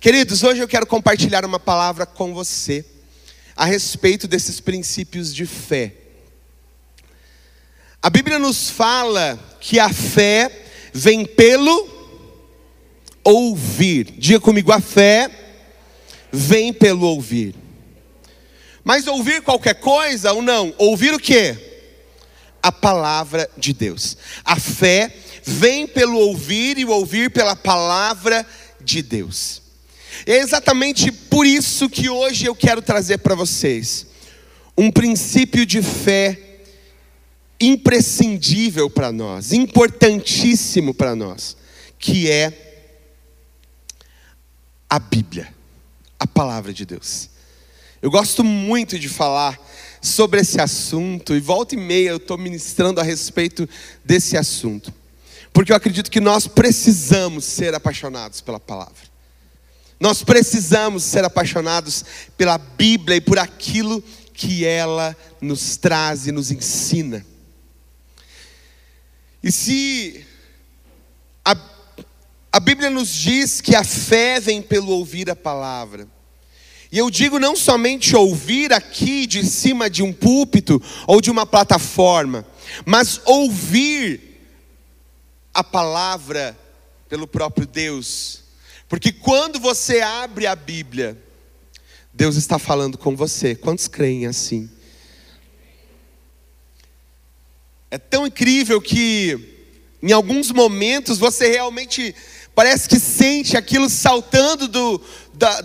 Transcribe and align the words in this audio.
Queridos, 0.00 0.42
hoje 0.42 0.62
eu 0.62 0.66
quero 0.66 0.86
compartilhar 0.86 1.44
uma 1.44 1.60
palavra 1.60 2.06
com 2.06 2.32
você 2.32 2.82
a 3.54 3.66
respeito 3.66 4.26
desses 4.26 4.58
princípios 4.58 5.34
de 5.34 5.44
fé. 5.44 5.92
A 8.00 8.08
Bíblia 8.08 8.38
nos 8.38 8.70
fala 8.70 9.38
que 9.60 9.78
a 9.78 9.92
fé 9.92 10.64
vem 10.94 11.26
pelo 11.26 11.86
ouvir. 13.22 14.14
Diga 14.16 14.40
comigo, 14.40 14.72
a 14.72 14.80
fé 14.80 15.30
vem 16.32 16.72
pelo 16.72 17.06
ouvir. 17.06 17.54
Mas 18.82 19.06
ouvir 19.06 19.42
qualquer 19.42 19.74
coisa 19.74 20.32
ou 20.32 20.40
não? 20.40 20.74
Ouvir 20.78 21.12
o 21.12 21.20
que? 21.20 21.54
A 22.62 22.72
palavra 22.72 23.50
de 23.54 23.74
Deus. 23.74 24.16
A 24.46 24.58
fé 24.58 25.14
vem 25.44 25.86
pelo 25.86 26.16
ouvir 26.16 26.78
e 26.78 26.86
ouvir 26.86 27.30
pela 27.30 27.54
palavra 27.54 28.46
de 28.80 29.02
Deus. 29.02 29.59
É 30.26 30.38
exatamente 30.38 31.10
por 31.10 31.46
isso 31.46 31.88
que 31.88 32.08
hoje 32.08 32.46
eu 32.46 32.54
quero 32.54 32.82
trazer 32.82 33.18
para 33.18 33.34
vocês 33.34 34.06
um 34.76 34.90
princípio 34.90 35.66
de 35.66 35.82
fé 35.82 36.38
imprescindível 37.60 38.88
para 38.88 39.12
nós, 39.12 39.52
importantíssimo 39.52 40.94
para 40.94 41.14
nós, 41.14 41.56
que 41.98 42.30
é 42.30 42.86
a 44.88 44.98
Bíblia, 44.98 45.52
a 46.18 46.26
palavra 46.26 46.72
de 46.72 46.86
Deus. 46.86 47.28
Eu 48.00 48.10
gosto 48.10 48.42
muito 48.42 48.98
de 48.98 49.08
falar 49.08 49.60
sobre 50.00 50.40
esse 50.40 50.58
assunto 50.58 51.34
e 51.34 51.40
volta 51.40 51.74
e 51.74 51.78
meia 51.78 52.10
eu 52.10 52.16
estou 52.16 52.38
ministrando 52.38 52.98
a 52.98 53.04
respeito 53.04 53.68
desse 54.02 54.38
assunto, 54.38 54.92
porque 55.52 55.70
eu 55.70 55.76
acredito 55.76 56.10
que 56.10 56.20
nós 56.20 56.46
precisamos 56.46 57.44
ser 57.44 57.74
apaixonados 57.74 58.40
pela 58.40 58.58
palavra. 58.58 59.09
Nós 60.00 60.22
precisamos 60.22 61.04
ser 61.04 61.24
apaixonados 61.24 62.02
pela 62.34 62.56
Bíblia 62.56 63.18
e 63.18 63.20
por 63.20 63.38
aquilo 63.38 64.02
que 64.32 64.64
ela 64.64 65.14
nos 65.42 65.76
traz 65.76 66.26
e 66.26 66.32
nos 66.32 66.50
ensina. 66.50 67.24
E 69.42 69.52
se 69.52 70.26
a, 71.44 71.54
a 72.50 72.58
Bíblia 72.58 72.88
nos 72.88 73.12
diz 73.12 73.60
que 73.60 73.76
a 73.76 73.84
fé 73.84 74.40
vem 74.40 74.62
pelo 74.62 74.88
ouvir 74.88 75.28
a 75.28 75.36
palavra, 75.36 76.08
e 76.90 76.98
eu 76.98 77.10
digo 77.10 77.38
não 77.38 77.54
somente 77.54 78.16
ouvir 78.16 78.72
aqui 78.72 79.26
de 79.26 79.44
cima 79.44 79.90
de 79.90 80.02
um 80.02 80.12
púlpito 80.12 80.82
ou 81.06 81.20
de 81.20 81.30
uma 81.30 81.44
plataforma, 81.44 82.44
mas 82.86 83.20
ouvir 83.26 84.40
a 85.52 85.62
palavra 85.62 86.58
pelo 87.08 87.26
próprio 87.26 87.66
Deus. 87.66 88.42
Porque 88.90 89.12
quando 89.12 89.60
você 89.60 90.00
abre 90.00 90.48
a 90.48 90.56
Bíblia, 90.56 91.16
Deus 92.12 92.34
está 92.34 92.58
falando 92.58 92.98
com 92.98 93.14
você. 93.14 93.54
Quantos 93.54 93.86
creem 93.86 94.26
assim? 94.26 94.68
É 97.88 97.98
tão 97.98 98.26
incrível 98.26 98.80
que, 98.80 99.70
em 100.02 100.10
alguns 100.10 100.50
momentos, 100.50 101.18
você 101.18 101.48
realmente 101.52 102.12
parece 102.52 102.88
que 102.88 102.98
sente 102.98 103.56
aquilo 103.56 103.88
saltando 103.88 104.66
do, 104.66 105.00
da, 105.34 105.62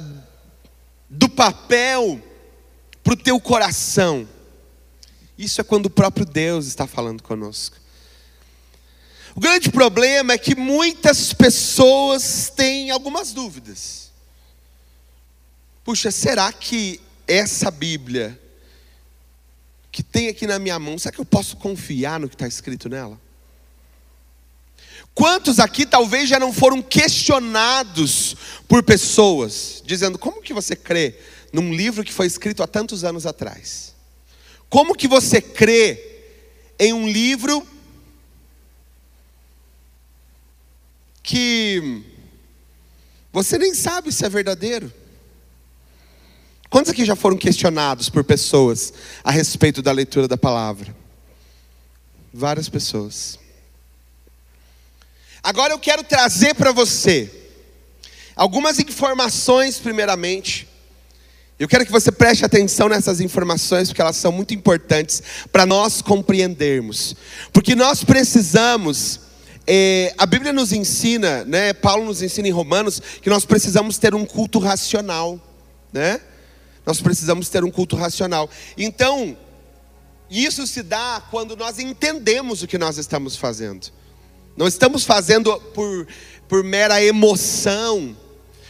do 1.10 1.28
papel 1.28 2.22
para 3.04 3.14
o 3.14 3.17
teu 3.17 3.39
coração. 3.39 4.30
Isso 5.36 5.60
é 5.60 5.64
quando 5.64 5.88
o 5.88 5.89
próprio 5.89 6.28
Deus 6.28 6.67
está 6.67 6.86
falando 6.86 7.23
conosco. 7.23 7.76
O 9.36 9.39
grande 9.41 9.69
problema 9.69 10.31
é 10.31 10.38
que 10.38 10.55
muitas 10.55 11.33
pessoas 11.33 12.50
têm 12.55 12.89
algumas 12.89 13.33
dúvidas. 13.33 14.09
Puxa, 15.83 16.09
será 16.09 16.53
que 16.53 17.02
essa 17.27 17.69
Bíblia 17.69 18.42
que 19.92 20.02
tem 20.02 20.30
aqui 20.30 20.47
na 20.47 20.58
minha 20.58 20.80
mão, 20.80 20.97
será 20.97 21.14
que 21.14 21.19
eu 21.19 21.25
posso 21.25 21.58
confiar 21.58 22.20
no 22.20 22.27
que 22.27 22.36
está 22.36 22.48
escrito 22.48 22.89
nela? 22.89 23.20
Quantos 25.14 25.60
aqui 25.60 25.86
talvez 25.86 26.27
já 26.27 26.39
não 26.39 26.52
foram 26.52 26.81
questionados 26.81 28.36
por 28.67 28.83
pessoas, 28.83 29.81
dizendo: 29.86 30.17
como 30.17 30.42
que 30.42 30.54
você 30.54 30.76
crê 30.76 31.17
num 31.52 31.73
livro 31.73 32.04
que 32.04 32.11
foi 32.11 32.27
escrito 32.27 32.64
há 32.64 32.67
tantos 32.67 33.04
anos 33.04 33.26
atrás? 33.26 33.93
Como 34.70 34.95
que 34.95 35.08
você 35.08 35.42
crê 35.42 36.23
em 36.77 36.92
um 36.92 37.08
livro 37.08 37.65
que 41.25 42.03
você 43.33 43.58
nem 43.58 43.73
sabe 43.73 44.11
se 44.11 44.23
é 44.23 44.30
verdadeiro? 44.30 44.93
Quantos 46.69 46.91
aqui 46.91 47.03
já 47.03 47.15
foram 47.15 47.36
questionados 47.36 48.09
por 48.09 48.23
pessoas 48.23 48.93
a 49.23 49.31
respeito 49.31 49.81
da 49.81 49.91
leitura 49.91 50.27
da 50.27 50.37
palavra? 50.37 50.95
Várias 52.33 52.69
pessoas. 52.69 53.39
Agora 55.41 55.73
eu 55.73 55.80
quero 55.80 56.03
trazer 56.03 56.53
para 56.53 56.71
você 56.71 57.31
algumas 58.36 58.80
informações, 58.80 59.80
primeiramente. 59.80 60.67
Eu 61.57 61.67
quero 61.67 61.86
que 61.86 61.92
você 61.92 62.11
preste 62.11 62.43
atenção 62.43 62.89
nessas 62.89 63.21
informações, 63.21 63.87
porque 63.87 64.02
elas 64.02 64.17
são 64.17 64.31
muito 64.31 64.53
importantes 64.53 65.23
para 65.52 65.65
nós 65.65 66.02
compreendermos. 66.02 67.15
Porque 67.53 67.73
nós 67.73 68.03
precisamos, 68.03 69.21
é, 69.67 70.14
a 70.17 70.26
Bíblia 70.26 70.53
nos 70.53 70.71
ensina, 70.71 71.43
né, 71.45 71.73
Paulo 71.73 72.05
nos 72.05 72.21
ensina 72.21 72.48
em 72.48 72.52
Romanos, 72.52 73.02
que 73.21 73.30
nós 73.30 73.45
precisamos 73.45 73.98
ter 73.98 74.14
um 74.14 74.26
culto 74.26 74.59
racional, 74.59 75.39
né? 75.92 76.21
Nós 76.86 77.02
precisamos 77.02 77.49
ter 77.49 77.64
um 77.64 77.71
culto 77.71 77.95
racional. 77.95 78.48
Então, 78.77 79.36
isso 80.30 80.67
se 80.67 80.83
dá 80.83 81.21
quando 81.31 81.55
nós 81.55 81.80
entendemos 81.80 82.61
o 82.61 82.67
que 82.67 82.77
nós 82.77 82.98
estamos 82.98 83.36
fazendo. 83.36 83.87
Não 84.55 84.67
estamos 84.67 85.04
fazendo 85.04 85.59
por, 85.73 86.08
por 86.48 86.64
mera 86.64 87.04
emoção, 87.04 88.15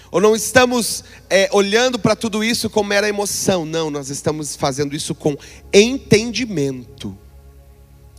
ou 0.09 0.22
não 0.22 0.34
estamos 0.34 1.03
é, 1.29 1.50
olhando 1.51 2.00
para 2.00 2.16
tudo 2.16 2.41
isso 2.41 2.69
com 2.69 2.84
mera 2.84 3.09
emoção. 3.09 3.66
Não, 3.66 3.89
nós 3.89 4.09
estamos 4.09 4.55
fazendo 4.55 4.95
isso 4.95 5.13
com 5.13 5.35
entendimento. 5.73 7.17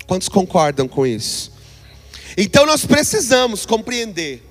Quantos 0.06 0.28
concordam 0.28 0.86
com 0.86 1.06
isso? 1.06 1.55
Então 2.36 2.66
nós 2.66 2.84
precisamos 2.84 3.64
compreender 3.64 4.42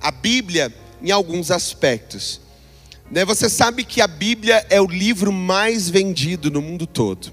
a 0.00 0.12
Bíblia 0.12 0.72
em 1.02 1.10
alguns 1.10 1.50
aspectos. 1.50 2.40
Né? 3.10 3.24
Você 3.24 3.48
sabe 3.48 3.84
que 3.84 4.00
a 4.00 4.06
Bíblia 4.06 4.64
é 4.70 4.80
o 4.80 4.86
livro 4.86 5.32
mais 5.32 5.90
vendido 5.90 6.50
no 6.50 6.62
mundo 6.62 6.86
todo. 6.86 7.32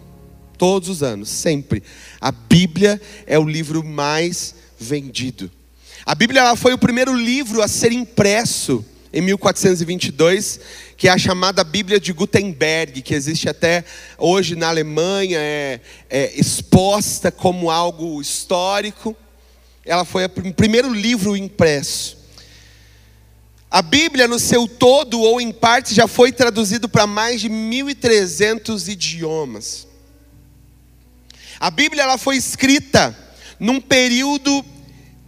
Todos 0.57 0.89
os 0.89 1.03
anos, 1.03 1.29
sempre. 1.29 1.83
A 2.19 2.31
Bíblia 2.31 2.99
é 3.27 3.37
o 3.37 3.43
livro 3.43 3.83
mais 3.83 4.55
vendido. 4.79 5.51
A 6.05 6.15
Bíblia 6.15 6.55
foi 6.55 6.73
o 6.73 6.77
primeiro 6.77 7.15
livro 7.15 7.61
a 7.61 7.67
ser 7.67 7.91
impresso 7.91 8.83
em 9.13 9.21
1422, 9.21 10.59
que 10.97 11.07
é 11.07 11.11
a 11.11 11.17
chamada 11.17 11.63
Bíblia 11.63 11.99
de 11.99 12.13
Gutenberg, 12.13 13.01
que 13.01 13.13
existe 13.13 13.49
até 13.49 13.83
hoje 14.17 14.55
na 14.55 14.69
Alemanha, 14.69 15.39
é, 15.39 15.79
é 16.09 16.39
exposta 16.39 17.31
como 17.31 17.69
algo 17.69 18.21
histórico. 18.21 19.15
Ela 19.85 20.05
foi 20.05 20.25
o 20.25 20.53
primeiro 20.53 20.93
livro 20.93 21.35
impresso. 21.35 22.17
A 23.69 23.81
Bíblia, 23.81 24.27
no 24.27 24.37
seu 24.37 24.67
todo 24.67 25.19
ou 25.21 25.39
em 25.39 25.51
parte, 25.51 25.95
já 25.95 26.07
foi 26.07 26.31
traduzido 26.31 26.89
para 26.89 27.07
mais 27.07 27.39
de 27.39 27.49
1.300 27.49 28.89
idiomas. 28.89 29.87
A 31.57 31.71
Bíblia 31.71 32.03
ela 32.03 32.17
foi 32.17 32.35
escrita 32.35 33.17
num 33.59 33.79
período 33.79 34.65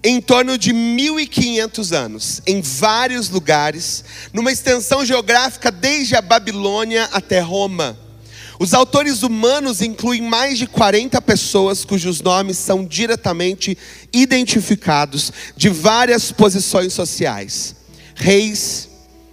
em 0.04 0.20
torno 0.20 0.58
de 0.58 0.74
1.500 0.74 1.96
anos, 1.96 2.42
em 2.46 2.60
vários 2.60 3.30
lugares, 3.30 4.04
numa 4.34 4.52
extensão 4.52 5.06
geográfica 5.06 5.72
desde 5.72 6.16
a 6.16 6.22
Babilônia 6.22 7.08
até 7.14 7.40
Roma. 7.40 7.98
Os 8.60 8.74
autores 8.74 9.24
humanos 9.24 9.82
incluem 9.82 10.22
mais 10.22 10.58
de 10.58 10.68
40 10.68 11.22
pessoas 11.22 11.84
cujos 11.84 12.22
nomes 12.22 12.58
são 12.58 12.86
diretamente 12.86 13.78
identificados 14.12 15.32
de 15.56 15.70
várias 15.70 16.32
posições 16.32 16.94
sociais 16.94 17.76
reis, 18.16 18.90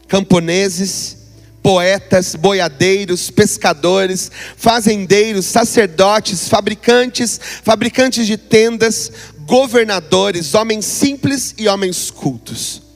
camponeses, 0.08 1.16
poetas, 1.62 2.34
boiadeiros, 2.34 3.30
pescadores, 3.30 4.30
fazendeiros, 4.56 5.46
sacerdotes, 5.46 6.48
fabricantes, 6.48 7.38
fabricantes 7.62 8.26
de 8.26 8.36
tendas, 8.36 9.12
governadores, 9.46 10.54
homens 10.54 10.84
simples 10.84 11.54
e 11.58 11.68
homens 11.68 12.10
cultos. 12.10 12.89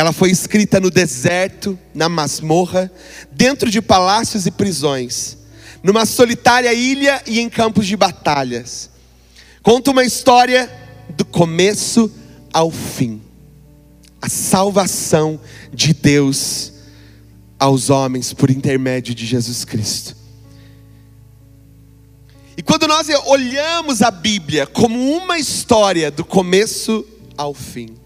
Ela 0.00 0.14
foi 0.14 0.30
escrita 0.30 0.80
no 0.80 0.90
deserto, 0.90 1.78
na 1.92 2.08
masmorra, 2.08 2.90
dentro 3.30 3.70
de 3.70 3.82
palácios 3.82 4.46
e 4.46 4.50
prisões, 4.50 5.36
numa 5.82 6.06
solitária 6.06 6.72
ilha 6.72 7.22
e 7.26 7.38
em 7.38 7.50
campos 7.50 7.86
de 7.86 7.98
batalhas. 7.98 8.88
Conta 9.62 9.90
uma 9.90 10.02
história 10.02 10.70
do 11.10 11.24
começo 11.26 12.10
ao 12.50 12.70
fim 12.70 13.20
a 14.22 14.28
salvação 14.30 15.38
de 15.70 15.92
Deus 15.92 16.72
aos 17.58 17.90
homens 17.90 18.32
por 18.32 18.50
intermédio 18.50 19.14
de 19.14 19.26
Jesus 19.26 19.66
Cristo. 19.66 20.16
E 22.56 22.62
quando 22.62 22.88
nós 22.88 23.06
olhamos 23.26 24.00
a 24.00 24.10
Bíblia 24.10 24.66
como 24.66 25.14
uma 25.14 25.38
história 25.38 26.10
do 26.10 26.24
começo 26.24 27.06
ao 27.36 27.52
fim, 27.52 27.99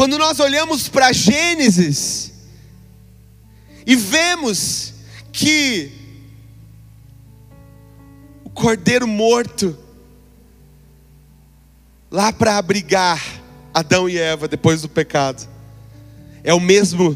quando 0.00 0.16
nós 0.16 0.40
olhamos 0.40 0.88
para 0.88 1.12
Gênesis 1.12 2.32
e 3.86 3.94
vemos 3.94 4.94
que 5.30 5.92
o 8.42 8.48
cordeiro 8.48 9.06
morto, 9.06 9.76
lá 12.10 12.32
para 12.32 12.56
abrigar 12.56 13.22
Adão 13.74 14.08
e 14.08 14.16
Eva 14.16 14.48
depois 14.48 14.80
do 14.80 14.88
pecado, 14.88 15.46
é 16.42 16.54
o 16.54 16.60
mesmo 16.60 17.14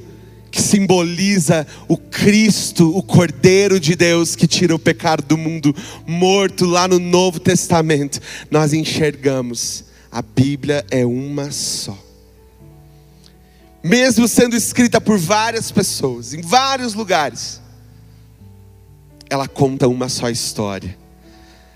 que 0.50 0.60
simboliza 0.60 1.66
o 1.88 1.96
Cristo, 1.96 2.94
o 2.94 3.02
Cordeiro 3.02 3.80
de 3.80 3.96
Deus 3.96 4.36
que 4.36 4.46
tira 4.46 4.74
o 4.74 4.78
pecado 4.78 5.22
do 5.22 5.38
mundo, 5.38 5.74
morto 6.06 6.66
lá 6.66 6.86
no 6.86 6.98
Novo 6.98 7.40
Testamento. 7.40 8.20
Nós 8.50 8.74
enxergamos, 8.74 9.86
a 10.12 10.20
Bíblia 10.20 10.84
é 10.90 11.06
uma 11.06 11.50
só. 11.50 12.03
Mesmo 13.84 14.26
sendo 14.26 14.56
escrita 14.56 15.00
por 15.00 15.18
várias 15.18 15.70
pessoas, 15.70 16.32
em 16.32 16.40
vários 16.40 16.94
lugares, 16.94 17.60
ela 19.30 19.46
conta 19.46 19.86
uma 19.86 20.08
só 20.08 20.28
história 20.30 21.04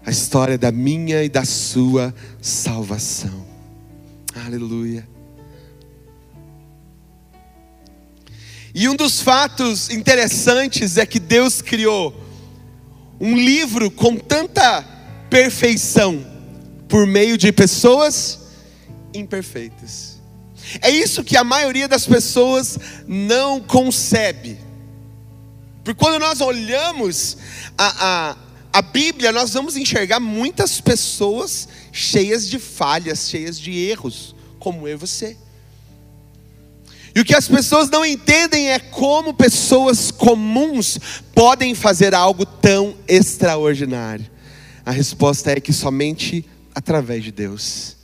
a 0.09 0.11
história 0.11 0.57
da 0.57 0.73
minha 0.73 1.23
e 1.23 1.29
da 1.29 1.45
sua 1.45 2.15
salvação. 2.41 3.47
Aleluia. 4.47 5.07
E 8.75 8.89
um 8.89 8.97
dos 8.97 9.21
fatos 9.21 9.91
interessantes 9.91 10.97
é 10.97 11.05
que 11.05 11.21
Deus 11.21 11.61
criou 11.61 12.19
um 13.21 13.37
livro 13.37 13.91
com 13.91 14.17
tanta 14.17 14.83
perfeição 15.29 16.25
por 16.89 17.07
meio 17.07 17.37
de 17.37 17.53
pessoas 17.53 18.39
imperfeitas. 19.13 20.18
É 20.81 20.91
isso 20.91 21.25
que 21.25 21.37
a 21.37 21.45
maioria 21.45 21.89
das 21.89 22.07
pessoas 22.07 22.79
não 23.07 23.61
concebe. 23.61 24.59
Porque 25.83 25.99
quando 25.99 26.19
nós 26.19 26.41
olhamos 26.41 27.39
a, 27.77 28.31
a 28.31 28.37
a 28.73 28.83
Bíblia, 28.83 29.33
nós 29.33 29.53
vamos 29.55 29.77
enxergar 29.77 30.21
muitas 30.21 30.81
pessoas 30.81 31.69
cheias 31.91 32.49
de 32.49 32.59
falhas, 32.59 33.29
cheias 33.29 33.59
de 33.59 33.73
erros, 33.73 34.37
como 34.59 34.87
eu 34.87 34.95
e 34.95 34.97
você. 34.97 35.37
E 37.15 37.21
o 37.21 37.25
que 37.25 37.35
as 37.35 37.49
pessoas 37.49 37.91
não 37.91 38.05
entendem 38.05 38.71
é 38.71 38.79
como 38.79 39.35
pessoas 39.35 40.11
comuns 40.11 40.99
podem 41.35 41.75
fazer 41.75 42.15
algo 42.15 42.47
tão 42.47 42.95
extraordinário. 43.09 44.31
A 44.85 44.93
resposta 44.93 45.51
é 45.51 45.61
que 45.61 45.73
somente 45.73 46.45
através 46.75 47.25
de 47.25 47.33
Deus. 47.33 47.98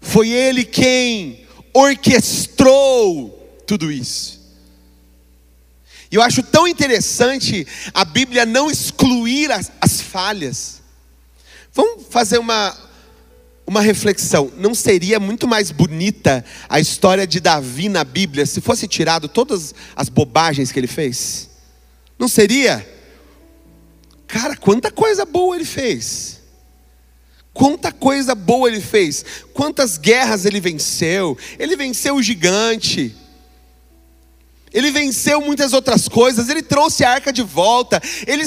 Foi 0.00 0.30
Ele 0.30 0.64
quem 0.64 1.46
orquestrou 1.72 3.60
tudo 3.66 3.90
isso. 3.90 4.38
E 6.10 6.14
eu 6.16 6.22
acho 6.22 6.42
tão 6.42 6.66
interessante 6.66 7.66
a 7.92 8.04
Bíblia 8.04 8.46
não 8.46 8.70
excluir 8.70 9.52
as, 9.52 9.70
as 9.80 10.00
falhas. 10.00 10.80
Vamos 11.72 12.06
fazer 12.08 12.38
uma, 12.38 12.74
uma 13.66 13.82
reflexão. 13.82 14.50
Não 14.56 14.74
seria 14.74 15.20
muito 15.20 15.46
mais 15.46 15.70
bonita 15.70 16.44
a 16.68 16.80
história 16.80 17.26
de 17.26 17.40
Davi 17.40 17.88
na 17.90 18.04
Bíblia 18.04 18.46
se 18.46 18.60
fosse 18.60 18.88
tirado 18.88 19.28
todas 19.28 19.74
as 19.94 20.08
bobagens 20.08 20.72
que 20.72 20.80
ele 20.80 20.86
fez? 20.86 21.50
Não 22.18 22.26
seria? 22.26 22.88
Cara, 24.26 24.56
quanta 24.56 24.90
coisa 24.90 25.26
boa 25.26 25.56
ele 25.56 25.64
fez. 25.66 26.37
Quanta 27.58 27.90
coisa 27.90 28.36
boa 28.36 28.68
ele 28.68 28.80
fez. 28.80 29.24
Quantas 29.52 29.98
guerras 29.98 30.44
ele 30.44 30.60
venceu. 30.60 31.36
Ele 31.58 31.74
venceu 31.74 32.14
o 32.14 32.22
gigante. 32.22 33.12
Ele 34.72 34.92
venceu 34.92 35.40
muitas 35.40 35.72
outras 35.72 36.06
coisas, 36.06 36.48
ele 36.48 36.62
trouxe 36.62 37.02
a 37.02 37.10
arca 37.10 37.32
de 37.32 37.42
volta, 37.42 38.00
ele 38.26 38.44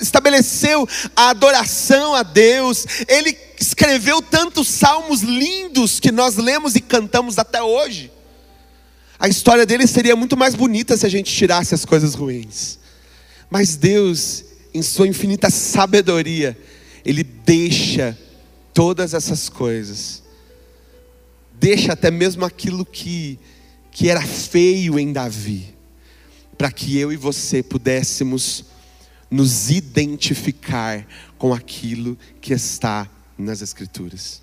estabeleceu 0.00 0.88
a 1.14 1.30
adoração 1.30 2.14
a 2.14 2.22
Deus, 2.22 2.86
ele 3.08 3.36
escreveu 3.60 4.22
tantos 4.22 4.68
salmos 4.68 5.20
lindos 5.20 6.00
que 6.00 6.12
nós 6.12 6.36
lemos 6.36 6.74
e 6.74 6.80
cantamos 6.80 7.38
até 7.38 7.60
hoje. 7.60 8.10
A 9.18 9.28
história 9.28 9.66
dele 9.66 9.86
seria 9.86 10.16
muito 10.16 10.38
mais 10.38 10.54
bonita 10.54 10.96
se 10.96 11.04
a 11.04 11.10
gente 11.10 11.30
tirasse 11.30 11.74
as 11.74 11.84
coisas 11.84 12.14
ruins. 12.14 12.78
Mas 13.50 13.76
Deus, 13.76 14.44
em 14.72 14.80
Sua 14.80 15.06
infinita 15.08 15.50
sabedoria, 15.50 16.56
Ele 17.04 17.22
deixa 17.22 18.16
todas 18.72 19.14
essas 19.14 19.48
coisas, 19.48 20.22
deixa 21.54 21.92
até 21.92 22.10
mesmo 22.10 22.44
aquilo 22.44 22.84
que 22.84 23.38
que 23.92 24.08
era 24.08 24.22
feio 24.22 24.98
em 24.98 25.12
Davi, 25.12 25.74
para 26.56 26.72
que 26.72 26.98
eu 26.98 27.12
e 27.12 27.16
você 27.16 27.62
pudéssemos 27.62 28.64
nos 29.30 29.70
identificar 29.70 31.06
com 31.36 31.52
aquilo 31.52 32.18
que 32.40 32.54
está 32.54 33.08
nas 33.36 33.60
Escrituras. 33.60 34.40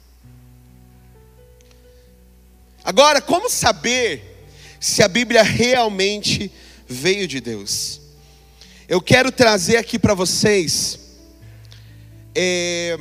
Agora, 2.84 3.22
como 3.22 3.50
saber 3.50 4.48
se 4.80 5.02
a 5.02 5.08
Bíblia 5.08 5.42
realmente 5.42 6.52
veio 6.88 7.28
de 7.28 7.42
Deus? 7.42 8.00
Eu 8.88 9.02
quero 9.02 9.32
trazer 9.32 9.78
aqui 9.78 9.98
para 9.98 10.14
vocês 10.14 11.00
é, 12.36 12.98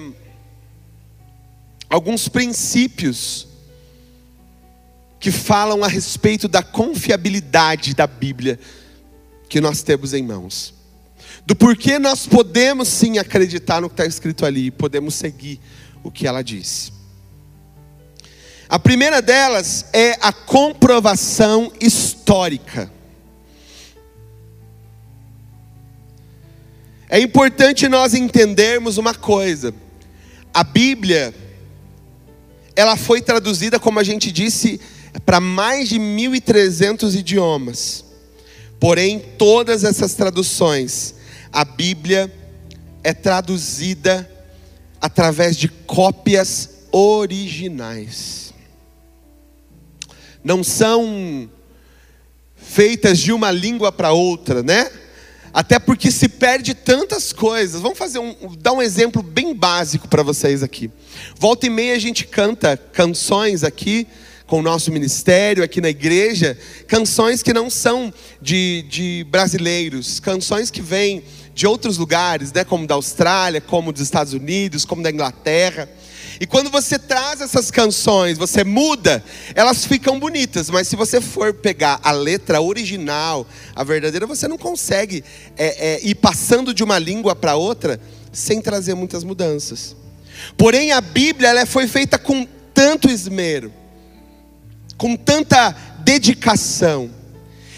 alguns 1.88 2.28
princípios 2.28 3.48
que 5.20 5.30
falam 5.32 5.82
a 5.82 5.88
respeito 5.88 6.46
da 6.46 6.62
confiabilidade 6.62 7.94
da 7.94 8.06
Bíblia 8.06 8.58
que 9.48 9.60
nós 9.60 9.82
temos 9.82 10.14
em 10.14 10.22
mãos. 10.22 10.74
Do 11.44 11.56
porquê 11.56 11.98
nós 11.98 12.26
podemos 12.26 12.88
sim 12.88 13.18
acreditar 13.18 13.80
no 13.80 13.88
que 13.88 13.94
está 13.94 14.06
escrito 14.06 14.44
ali 14.44 14.66
e 14.66 14.70
podemos 14.70 15.14
seguir 15.14 15.60
o 16.02 16.10
que 16.10 16.26
ela 16.26 16.42
diz. 16.42 16.92
A 18.68 18.78
primeira 18.78 19.22
delas 19.22 19.86
é 19.92 20.18
a 20.20 20.32
comprovação 20.32 21.72
histórica. 21.80 22.92
É 27.08 27.18
importante 27.18 27.88
nós 27.88 28.12
entendermos 28.12 28.98
uma 28.98 29.14
coisa. 29.14 29.74
A 30.52 30.62
Bíblia, 30.62 31.34
ela 32.76 32.96
foi 32.96 33.22
traduzida, 33.22 33.80
como 33.80 33.98
a 33.98 34.04
gente 34.04 34.30
disse, 34.30 34.80
para 35.24 35.40
mais 35.40 35.88
de 35.88 35.98
1.300 35.98 37.18
idiomas. 37.18 38.04
Porém, 38.78 39.18
todas 39.38 39.84
essas 39.84 40.14
traduções, 40.14 41.14
a 41.50 41.64
Bíblia 41.64 42.32
é 43.02 43.14
traduzida 43.14 44.30
através 45.00 45.56
de 45.56 45.68
cópias 45.68 46.70
originais. 46.92 48.52
Não 50.44 50.62
são 50.62 51.50
feitas 52.56 53.18
de 53.18 53.32
uma 53.32 53.50
língua 53.50 53.90
para 53.90 54.12
outra, 54.12 54.62
né? 54.62 54.90
Até 55.52 55.78
porque 55.78 56.10
se 56.10 56.28
perde 56.28 56.74
tantas 56.74 57.32
coisas. 57.32 57.80
Vamos 57.80 57.98
fazer 57.98 58.18
um, 58.18 58.34
dar 58.58 58.72
um 58.72 58.82
exemplo 58.82 59.22
bem 59.22 59.54
básico 59.54 60.08
para 60.08 60.22
vocês 60.22 60.62
aqui. 60.62 60.90
Volta 61.38 61.66
e 61.66 61.70
meia 61.70 61.94
a 61.94 61.98
gente 61.98 62.26
canta 62.26 62.76
canções 62.76 63.64
aqui 63.64 64.06
com 64.46 64.60
o 64.60 64.62
nosso 64.62 64.90
ministério 64.90 65.62
aqui 65.62 65.78
na 65.78 65.90
igreja, 65.90 66.58
canções 66.86 67.42
que 67.42 67.52
não 67.52 67.68
são 67.68 68.12
de, 68.40 68.82
de 68.88 69.26
brasileiros, 69.30 70.18
canções 70.20 70.70
que 70.70 70.80
vêm 70.80 71.22
de 71.58 71.66
outros 71.66 71.98
lugares, 71.98 72.52
né, 72.52 72.62
como 72.62 72.86
da 72.86 72.94
Austrália, 72.94 73.60
como 73.60 73.92
dos 73.92 74.00
Estados 74.00 74.32
Unidos, 74.32 74.84
como 74.84 75.02
da 75.02 75.10
Inglaterra. 75.10 75.88
E 76.40 76.46
quando 76.46 76.70
você 76.70 76.96
traz 76.96 77.40
essas 77.40 77.68
canções, 77.68 78.38
você 78.38 78.62
muda, 78.62 79.24
elas 79.56 79.84
ficam 79.84 80.20
bonitas, 80.20 80.70
mas 80.70 80.86
se 80.86 80.94
você 80.94 81.20
for 81.20 81.52
pegar 81.52 81.98
a 82.04 82.12
letra 82.12 82.60
original, 82.60 83.44
a 83.74 83.82
verdadeira, 83.82 84.24
você 84.24 84.46
não 84.46 84.56
consegue 84.56 85.24
é, 85.56 85.94
é, 85.94 86.06
ir 86.06 86.14
passando 86.14 86.72
de 86.72 86.84
uma 86.84 86.96
língua 86.96 87.34
para 87.34 87.56
outra 87.56 88.00
sem 88.30 88.60
trazer 88.60 88.94
muitas 88.94 89.24
mudanças. 89.24 89.96
Porém, 90.56 90.92
a 90.92 91.00
Bíblia 91.00 91.48
ela 91.48 91.66
foi 91.66 91.88
feita 91.88 92.20
com 92.20 92.46
tanto 92.72 93.10
esmero, 93.10 93.72
com 94.96 95.16
tanta 95.16 95.74
dedicação, 96.04 97.10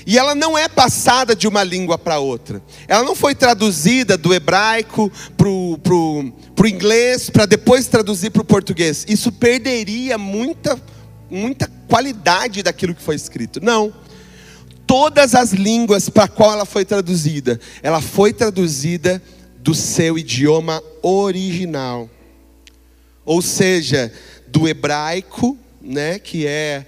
E 0.07 0.19
ela 0.19 0.35
não 0.35 0.57
é 0.57 0.69
passada 0.69 1.35
de 1.35 1.47
uma 1.47 1.62
língua 1.62 1.99
para 1.99 2.19
outra. 2.19 2.62
Ela 2.88 3.04
não 3.04 3.14
foi 3.14 3.35
traduzida 3.35 4.16
do 4.16 4.33
hebraico 4.33 5.11
para 5.37 5.49
o 5.49 6.66
inglês, 6.66 7.28
para 7.30 7.47
depois 7.47 7.87
traduzir 7.87 8.30
para 8.30 8.42
o 8.42 8.45
português. 8.45 9.04
Isso 9.09 9.30
perderia 9.33 10.16
muita, 10.16 10.80
muita 11.30 11.71
qualidade 11.88 12.62
daquilo 12.62 12.95
que 12.95 13.02
foi 13.02 13.16
escrito. 13.16 13.61
Não. 13.62 13.92
Todas 14.87 15.35
as 15.35 15.52
línguas 15.52 16.09
para 16.09 16.26
qual 16.26 16.52
ela 16.52 16.64
foi 16.64 16.85
traduzida, 16.85 17.61
ela 17.83 18.00
foi 18.00 18.33
traduzida 18.33 19.23
do 19.59 19.75
seu 19.75 20.19
idioma 20.19 20.83
original. 21.02 22.11
Ou 23.25 23.40
seja, 23.40 24.12
do 24.49 24.66
hebraico, 24.66 25.57
né, 25.80 26.19
que 26.19 26.47
é 26.47 26.87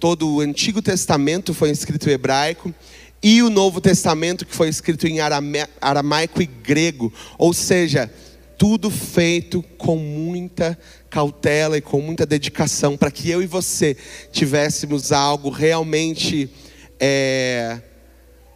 todo 0.00 0.26
o 0.26 0.40
Antigo 0.40 0.80
Testamento 0.80 1.52
foi 1.52 1.70
escrito 1.70 2.08
em 2.08 2.12
hebraico, 2.14 2.74
e 3.22 3.42
o 3.42 3.50
Novo 3.50 3.82
Testamento 3.82 4.46
que 4.46 4.56
foi 4.56 4.70
escrito 4.70 5.06
em 5.06 5.18
aramaico 5.20 6.40
e 6.40 6.46
grego, 6.46 7.12
ou 7.36 7.52
seja, 7.52 8.10
tudo 8.56 8.90
feito 8.90 9.62
com 9.76 9.96
muita 9.96 10.78
cautela 11.10 11.76
e 11.76 11.82
com 11.82 12.00
muita 12.00 12.24
dedicação, 12.24 12.96
para 12.96 13.10
que 13.10 13.28
eu 13.30 13.42
e 13.42 13.46
você 13.46 13.94
tivéssemos 14.32 15.12
algo 15.12 15.50
realmente 15.50 16.50
é, 16.98 17.78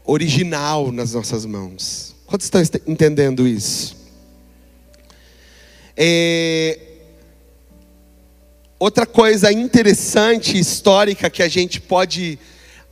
original 0.04 0.90
nas 0.90 1.12
nossas 1.12 1.44
mãos. 1.44 2.16
Quantos 2.26 2.46
estão 2.46 2.62
entendendo 2.86 3.46
isso? 3.46 3.96
É, 5.94 6.93
Outra 8.84 9.06
coisa 9.06 9.50
interessante, 9.50 10.58
histórica, 10.58 11.30
que 11.30 11.42
a 11.42 11.48
gente 11.48 11.80
pode 11.80 12.38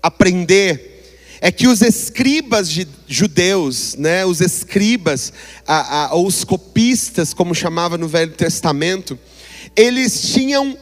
aprender 0.02 1.36
é 1.38 1.52
que 1.52 1.68
os 1.68 1.82
escribas 1.82 2.70
de 2.70 2.88
judeus, 3.06 3.94
né, 3.96 4.24
os 4.24 4.40
escribas, 4.40 5.34
a, 5.66 6.04
a, 6.04 6.14
ou 6.14 6.26
os 6.26 6.44
copistas, 6.44 7.34
como 7.34 7.54
chamava 7.54 7.98
no 7.98 8.08
Velho 8.08 8.32
Testamento, 8.32 9.18
eles 9.76 10.32
tinham 10.32 10.78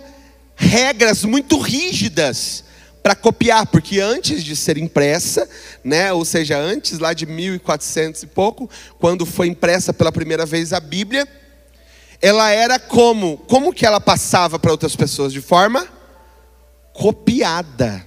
regras 0.54 1.24
muito 1.24 1.58
rígidas 1.58 2.62
para 3.02 3.16
copiar, 3.16 3.66
porque 3.66 3.98
antes 3.98 4.44
de 4.44 4.54
ser 4.54 4.78
impressa, 4.78 5.48
né, 5.82 6.12
ou 6.12 6.24
seja, 6.24 6.56
antes 6.56 7.00
lá 7.00 7.12
de 7.12 7.26
1400 7.26 8.22
e 8.22 8.26
pouco, 8.28 8.70
quando 9.00 9.26
foi 9.26 9.48
impressa 9.48 9.92
pela 9.92 10.12
primeira 10.12 10.46
vez 10.46 10.72
a 10.72 10.78
Bíblia, 10.78 11.26
ela 12.20 12.50
era 12.50 12.78
como? 12.78 13.38
Como 13.38 13.72
que 13.72 13.86
ela 13.86 14.00
passava 14.00 14.58
para 14.58 14.70
outras 14.70 14.94
pessoas? 14.94 15.32
De 15.32 15.40
forma 15.40 15.88
copiada. 16.92 18.04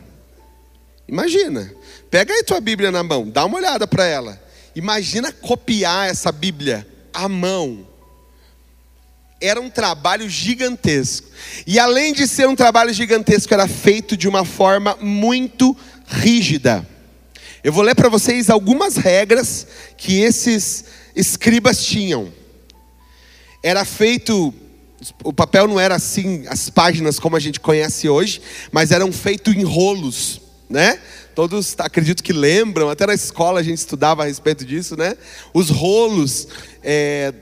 Imagina, 1.07 1.73
pega 2.11 2.33
aí 2.33 2.43
tua 2.43 2.61
Bíblia 2.61 2.91
na 2.91 3.03
mão, 3.03 3.27
dá 3.29 3.43
uma 3.45 3.57
olhada 3.57 3.87
para 3.87 4.05
ela. 4.05 4.41
Imagina 4.75 5.31
copiar 5.31 6.09
essa 6.09 6.31
Bíblia 6.31 6.87
à 7.13 7.27
mão. 7.27 7.87
Era 9.41 9.59
um 9.59 9.69
trabalho 9.69 10.29
gigantesco. 10.29 11.27
E 11.67 11.77
além 11.77 12.13
de 12.13 12.27
ser 12.27 12.47
um 12.47 12.55
trabalho 12.55 12.93
gigantesco, 12.93 13.53
era 13.53 13.67
feito 13.67 14.15
de 14.15 14.27
uma 14.27 14.45
forma 14.45 14.95
muito 15.01 15.75
rígida. 16.07 16.87
Eu 17.63 17.73
vou 17.73 17.83
ler 17.83 17.95
para 17.95 18.09
vocês 18.09 18.49
algumas 18.49 18.95
regras 18.95 19.67
que 19.97 20.21
esses 20.21 20.85
escribas 21.15 21.85
tinham 21.85 22.31
era 23.63 23.85
feito, 23.85 24.53
o 25.23 25.31
papel 25.31 25.67
não 25.67 25.79
era 25.79 25.95
assim, 25.95 26.45
as 26.49 26.69
páginas 26.69 27.17
como 27.17 27.37
a 27.37 27.39
gente 27.39 27.61
conhece 27.61 28.09
hoje, 28.09 28.41
mas 28.73 28.91
eram 28.91 29.11
feitos 29.11 29.55
em 29.55 29.63
rolos, 29.63 30.41
né? 30.69 30.99
Todos 31.33 31.73
acredito 31.79 32.21
que 32.21 32.33
lembram, 32.33 32.89
até 32.89 33.07
na 33.07 33.13
escola 33.13 33.61
a 33.61 33.63
gente 33.63 33.77
estudava 33.77 34.23
a 34.23 34.25
respeito 34.25 34.65
disso, 34.65 34.97
né? 34.97 35.15
Os 35.53 35.69
rolos 35.69 36.49
é, 36.83 37.33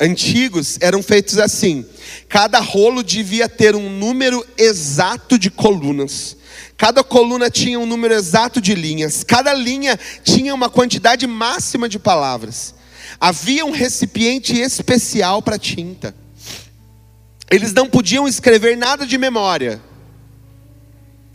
antigos 0.00 0.78
eram 0.80 1.02
feitos 1.02 1.36
assim: 1.36 1.84
cada 2.28 2.60
rolo 2.60 3.02
devia 3.02 3.48
ter 3.48 3.74
um 3.74 3.90
número 3.90 4.46
exato 4.56 5.36
de 5.36 5.50
colunas. 5.50 6.36
Cada 6.76 7.04
coluna 7.04 7.50
tinha 7.50 7.78
um 7.78 7.84
número 7.84 8.14
exato 8.14 8.58
de 8.60 8.74
linhas, 8.74 9.22
cada 9.22 9.52
linha 9.52 9.98
tinha 10.24 10.54
uma 10.54 10.70
quantidade 10.70 11.26
máxima 11.26 11.88
de 11.88 11.98
palavras. 11.98 12.74
Havia 13.20 13.66
um 13.66 13.70
recipiente 13.70 14.58
especial 14.58 15.42
para 15.42 15.58
tinta. 15.58 16.14
Eles 17.50 17.74
não 17.74 17.88
podiam 17.88 18.26
escrever 18.26 18.76
nada 18.76 19.06
de 19.06 19.18
memória. 19.18 19.80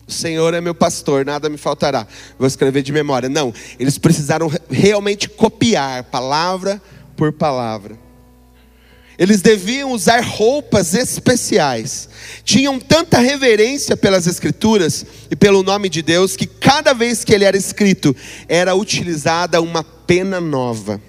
O 0.08 0.12
Senhor 0.12 0.54
é 0.54 0.62
meu 0.62 0.74
pastor, 0.74 1.26
nada 1.26 1.50
me 1.50 1.58
faltará. 1.58 2.08
Vou 2.40 2.48
escrever 2.48 2.82
de 2.82 2.92
memória. 2.92 3.30
Não, 3.30 3.54
eles 3.80 3.98
precisaram 3.98 4.52
realmente 4.70 5.28
copiar, 5.30 6.04
palavra 6.06 6.82
por 7.16 7.34
palavra. 7.34 7.98
Eles 9.18 9.42
deviam 9.42 9.92
usar 9.92 10.22
roupas 10.22 10.94
especiais. 10.94 12.10
Tinham 12.44 12.80
tanta 12.80 13.20
reverência 13.20 13.96
pelas 13.96 14.28
Escrituras 14.28 15.06
e 15.32 15.36
pelo 15.36 15.64
nome 15.64 15.88
de 15.88 16.02
Deus 16.02 16.36
que 16.36 16.46
cada 16.46 16.94
vez 16.94 17.24
que 17.24 17.34
ele 17.34 17.46
era 17.46 17.56
escrito, 17.56 18.16
era 18.48 18.76
utilizada 18.76 19.62
uma 19.62 19.84
pena 19.84 20.42
nova. 20.42 21.02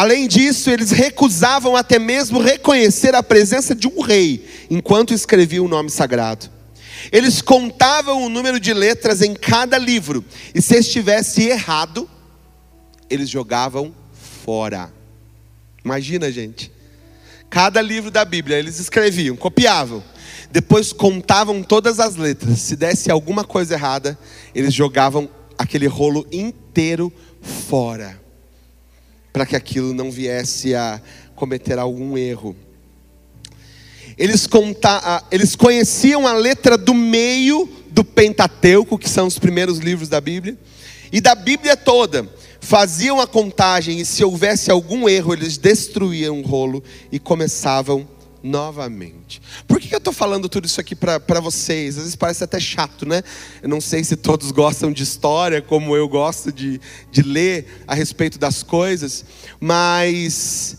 Além 0.00 0.26
disso, 0.26 0.70
eles 0.70 0.92
recusavam 0.92 1.76
até 1.76 1.98
mesmo 1.98 2.40
reconhecer 2.40 3.14
a 3.14 3.22
presença 3.22 3.74
de 3.74 3.86
um 3.86 4.00
rei 4.00 4.48
enquanto 4.70 5.12
escreviam 5.12 5.66
o 5.66 5.68
nome 5.68 5.90
sagrado. 5.90 6.48
Eles 7.12 7.42
contavam 7.42 8.24
o 8.24 8.30
número 8.30 8.58
de 8.58 8.72
letras 8.72 9.20
em 9.20 9.34
cada 9.34 9.76
livro, 9.76 10.24
e 10.54 10.62
se 10.62 10.74
estivesse 10.78 11.42
errado, 11.42 12.08
eles 13.10 13.28
jogavam 13.28 13.94
fora. 14.42 14.90
Imagina, 15.84 16.32
gente. 16.32 16.72
Cada 17.50 17.82
livro 17.82 18.10
da 18.10 18.24
Bíblia 18.24 18.58
eles 18.58 18.80
escreviam, 18.80 19.36
copiavam, 19.36 20.02
depois 20.50 20.94
contavam 20.94 21.62
todas 21.62 22.00
as 22.00 22.16
letras. 22.16 22.58
Se 22.58 22.74
desse 22.74 23.10
alguma 23.10 23.44
coisa 23.44 23.74
errada, 23.74 24.18
eles 24.54 24.72
jogavam 24.72 25.28
aquele 25.58 25.86
rolo 25.86 26.26
inteiro 26.32 27.12
fora 27.42 28.19
para 29.32 29.46
que 29.46 29.56
aquilo 29.56 29.94
não 29.94 30.10
viesse 30.10 30.74
a 30.74 31.00
cometer 31.34 31.78
algum 31.78 32.16
erro. 32.16 32.54
Eles, 34.18 34.46
conta, 34.46 35.24
eles 35.30 35.56
conheciam 35.56 36.26
a 36.26 36.34
letra 36.34 36.76
do 36.76 36.92
meio 36.92 37.68
do 37.90 38.04
Pentateuco, 38.04 38.98
que 38.98 39.08
são 39.08 39.26
os 39.26 39.38
primeiros 39.38 39.78
livros 39.78 40.08
da 40.08 40.20
Bíblia, 40.20 40.58
e 41.10 41.20
da 41.20 41.34
Bíblia 41.34 41.76
toda. 41.76 42.28
Faziam 42.60 43.20
a 43.20 43.26
contagem 43.26 43.98
e 44.00 44.04
se 44.04 44.22
houvesse 44.22 44.70
algum 44.70 45.08
erro, 45.08 45.32
eles 45.32 45.56
destruíam 45.56 46.40
o 46.40 46.46
rolo 46.46 46.84
e 47.10 47.18
começavam 47.18 48.06
novamente. 48.42 49.40
Por 49.66 49.80
que 49.80 49.94
eu 49.94 49.98
estou 49.98 50.12
falando 50.12 50.48
tudo 50.48 50.66
isso 50.66 50.80
aqui 50.80 50.94
para 50.94 51.40
vocês? 51.40 51.96
Às 51.96 52.02
vezes 52.02 52.16
parece 52.16 52.44
até 52.44 52.58
chato, 52.58 53.06
né? 53.06 53.22
Eu 53.62 53.68
não 53.68 53.80
sei 53.80 54.02
se 54.02 54.16
todos 54.16 54.50
gostam 54.50 54.92
de 54.92 55.02
história, 55.02 55.60
como 55.60 55.96
eu 55.96 56.08
gosto 56.08 56.52
de, 56.52 56.80
de 57.10 57.22
ler 57.22 57.82
a 57.86 57.94
respeito 57.94 58.38
das 58.38 58.62
coisas, 58.62 59.24
mas 59.60 60.78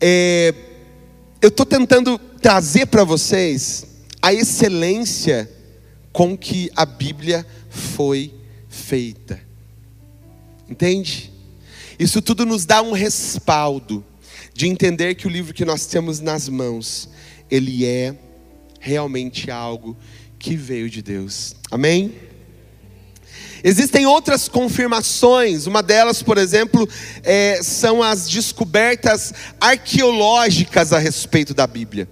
é, 0.00 0.54
eu 1.40 1.48
estou 1.48 1.66
tentando 1.66 2.18
trazer 2.18 2.86
para 2.86 3.04
vocês 3.04 3.86
a 4.20 4.32
excelência 4.32 5.50
com 6.12 6.36
que 6.36 6.70
a 6.74 6.84
Bíblia 6.84 7.46
foi 7.70 8.34
feita. 8.68 9.40
Entende? 10.68 11.32
Isso 11.98 12.20
tudo 12.20 12.44
nos 12.44 12.64
dá 12.64 12.82
um 12.82 12.92
respaldo 12.92 14.04
de 14.58 14.66
entender 14.66 15.14
que 15.14 15.24
o 15.24 15.30
livro 15.30 15.54
que 15.54 15.64
nós 15.64 15.86
temos 15.86 16.18
nas 16.18 16.48
mãos, 16.48 17.08
ele 17.48 17.86
é 17.86 18.12
realmente 18.80 19.52
algo 19.52 19.96
que 20.36 20.56
veio 20.56 20.90
de 20.90 21.00
Deus. 21.00 21.54
Amém? 21.70 22.12
Existem 23.62 24.04
outras 24.04 24.48
confirmações, 24.48 25.68
uma 25.68 25.80
delas, 25.80 26.24
por 26.24 26.38
exemplo, 26.38 26.88
é, 27.22 27.60
são 27.62 28.02
as 28.02 28.28
descobertas 28.28 29.32
arqueológicas 29.60 30.92
a 30.92 30.98
respeito 30.98 31.54
da 31.54 31.64
Bíblia. 31.64 32.08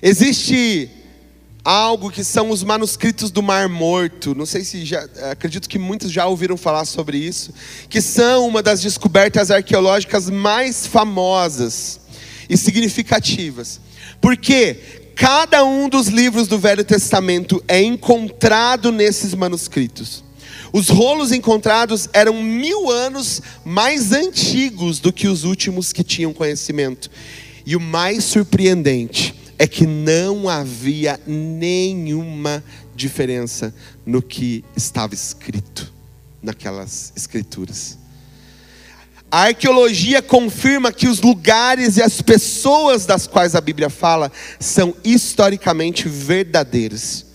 Existe 0.00 0.88
algo 1.64 2.10
que 2.10 2.24
são 2.24 2.50
os 2.50 2.62
manuscritos 2.62 3.30
do 3.30 3.42
Mar 3.42 3.68
Morto. 3.68 4.34
Não 4.34 4.46
sei 4.46 4.64
se 4.64 4.84
já, 4.84 5.06
acredito 5.30 5.68
que 5.68 5.78
muitos 5.78 6.10
já 6.10 6.26
ouviram 6.26 6.56
falar 6.56 6.84
sobre 6.84 7.18
isso, 7.18 7.52
que 7.88 8.00
são 8.00 8.46
uma 8.46 8.62
das 8.62 8.80
descobertas 8.80 9.50
arqueológicas 9.50 10.30
mais 10.30 10.86
famosas 10.86 12.00
e 12.48 12.56
significativas. 12.56 13.80
Porque 14.20 15.12
cada 15.14 15.64
um 15.64 15.88
dos 15.88 16.08
livros 16.08 16.48
do 16.48 16.58
Velho 16.58 16.84
Testamento 16.84 17.62
é 17.68 17.82
encontrado 17.82 18.90
nesses 18.90 19.34
manuscritos. 19.34 20.24
Os 20.72 20.88
rolos 20.88 21.32
encontrados 21.32 22.08
eram 22.12 22.42
mil 22.42 22.90
anos 22.90 23.42
mais 23.64 24.12
antigos 24.12 25.00
do 25.00 25.12
que 25.12 25.26
os 25.26 25.44
últimos 25.44 25.92
que 25.92 26.04
tinham 26.04 26.32
conhecimento. 26.32 27.10
E 27.66 27.74
o 27.74 27.80
mais 27.80 28.24
surpreendente 28.24 29.39
é 29.60 29.66
que 29.66 29.86
não 29.86 30.48
havia 30.48 31.20
nenhuma 31.26 32.64
diferença 32.96 33.74
no 34.06 34.22
que 34.22 34.64
estava 34.74 35.12
escrito 35.12 35.92
naquelas 36.42 37.12
escrituras. 37.14 37.98
A 39.30 39.48
arqueologia 39.48 40.22
confirma 40.22 40.90
que 40.90 41.06
os 41.06 41.20
lugares 41.20 41.98
e 41.98 42.02
as 42.02 42.22
pessoas 42.22 43.04
das 43.04 43.26
quais 43.26 43.54
a 43.54 43.60
Bíblia 43.60 43.90
fala 43.90 44.32
são 44.58 44.96
historicamente 45.04 46.08
verdadeiros. 46.08 47.26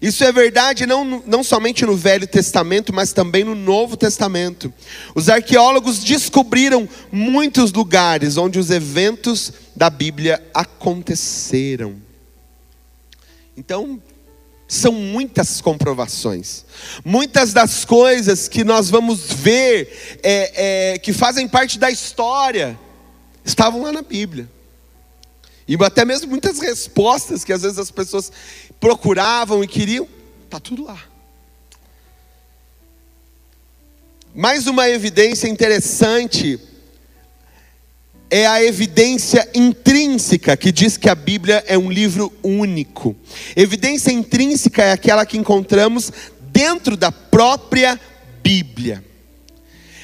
Isso 0.00 0.22
é 0.22 0.30
verdade 0.30 0.86
não, 0.86 1.22
não 1.26 1.42
somente 1.42 1.84
no 1.84 1.96
Velho 1.96 2.26
Testamento, 2.26 2.92
mas 2.92 3.12
também 3.12 3.42
no 3.42 3.54
Novo 3.54 3.96
Testamento. 3.96 4.72
Os 5.14 5.28
arqueólogos 5.28 5.98
descobriram 5.98 6.88
muitos 7.10 7.72
lugares 7.72 8.36
onde 8.36 8.58
os 8.58 8.70
eventos 8.70 9.52
da 9.74 9.90
Bíblia 9.90 10.42
aconteceram. 10.54 11.96
Então, 13.56 14.00
são 14.68 14.92
muitas 14.92 15.60
comprovações. 15.60 16.64
Muitas 17.04 17.52
das 17.52 17.84
coisas 17.84 18.46
que 18.46 18.62
nós 18.62 18.90
vamos 18.90 19.32
ver, 19.32 20.20
é, 20.22 20.92
é, 20.92 20.98
que 20.98 21.12
fazem 21.12 21.48
parte 21.48 21.78
da 21.78 21.90
história, 21.90 22.78
estavam 23.44 23.82
lá 23.82 23.90
na 23.90 24.02
Bíblia. 24.02 24.48
E 25.66 25.74
até 25.84 26.04
mesmo 26.04 26.28
muitas 26.28 26.60
respostas 26.60 27.44
que 27.44 27.52
às 27.52 27.62
vezes 27.62 27.78
as 27.78 27.90
pessoas 27.90 28.32
procuravam 28.80 29.62
e 29.62 29.68
queriam, 29.68 30.06
está 30.44 30.60
tudo 30.60 30.84
lá. 30.84 31.02
Mais 34.34 34.66
uma 34.66 34.88
evidência 34.88 35.48
interessante 35.48 36.60
é 38.30 38.46
a 38.46 38.62
evidência 38.62 39.48
intrínseca 39.54 40.56
que 40.56 40.70
diz 40.70 40.96
que 40.96 41.08
a 41.08 41.14
Bíblia 41.14 41.64
é 41.66 41.78
um 41.78 41.90
livro 41.90 42.32
único. 42.42 43.16
Evidência 43.56 44.12
intrínseca 44.12 44.82
é 44.82 44.92
aquela 44.92 45.24
que 45.24 45.38
encontramos 45.38 46.12
dentro 46.52 46.96
da 46.96 47.10
própria 47.10 47.98
Bíblia. 48.42 49.04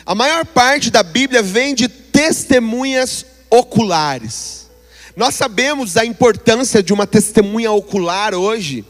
A 0.06 0.14
maior 0.14 0.44
parte 0.44 0.90
da 0.90 1.02
Bíblia 1.02 1.42
vem 1.42 1.74
de 1.74 1.88
testemunhas 1.88 3.24
oculares. 3.50 4.63
Nós 5.16 5.34
sabemos 5.34 5.96
a 5.96 6.04
importância 6.04 6.82
de 6.82 6.92
uma 6.92 7.06
testemunha 7.06 7.70
ocular 7.70 8.34
hoje, 8.34 8.84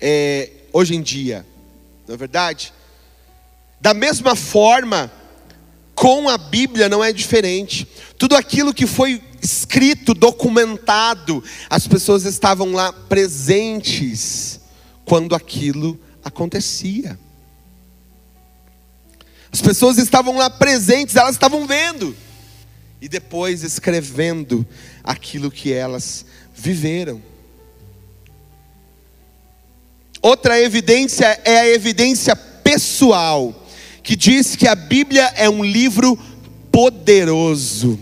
é, 0.00 0.50
hoje 0.72 0.94
em 0.94 1.02
dia, 1.02 1.46
não 2.08 2.14
é 2.14 2.18
verdade? 2.18 2.72
Da 3.78 3.92
mesma 3.92 4.34
forma, 4.34 5.12
com 5.94 6.28
a 6.28 6.38
Bíblia 6.38 6.88
não 6.88 7.04
é 7.04 7.12
diferente. 7.12 7.86
Tudo 8.16 8.34
aquilo 8.34 8.72
que 8.72 8.86
foi 8.86 9.22
escrito, 9.42 10.14
documentado, 10.14 11.44
as 11.68 11.86
pessoas 11.86 12.24
estavam 12.24 12.72
lá 12.72 12.92
presentes 12.92 14.60
quando 15.04 15.34
aquilo 15.34 16.00
acontecia. 16.24 17.18
As 19.52 19.60
pessoas 19.60 19.98
estavam 19.98 20.38
lá 20.38 20.48
presentes, 20.48 21.14
elas 21.14 21.34
estavam 21.34 21.66
vendo 21.66 22.16
e 23.02 23.08
depois 23.08 23.64
escrevendo 23.64 24.64
aquilo 25.02 25.50
que 25.50 25.72
elas 25.72 26.24
viveram. 26.54 27.20
Outra 30.20 30.60
evidência 30.60 31.40
é 31.44 31.58
a 31.58 31.68
evidência 31.68 32.36
pessoal, 32.36 33.52
que 34.02 34.14
diz 34.14 34.54
que 34.54 34.68
a 34.68 34.74
Bíblia 34.74 35.24
é 35.34 35.50
um 35.50 35.64
livro 35.64 36.16
poderoso. 36.70 37.98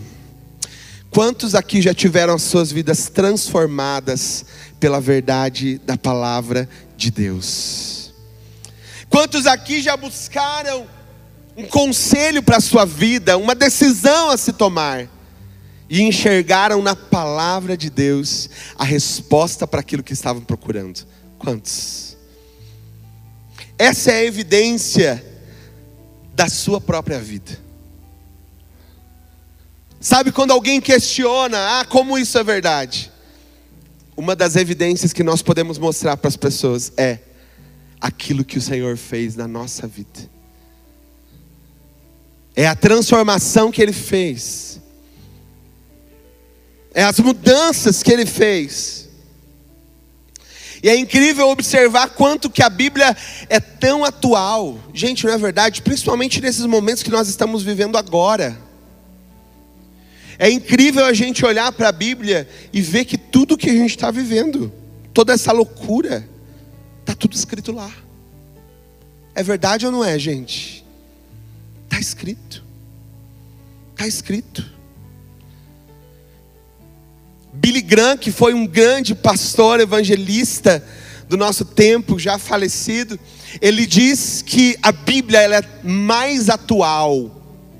Quantos 1.09 1.55
aqui 1.55 1.81
já 1.81 1.93
tiveram 1.93 2.35
as 2.35 2.43
suas 2.43 2.71
vidas 2.71 3.09
transformadas 3.09 4.45
pela 4.79 5.01
verdade 5.01 5.79
da 5.79 5.97
palavra 5.97 6.69
de 6.95 7.11
Deus? 7.11 8.13
Quantos 9.09 9.45
aqui 9.45 9.81
já 9.81 9.97
buscaram 9.97 10.87
um 11.57 11.65
conselho 11.65 12.41
para 12.41 12.57
a 12.57 12.61
sua 12.61 12.85
vida, 12.85 13.37
uma 13.37 13.53
decisão 13.53 14.29
a 14.29 14.37
se 14.37 14.53
tomar, 14.53 15.09
e 15.91 16.01
enxergaram 16.03 16.81
na 16.81 16.95
palavra 16.95 17.75
de 17.75 17.89
Deus 17.89 18.49
a 18.77 18.85
resposta 18.85 19.67
para 19.67 19.81
aquilo 19.81 20.01
que 20.01 20.13
estavam 20.13 20.41
procurando. 20.41 21.05
Quantos? 21.37 22.15
Essa 23.77 24.11
é 24.11 24.19
a 24.19 24.23
evidência 24.23 25.21
da 26.33 26.47
sua 26.47 26.79
própria 26.79 27.19
vida. 27.19 27.59
Sabe 29.99 30.31
quando 30.31 30.51
alguém 30.51 30.79
questiona, 30.79 31.81
ah, 31.81 31.85
como 31.85 32.17
isso 32.17 32.37
é 32.37 32.43
verdade? 32.43 33.11
Uma 34.15 34.33
das 34.33 34.55
evidências 34.55 35.11
que 35.11 35.23
nós 35.23 35.41
podemos 35.41 35.77
mostrar 35.77 36.15
para 36.15 36.29
as 36.29 36.37
pessoas 36.37 36.93
é 36.95 37.19
aquilo 37.99 38.45
que 38.45 38.57
o 38.57 38.61
Senhor 38.61 38.95
fez 38.95 39.35
na 39.35 39.47
nossa 39.47 39.85
vida. 39.87 40.29
É 42.55 42.65
a 42.65 42.75
transformação 42.75 43.69
que 43.73 43.81
ele 43.81 43.93
fez. 43.93 44.79
É 46.93 47.03
as 47.03 47.19
mudanças 47.19 48.03
que 48.03 48.11
ele 48.11 48.25
fez. 48.25 49.09
E 50.83 50.89
é 50.89 50.95
incrível 50.95 51.47
observar 51.49 52.09
quanto 52.09 52.49
que 52.49 52.63
a 52.63 52.69
Bíblia 52.69 53.15
é 53.47 53.59
tão 53.59 54.03
atual. 54.03 54.79
Gente, 54.93 55.25
não 55.25 55.33
é 55.33 55.37
verdade? 55.37 55.81
Principalmente 55.81 56.41
nesses 56.41 56.65
momentos 56.65 57.03
que 57.03 57.11
nós 57.11 57.27
estamos 57.27 57.61
vivendo 57.61 57.97
agora. 57.97 58.59
É 60.39 60.49
incrível 60.49 61.05
a 61.05 61.13
gente 61.13 61.45
olhar 61.45 61.71
para 61.71 61.89
a 61.89 61.91
Bíblia 61.91 62.49
e 62.73 62.81
ver 62.81 63.05
que 63.05 63.15
tudo 63.15 63.57
que 63.57 63.69
a 63.69 63.73
gente 63.73 63.91
está 63.91 64.09
vivendo, 64.09 64.73
toda 65.13 65.33
essa 65.33 65.51
loucura, 65.51 66.27
está 67.01 67.13
tudo 67.13 67.35
escrito 67.35 67.71
lá. 67.71 67.91
É 69.35 69.43
verdade 69.43 69.85
ou 69.85 69.91
não 69.91 70.03
é, 70.03 70.17
gente? 70.17 70.83
Está 71.85 71.99
escrito. 71.99 72.63
Está 73.91 74.07
escrito. 74.07 74.80
Billy 77.53 77.81
Graham, 77.81 78.17
que 78.17 78.31
foi 78.31 78.53
um 78.53 78.65
grande 78.65 79.13
pastor 79.13 79.79
evangelista 79.79 80.83
do 81.27 81.37
nosso 81.37 81.63
tempo, 81.65 82.19
já 82.19 82.37
falecido, 82.37 83.19
ele 83.61 83.85
diz 83.85 84.41
que 84.41 84.77
a 84.81 84.91
Bíblia 84.91 85.41
ela 85.41 85.57
é 85.57 85.63
mais 85.83 86.49
atual 86.49 87.29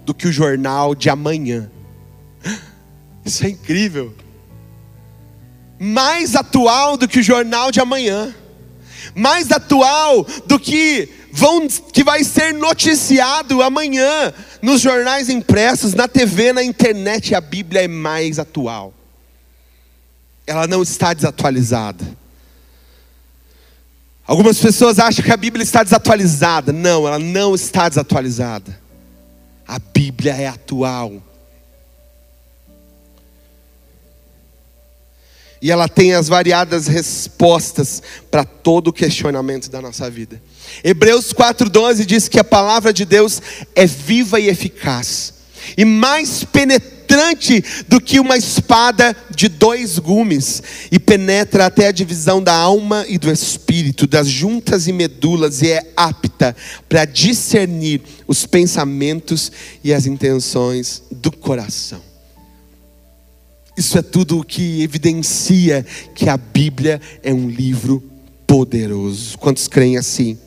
do 0.06 0.14
que 0.14 0.28
o 0.28 0.32
jornal 0.32 0.96
de 0.96 1.10
amanhã. 1.10 1.70
Isso 3.26 3.46
é 3.46 3.50
incrível. 3.50 4.14
Mais 5.80 6.36
atual 6.36 6.98
do 6.98 7.08
que 7.08 7.20
o 7.20 7.24
jornal 7.24 7.72
de 7.72 7.80
amanhã. 7.80 8.34
Mais 9.16 9.52
atual 9.52 10.26
do 10.46 10.60
que 10.60 11.10
vão, 11.32 11.68
que 11.68 12.04
vai 12.04 12.24
ser 12.24 12.54
noticiado 12.54 13.62
amanhã 13.62 14.34
nos 14.62 14.82
jornais 14.82 15.30
impressos, 15.30 15.94
na 15.94 16.08
TV, 16.08 16.54
na 16.54 16.64
internet. 16.64 17.34
A 17.36 17.42
Bíblia 17.42 17.84
é 17.84 17.88
mais 17.88 18.38
atual. 18.40 18.94
Ela 20.52 20.68
não 20.68 20.84
está 20.84 21.14
desatualizada. 21.14 22.06
Algumas 24.28 24.60
pessoas 24.60 25.00
acham 25.00 25.24
que 25.24 25.32
a 25.32 25.38
Bíblia 25.38 25.64
está 25.64 25.82
desatualizada. 25.82 26.74
Não, 26.74 27.08
ela 27.08 27.18
não 27.18 27.56
está 27.56 27.88
desatualizada. 27.88 28.78
A 29.66 29.80
Bíblia 29.80 30.34
é 30.34 30.48
atual. 30.48 31.24
E 35.62 35.72
ela 35.72 35.88
tem 35.88 36.14
as 36.14 36.28
variadas 36.28 36.88
respostas 36.88 38.04
para 38.30 38.44
todo 38.44 38.90
o 38.90 38.94
questionamento 38.94 39.70
da 39.70 39.82
nossa 39.82 40.10
vida. 40.10 40.42
Hebreus 40.84 41.32
4,12 41.32 42.06
diz 42.06 42.28
que 42.28 42.40
a 42.40 42.44
palavra 42.44 42.92
de 42.92 43.06
Deus 43.06 43.42
é 43.74 43.86
viva 43.86 44.40
e 44.40 44.50
eficaz, 44.50 45.34
e 45.78 45.86
mais 45.86 46.44
penetrante 47.12 47.64
do 47.88 48.00
que 48.00 48.20
uma 48.20 48.38
espada 48.38 49.16
de 49.36 49.50
dois 49.50 50.00
gumes, 50.00 50.64
e 50.90 50.98
penetra 50.98 51.66
até 51.66 51.88
a 51.88 51.92
divisão 51.92 52.42
da 52.42 52.54
alma 52.54 53.06
e 53.08 53.18
do 53.18 53.30
espírito, 53.30 54.08
das 54.08 54.28
juntas 54.28 54.88
e 54.88 54.94
medulas, 54.94 55.62
e 55.62 55.72
é 55.72 55.92
apta 55.96 56.56
para 56.88 57.04
discernir 57.04 58.02
os 58.28 58.46
pensamentos 58.46 59.52
e 59.84 59.94
as 59.94 60.06
intenções 60.06 61.04
do 61.12 61.32
coração. 61.32 62.02
Isso 63.78 63.98
é 63.98 64.02
tudo 64.02 64.40
o 64.40 64.44
que 64.44 64.82
evidencia 64.82 65.86
que 66.16 66.30
a 66.30 66.38
Bíblia 66.38 67.02
é 67.24 67.34
um 67.34 67.50
livro 67.50 68.04
poderoso. 68.48 69.38
Quantos 69.38 69.68
creem 69.68 69.98
assim? 69.98 70.38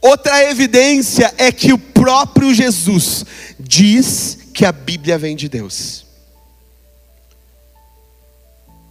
Outra 0.00 0.50
evidência 0.50 1.32
é 1.38 1.52
que 1.52 1.72
o 1.72 1.78
próprio 1.78 2.52
Jesus 2.52 3.24
diz 3.58 4.41
que 4.52 4.64
a 4.64 4.72
Bíblia 4.72 5.18
vem 5.18 5.34
de 5.34 5.48
Deus. 5.48 6.06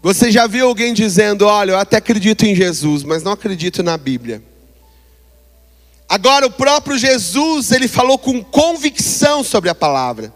Você 0.02 0.32
já 0.32 0.48
viu 0.48 0.68
alguém 0.68 0.94
dizendo: 0.94 1.46
Olha, 1.46 1.72
eu 1.72 1.78
até 1.78 1.98
acredito 1.98 2.46
em 2.46 2.56
Jesus, 2.56 3.04
mas 3.04 3.24
não 3.24 3.32
acredito 3.32 3.84
na 3.84 3.98
Bíblia? 3.98 4.44
Agora, 6.10 6.46
o 6.46 6.52
próprio 6.52 6.98
Jesus, 6.98 7.72
ele 7.72 7.88
falou 7.88 8.18
com 8.18 8.44
convicção 8.44 9.44
sobre 9.44 9.70
a 9.70 9.76
palavra. 9.76 10.34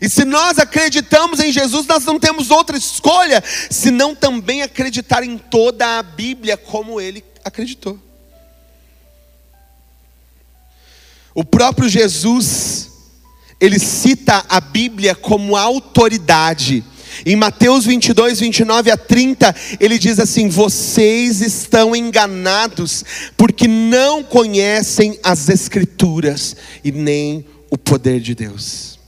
E 0.00 0.08
se 0.08 0.24
nós 0.24 0.58
acreditamos 0.58 1.40
em 1.40 1.52
Jesus, 1.52 1.86
nós 1.86 2.04
não 2.04 2.18
temos 2.18 2.50
outra 2.50 2.78
escolha 2.78 3.42
senão 3.70 4.14
também 4.14 4.62
acreditar 4.62 5.22
em 5.22 5.36
toda 5.36 5.98
a 5.98 6.02
Bíblia 6.02 6.56
como 6.56 7.00
ele 7.00 7.22
acreditou. 7.44 7.98
O 11.34 11.44
próprio 11.44 11.88
Jesus, 11.88 12.91
ele 13.62 13.78
cita 13.78 14.44
a 14.48 14.60
Bíblia 14.60 15.14
como 15.14 15.54
autoridade. 15.56 16.82
Em 17.24 17.36
Mateus 17.36 17.84
22, 17.84 18.40
29 18.40 18.90
a 18.90 18.96
30, 18.96 19.54
ele 19.78 20.00
diz 20.00 20.18
assim: 20.18 20.48
Vocês 20.48 21.40
estão 21.40 21.94
enganados, 21.94 23.04
porque 23.36 23.68
não 23.68 24.24
conhecem 24.24 25.16
as 25.22 25.48
Escrituras 25.48 26.56
e 26.82 26.90
nem 26.90 27.46
o 27.70 27.78
poder 27.78 28.18
de 28.18 28.34
Deus. 28.34 28.98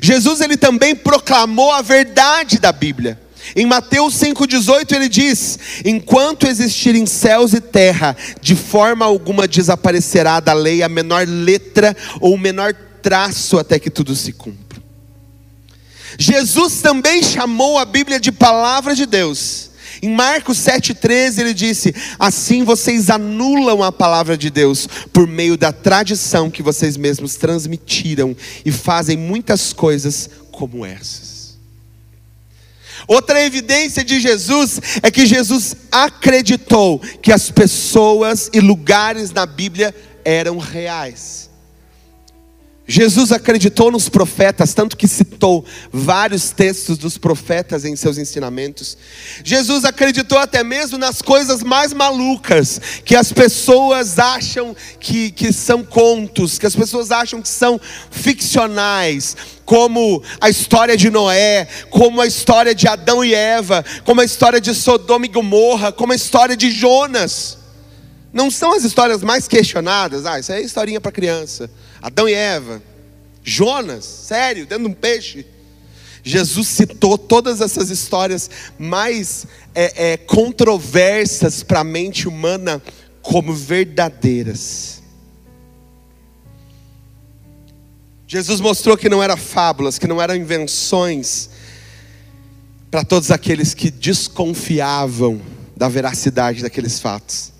Jesus 0.00 0.40
ele 0.40 0.56
também 0.56 0.96
proclamou 0.96 1.70
a 1.70 1.82
verdade 1.82 2.58
da 2.58 2.72
Bíblia. 2.72 3.20
Em 3.54 3.66
Mateus 3.66 4.14
5,18 4.14 4.92
ele 4.92 5.08
diz: 5.08 5.58
Enquanto 5.84 6.46
existirem 6.46 7.04
céus 7.04 7.52
e 7.52 7.60
terra, 7.60 8.16
de 8.40 8.56
forma 8.56 9.04
alguma 9.04 9.46
desaparecerá 9.46 10.40
da 10.40 10.54
lei 10.54 10.82
a 10.82 10.88
menor 10.88 11.26
letra 11.28 11.94
ou 12.20 12.34
o 12.34 12.38
menor 12.38 12.74
traço 13.04 13.58
até 13.58 13.78
que 13.78 13.90
tudo 13.90 14.16
se 14.16 14.32
cumpra. 14.32 14.82
Jesus 16.18 16.80
também 16.80 17.22
chamou 17.22 17.78
a 17.78 17.84
Bíblia 17.84 18.18
de 18.18 18.32
palavra 18.32 18.94
de 18.94 19.04
Deus. 19.04 19.70
Em 20.00 20.08
Marcos 20.08 20.58
7,13 20.58 21.38
ele 21.38 21.52
disse: 21.52 21.94
Assim 22.18 22.64
vocês 22.64 23.10
anulam 23.10 23.82
a 23.82 23.92
palavra 23.92 24.38
de 24.38 24.48
Deus 24.48 24.88
por 25.12 25.26
meio 25.26 25.56
da 25.56 25.70
tradição 25.70 26.50
que 26.50 26.62
vocês 26.62 26.96
mesmos 26.96 27.36
transmitiram 27.36 28.34
e 28.64 28.72
fazem 28.72 29.18
muitas 29.18 29.72
coisas 29.72 30.30
como 30.50 30.84
essas. 30.84 31.58
Outra 33.06 33.44
evidência 33.44 34.02
de 34.02 34.18
Jesus 34.18 34.80
é 35.02 35.10
que 35.10 35.26
Jesus 35.26 35.76
acreditou 35.92 36.98
que 36.98 37.30
as 37.30 37.50
pessoas 37.50 38.48
e 38.52 38.60
lugares 38.60 39.30
na 39.30 39.44
Bíblia 39.44 39.94
eram 40.24 40.56
reais. 40.56 41.50
Jesus 42.86 43.32
acreditou 43.32 43.90
nos 43.90 44.10
profetas, 44.10 44.74
tanto 44.74 44.96
que 44.96 45.08
citou 45.08 45.64
vários 45.90 46.50
textos 46.50 46.98
dos 46.98 47.16
profetas 47.16 47.84
em 47.84 47.96
seus 47.96 48.18
ensinamentos. 48.18 48.98
Jesus 49.42 49.86
acreditou 49.86 50.36
até 50.36 50.62
mesmo 50.62 50.98
nas 50.98 51.22
coisas 51.22 51.62
mais 51.62 51.94
malucas, 51.94 52.78
que 53.02 53.16
as 53.16 53.32
pessoas 53.32 54.18
acham 54.18 54.76
que, 55.00 55.30
que 55.30 55.50
são 55.50 55.82
contos, 55.82 56.58
que 56.58 56.66
as 56.66 56.76
pessoas 56.76 57.10
acham 57.10 57.40
que 57.40 57.48
são 57.48 57.80
ficcionais, 58.10 59.34
como 59.64 60.22
a 60.38 60.50
história 60.50 60.94
de 60.94 61.08
Noé, 61.08 61.66
como 61.88 62.20
a 62.20 62.26
história 62.26 62.74
de 62.74 62.86
Adão 62.86 63.24
e 63.24 63.34
Eva, 63.34 63.82
como 64.04 64.20
a 64.20 64.24
história 64.26 64.60
de 64.60 64.74
Sodoma 64.74 65.24
e 65.24 65.30
Gomorra, 65.30 65.90
como 65.90 66.12
a 66.12 66.16
história 66.16 66.54
de 66.54 66.70
Jonas. 66.70 67.63
Não 68.34 68.50
são 68.50 68.72
as 68.72 68.82
histórias 68.82 69.22
mais 69.22 69.46
questionadas, 69.46 70.26
ah, 70.26 70.40
isso 70.40 70.50
é 70.50 70.60
historinha 70.60 71.00
para 71.00 71.12
criança. 71.12 71.70
Adão 72.02 72.28
e 72.28 72.34
Eva, 72.34 72.82
Jonas, 73.44 74.04
sério, 74.04 74.66
dentro 74.66 74.86
de 74.86 74.90
um 74.90 74.92
peixe. 74.92 75.46
Jesus 76.24 76.66
citou 76.66 77.16
todas 77.16 77.60
essas 77.60 77.90
histórias 77.90 78.50
mais 78.76 79.46
é, 79.72 80.14
é, 80.14 80.16
controversas 80.16 81.62
para 81.62 81.80
a 81.80 81.84
mente 81.84 82.26
humana 82.26 82.82
como 83.22 83.54
verdadeiras. 83.54 85.00
Jesus 88.26 88.60
mostrou 88.60 88.96
que 88.96 89.08
não 89.08 89.22
eram 89.22 89.36
fábulas, 89.36 89.96
que 89.96 90.08
não 90.08 90.20
eram 90.20 90.34
invenções 90.34 91.50
para 92.90 93.04
todos 93.04 93.30
aqueles 93.30 93.74
que 93.74 93.92
desconfiavam 93.92 95.40
da 95.76 95.88
veracidade 95.88 96.62
daqueles 96.62 96.98
fatos. 96.98 97.53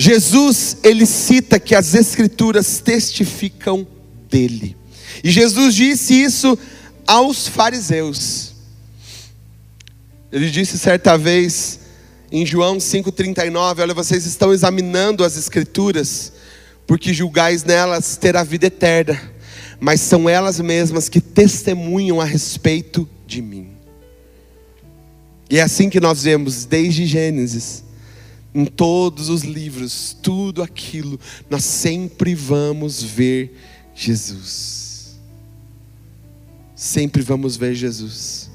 Jesus, 0.00 0.76
ele 0.84 1.04
cita 1.04 1.58
que 1.58 1.74
as 1.74 1.92
escrituras 1.92 2.78
testificam 2.78 3.84
dele. 4.30 4.76
E 5.24 5.30
Jesus 5.32 5.74
disse 5.74 6.14
isso 6.14 6.56
aos 7.04 7.48
fariseus. 7.48 8.54
Ele 10.30 10.48
disse 10.52 10.78
certa 10.78 11.18
vez 11.18 11.80
em 12.30 12.46
João 12.46 12.78
5:39, 12.78 13.82
olha, 13.82 13.92
vocês 13.92 14.24
estão 14.24 14.52
examinando 14.52 15.24
as 15.24 15.36
escrituras, 15.36 16.32
porque 16.86 17.12
julgais 17.12 17.64
nelas 17.64 18.16
ter 18.16 18.36
a 18.36 18.44
vida 18.44 18.66
eterna, 18.66 19.20
mas 19.80 20.00
são 20.00 20.28
elas 20.28 20.60
mesmas 20.60 21.08
que 21.08 21.20
testemunham 21.20 22.20
a 22.20 22.24
respeito 22.24 23.08
de 23.26 23.42
mim. 23.42 23.70
E 25.50 25.58
é 25.58 25.62
assim 25.62 25.90
que 25.90 25.98
nós 25.98 26.22
vemos 26.22 26.64
desde 26.66 27.04
Gênesis 27.04 27.87
em 28.58 28.64
todos 28.64 29.28
os 29.28 29.42
livros, 29.42 30.16
tudo 30.20 30.64
aquilo, 30.64 31.20
nós 31.48 31.62
sempre 31.62 32.34
vamos 32.34 33.00
ver 33.00 33.56
Jesus. 33.94 35.16
Sempre 36.74 37.22
vamos 37.22 37.56
ver 37.56 37.76
Jesus. 37.76 38.50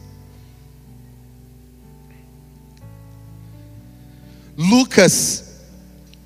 Lucas, 4.57 5.45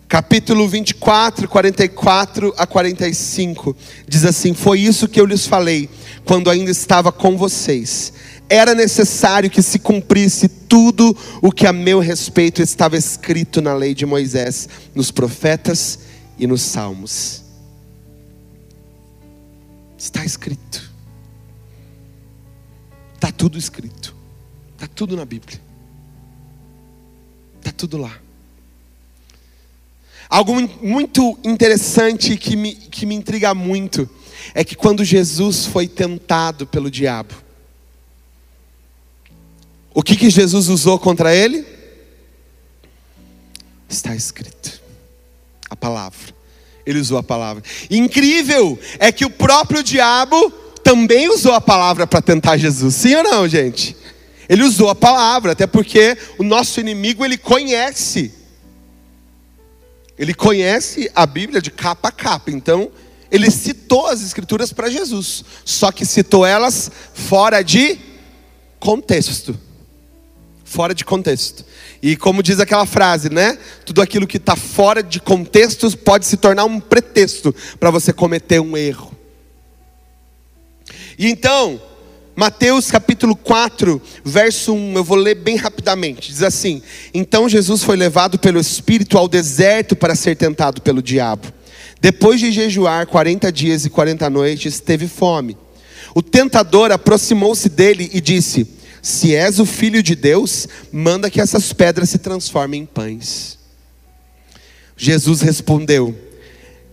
capítulo 0.08 0.68
24, 0.68 1.48
44 1.48 2.56
a 2.58 2.66
45, 2.66 3.78
diz 4.08 4.26
assim: 4.26 4.56
Foi 4.56 4.80
isso 4.80 5.08
que 5.08 5.22
eu 5.22 5.26
lhes 5.28 5.46
falei 5.46 5.88
quando 6.26 6.50
ainda 6.50 6.72
estava 6.72 7.12
com 7.12 7.38
vocês 7.38 8.12
era 8.50 8.74
necessário 8.74 9.50
que 9.50 9.62
se 9.62 9.80
cumprisse 9.80 10.48
tudo 10.48 11.16
o 11.42 11.52
que 11.52 11.68
a 11.68 11.74
meu 11.74 12.00
respeito 12.00 12.62
estava 12.62 12.96
escrito 12.96 13.62
na 13.62 13.74
lei 13.74 13.94
de 13.94 14.06
Moisés, 14.06 14.70
nos 14.96 15.12
profetas 15.12 16.00
e 16.38 16.48
nos 16.48 16.62
salmos. 16.62 17.44
Está 19.98 20.24
escrito. 20.24 20.92
Está 23.16 23.32
tudo 23.32 23.58
escrito. 23.58 24.16
Está 24.74 24.88
tudo 24.88 25.16
na 25.16 25.26
Bíblia. 25.26 25.60
Está 27.58 27.72
tudo 27.72 27.98
lá. 27.98 28.18
Algo 30.30 30.54
muito 30.82 31.38
interessante 31.44 32.38
que 32.38 32.56
me, 32.56 32.76
que 32.76 33.06
me 33.06 33.16
intriga 33.16 33.54
muito 33.54 34.10
é 34.54 34.64
que 34.64 34.76
quando 34.76 35.04
Jesus 35.04 35.66
foi 35.66 35.88
tentado 35.88 36.68
pelo 36.68 36.92
diabo, 36.92 37.47
o 39.98 40.04
que, 40.04 40.16
que 40.16 40.30
Jesus 40.30 40.70
usou 40.70 41.00
contra 41.00 41.36
ele? 41.36 41.66
Está 43.90 44.16
escrito. 44.16 44.80
A 45.72 45.76
palavra. 45.76 46.36
Ele 46.86 47.00
usou 47.00 47.18
a 47.18 47.24
palavra. 47.24 47.64
Incrível 47.90 48.78
é 49.00 49.12
que 49.12 49.26
o 49.26 49.30
próprio 49.32 49.82
diabo 49.82 50.52
também 50.84 51.28
usou 51.30 51.52
a 51.52 51.60
palavra 51.60 52.06
para 52.06 52.22
tentar 52.22 52.58
Jesus. 52.58 52.94
Sim 52.94 53.16
ou 53.16 53.24
não, 53.24 53.48
gente? 53.48 53.98
Ele 54.48 54.62
usou 54.62 54.88
a 54.92 54.94
palavra, 54.94 55.54
até 55.54 55.66
porque 55.66 56.16
o 56.38 56.44
nosso 56.44 56.80
inimigo 56.80 57.26
ele 57.26 57.36
conhece. 57.36 58.32
Ele 60.16 60.36
conhece 60.36 61.10
a 61.16 61.26
Bíblia 61.26 61.60
de 61.60 61.72
capa 61.72 62.10
a 62.10 62.12
capa. 62.12 62.52
Então, 62.52 62.92
ele 63.32 63.50
citou 63.50 64.06
as 64.06 64.22
escrituras 64.22 64.72
para 64.72 64.92
Jesus, 64.92 65.44
só 65.66 65.92
que 65.92 66.06
citou 66.06 66.46
elas 66.46 66.92
fora 67.16 67.64
de 67.64 67.98
contexto 68.80 69.66
fora 70.68 70.94
de 70.94 71.06
contexto. 71.06 71.66
E 72.02 72.16
como 72.16 72.44
diz 72.44 72.60
aquela 72.60 72.86
frase, 72.86 73.30
né? 73.30 73.58
Tudo 73.86 74.02
aquilo 74.02 74.28
que 74.28 74.38
está 74.38 74.56
fora 74.56 75.02
de 75.02 75.20
contexto 75.20 75.90
pode 75.98 76.26
se 76.26 76.36
tornar 76.36 76.66
um 76.66 76.80
pretexto 76.80 77.56
para 77.80 77.90
você 77.90 78.12
cometer 78.12 78.60
um 78.60 78.76
erro. 78.76 79.16
E 81.18 81.28
então, 81.28 81.82
Mateus 82.36 82.92
capítulo 82.92 83.36
4, 83.36 84.00
verso 84.24 84.74
1, 84.74 84.98
eu 84.98 85.04
vou 85.04 85.18
ler 85.18 85.36
bem 85.36 85.56
rapidamente. 85.56 86.32
Diz 86.32 86.44
assim: 86.44 86.82
Então 87.14 87.48
Jesus 87.48 87.82
foi 87.82 87.96
levado 87.96 88.38
pelo 88.38 88.60
Espírito 88.60 89.18
ao 89.18 89.28
deserto 89.28 89.96
para 89.96 90.16
ser 90.16 90.36
tentado 90.36 90.82
pelo 90.82 91.02
diabo. 91.02 91.52
Depois 92.00 92.40
de 92.40 92.52
jejuar 92.52 93.08
40 93.08 93.52
dias 93.52 93.86
e 93.86 93.90
40 93.90 94.30
noites, 94.30 94.82
teve 94.82 95.08
fome. 95.08 95.58
O 96.14 96.22
tentador 96.22 96.92
aproximou-se 96.92 97.70
dele 97.70 98.12
e 98.14 98.20
disse: 98.22 98.77
se 99.08 99.34
és 99.34 99.58
o 99.58 99.66
filho 99.66 100.04
de 100.04 100.16
Deus, 100.16 100.68
manda 100.92 101.30
que 101.30 101.40
essas 101.40 101.72
pedras 101.72 102.10
se 102.10 102.18
transformem 102.18 102.82
em 102.82 102.86
pães. 102.86 103.58
Jesus 104.98 105.40
respondeu: 105.40 106.14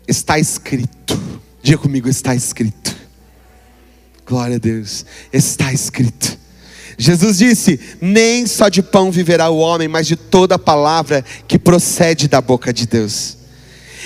Está 0.06 0.38
escrito. 0.38 1.20
Diga 1.60 1.78
comigo, 1.78 2.08
está 2.08 2.32
escrito. 2.32 2.94
Glória 4.24 4.56
a 4.56 4.58
Deus. 4.60 5.04
Está 5.32 5.72
escrito. 5.72 6.38
Jesus 6.96 7.38
disse: 7.38 7.80
Nem 8.00 8.46
só 8.46 8.68
de 8.68 8.80
pão 8.80 9.10
viverá 9.10 9.50
o 9.50 9.58
homem, 9.58 9.88
mas 9.88 10.06
de 10.06 10.14
toda 10.14 10.56
palavra 10.56 11.24
que 11.48 11.58
procede 11.58 12.28
da 12.28 12.40
boca 12.40 12.72
de 12.72 12.86
Deus. 12.86 13.38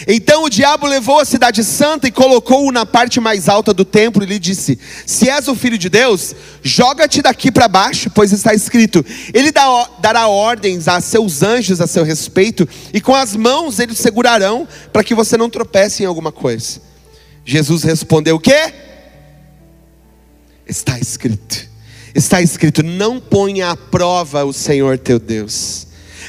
Então 0.07 0.45
o 0.45 0.51
diabo 0.51 0.87
levou 0.87 1.19
a 1.19 1.25
cidade 1.25 1.65
santa 1.65 2.07
e 2.07 2.13
colocou-o 2.13 2.71
na 2.71 2.87
parte 2.87 3.19
mais 3.19 3.49
alta 3.49 3.75
do 3.75 3.85
templo 3.85 4.23
e 4.23 4.27
lhe 4.27 4.39
disse: 4.39 4.79
Se 5.07 5.29
és 5.29 5.49
o 5.49 5.55
filho 5.55 5.77
de 5.77 5.89
Deus, 5.89 6.35
joga-te 6.63 7.21
daqui 7.23 7.51
para 7.51 7.67
baixo, 7.67 8.11
pois 8.11 8.33
está 8.33 8.55
escrito: 8.55 9.05
Ele 9.35 9.51
dará 9.99 10.29
ordens 10.29 10.87
a 10.87 11.01
seus 11.01 11.43
anjos 11.43 11.81
a 11.81 11.87
seu 11.87 12.05
respeito, 12.05 12.69
e 12.93 13.01
com 13.01 13.15
as 13.15 13.35
mãos 13.35 13.79
eles 13.79 13.99
segurarão, 13.99 14.69
para 14.93 15.03
que 15.03 15.15
você 15.15 15.37
não 15.37 15.51
tropece 15.51 16.03
em 16.03 16.07
alguma 16.07 16.31
coisa. 16.31 16.81
Jesus 17.45 17.83
respondeu: 17.83 18.37
O 18.37 18.41
quê? 18.41 18.73
Está 20.67 20.99
escrito. 20.99 21.67
Está 22.15 22.41
escrito: 22.41 22.83
Não 22.83 23.19
ponha 23.19 23.71
à 23.71 23.77
prova 23.77 24.45
o 24.45 24.53
Senhor 24.53 24.99
teu 24.99 25.19
Deus. 25.19 25.88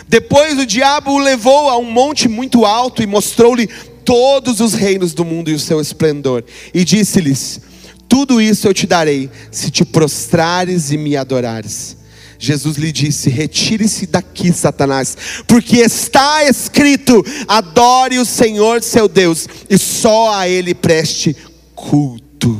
Depois 0.09 0.57
o 0.57 0.65
diabo 0.65 1.11
o 1.11 1.19
levou 1.19 1.69
a 1.69 1.77
um 1.77 1.85
monte 1.85 2.27
muito 2.27 2.65
alto 2.65 3.03
e 3.03 3.05
mostrou-lhe 3.05 3.67
todos 4.03 4.59
os 4.59 4.73
reinos 4.73 5.13
do 5.13 5.23
mundo 5.23 5.51
e 5.51 5.53
o 5.53 5.59
seu 5.59 5.79
esplendor. 5.79 6.43
E 6.73 6.83
disse-lhes: 6.83 7.61
Tudo 8.07 8.41
isso 8.41 8.67
eu 8.67 8.73
te 8.73 8.87
darei, 8.87 9.29
se 9.51 9.69
te 9.69 9.85
prostrares 9.85 10.89
e 10.89 10.97
me 10.97 11.15
adorares. 11.15 11.95
Jesus 12.39 12.75
lhe 12.77 12.91
disse: 12.91 13.29
Retire-se 13.29 14.07
daqui, 14.07 14.51
Satanás, 14.51 15.15
porque 15.45 15.77
está 15.77 16.43
escrito: 16.43 17.23
adore 17.47 18.17
o 18.17 18.25
Senhor 18.25 18.81
seu 18.81 19.07
Deus, 19.07 19.47
e 19.69 19.77
só 19.77 20.33
a 20.33 20.49
Ele 20.49 20.73
preste 20.73 21.37
culto. 21.75 22.59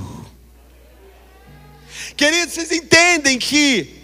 Queridos, 2.16 2.54
vocês 2.54 2.72
entendem 2.72 3.40
que 3.40 3.96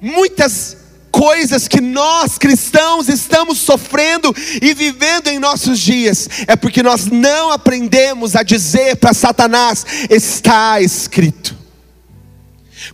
muitas 0.00 0.83
coisas 1.14 1.68
que 1.68 1.80
nós 1.80 2.38
cristãos 2.38 3.08
estamos 3.08 3.58
sofrendo 3.58 4.34
e 4.60 4.74
vivendo 4.74 5.28
em 5.28 5.38
nossos 5.38 5.78
dias, 5.78 6.28
é 6.48 6.56
porque 6.56 6.82
nós 6.82 7.06
não 7.06 7.52
aprendemos 7.52 8.34
a 8.34 8.42
dizer 8.42 8.96
para 8.96 9.14
Satanás: 9.14 9.86
está 10.10 10.80
escrito. 10.80 11.56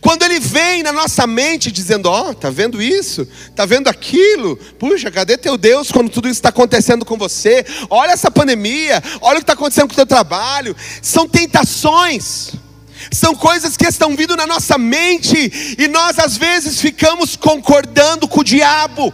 Quando 0.03 0.23
ele 0.23 0.39
vem 0.39 0.83
na 0.83 0.93
nossa 0.93 1.27
mente 1.27 1.73
dizendo: 1.73 2.11
Ó, 2.11 2.29
oh, 2.29 2.35
tá 2.35 2.51
vendo 2.51 2.83
isso? 2.83 3.27
Tá 3.57 3.65
vendo 3.65 3.89
aquilo? 3.89 4.55
Puxa, 4.79 5.11
cadê 5.11 5.39
teu 5.39 5.57
Deus 5.57 5.91
quando 5.91 6.11
tudo 6.11 6.29
isso 6.29 6.39
está 6.39 6.51
acontecendo 6.51 7.07
com 7.07 7.17
você? 7.17 7.65
Olha 7.89 8.13
essa 8.13 8.31
pandemia, 8.31 9.03
olha 9.23 9.37
o 9.37 9.41
que 9.41 9.45
está 9.45 9.55
acontecendo 9.55 9.89
com 9.89 9.95
o 9.95 9.97
teu 9.97 10.07
trabalho. 10.07 10.77
São 11.01 11.27
tentações 11.27 12.53
são 13.11 13.35
coisas 13.35 13.77
que 13.77 13.87
estão 13.87 14.17
vindo 14.17 14.37
na 14.37 14.47
nossa 14.47 14.77
mente 14.77 15.77
e 15.79 15.89
nós 15.89 16.19
às 16.19 16.37
vezes 16.37 16.81
ficamos 16.81 17.37
concordando 17.37 18.29
com 18.29 18.41
o 18.41 18.45
diabo. 18.45 19.13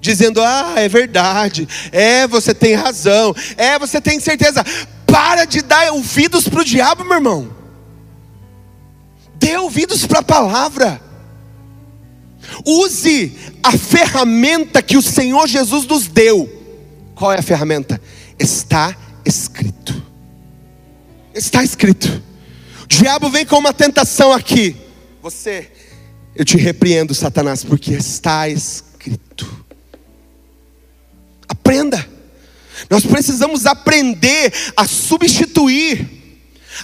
Dizendo, 0.00 0.40
ah, 0.42 0.74
é 0.76 0.88
verdade, 0.88 1.68
é, 1.90 2.26
você 2.26 2.54
tem 2.54 2.74
razão, 2.74 3.34
é, 3.56 3.78
você 3.78 4.00
tem 4.00 4.20
certeza. 4.20 4.64
Para 5.06 5.44
de 5.44 5.62
dar 5.62 5.92
ouvidos 5.92 6.48
para 6.48 6.60
o 6.60 6.64
diabo, 6.64 7.04
meu 7.04 7.14
irmão. 7.14 7.56
Dê 9.34 9.56
ouvidos 9.56 10.06
para 10.06 10.20
a 10.20 10.22
palavra. 10.22 11.00
Use 12.64 13.36
a 13.62 13.72
ferramenta 13.72 14.82
que 14.82 14.96
o 14.96 15.02
Senhor 15.02 15.46
Jesus 15.46 15.86
nos 15.86 16.06
deu. 16.06 16.48
Qual 17.14 17.32
é 17.32 17.38
a 17.38 17.42
ferramenta? 17.42 18.00
Está 18.38 18.96
escrito. 19.24 20.00
Está 21.34 21.62
escrito. 21.62 22.22
Diabo 22.88 23.28
vem 23.28 23.44
com 23.44 23.58
uma 23.58 23.72
tentação 23.72 24.32
aqui. 24.32 24.74
Você, 25.20 25.70
eu 26.34 26.42
te 26.42 26.56
repreendo, 26.56 27.14
Satanás, 27.14 27.62
porque 27.62 27.92
está 27.92 28.48
escrito. 28.48 29.46
Aprenda. 31.46 32.08
Nós 32.88 33.04
precisamos 33.04 33.66
aprender 33.66 34.52
a 34.74 34.88
substituir, 34.88 36.08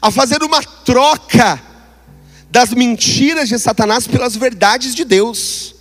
a 0.03 0.11
fazer 0.11 0.43
uma 0.43 0.62
troca 0.62 1.61
das 2.51 2.71
mentiras 2.75 3.49
de 3.49 3.59
Satanás 3.59 4.07
pelas 4.07 4.37
verdades 4.37 4.95
de 4.95 5.05
Deus. 5.05 5.75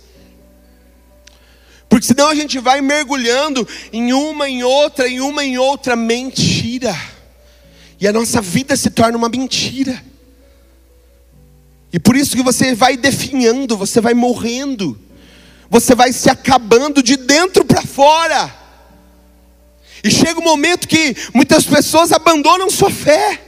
Porque 1.86 2.06
senão 2.06 2.28
a 2.28 2.34
gente 2.34 2.58
vai 2.58 2.80
mergulhando 2.80 3.68
em 3.92 4.14
uma, 4.14 4.48
em 4.48 4.64
outra, 4.64 5.06
em 5.06 5.20
uma, 5.20 5.44
em 5.44 5.58
outra 5.58 5.94
mentira. 5.94 6.96
E 8.00 8.08
a 8.08 8.12
nossa 8.12 8.40
vida 8.40 8.74
se 8.74 8.88
torna 8.88 9.18
uma 9.18 9.28
mentira. 9.28 10.13
E 11.94 11.98
por 12.00 12.16
isso 12.16 12.34
que 12.34 12.42
você 12.42 12.74
vai 12.74 12.96
definhando, 12.96 13.76
você 13.76 14.00
vai 14.00 14.14
morrendo, 14.14 14.98
você 15.70 15.94
vai 15.94 16.12
se 16.12 16.28
acabando 16.28 17.00
de 17.00 17.16
dentro 17.16 17.64
para 17.64 17.82
fora. 17.82 18.52
E 20.02 20.10
chega 20.10 20.40
um 20.40 20.42
momento 20.42 20.88
que 20.88 21.14
muitas 21.32 21.62
pessoas 21.64 22.10
abandonam 22.10 22.68
sua 22.68 22.90
fé. 22.90 23.40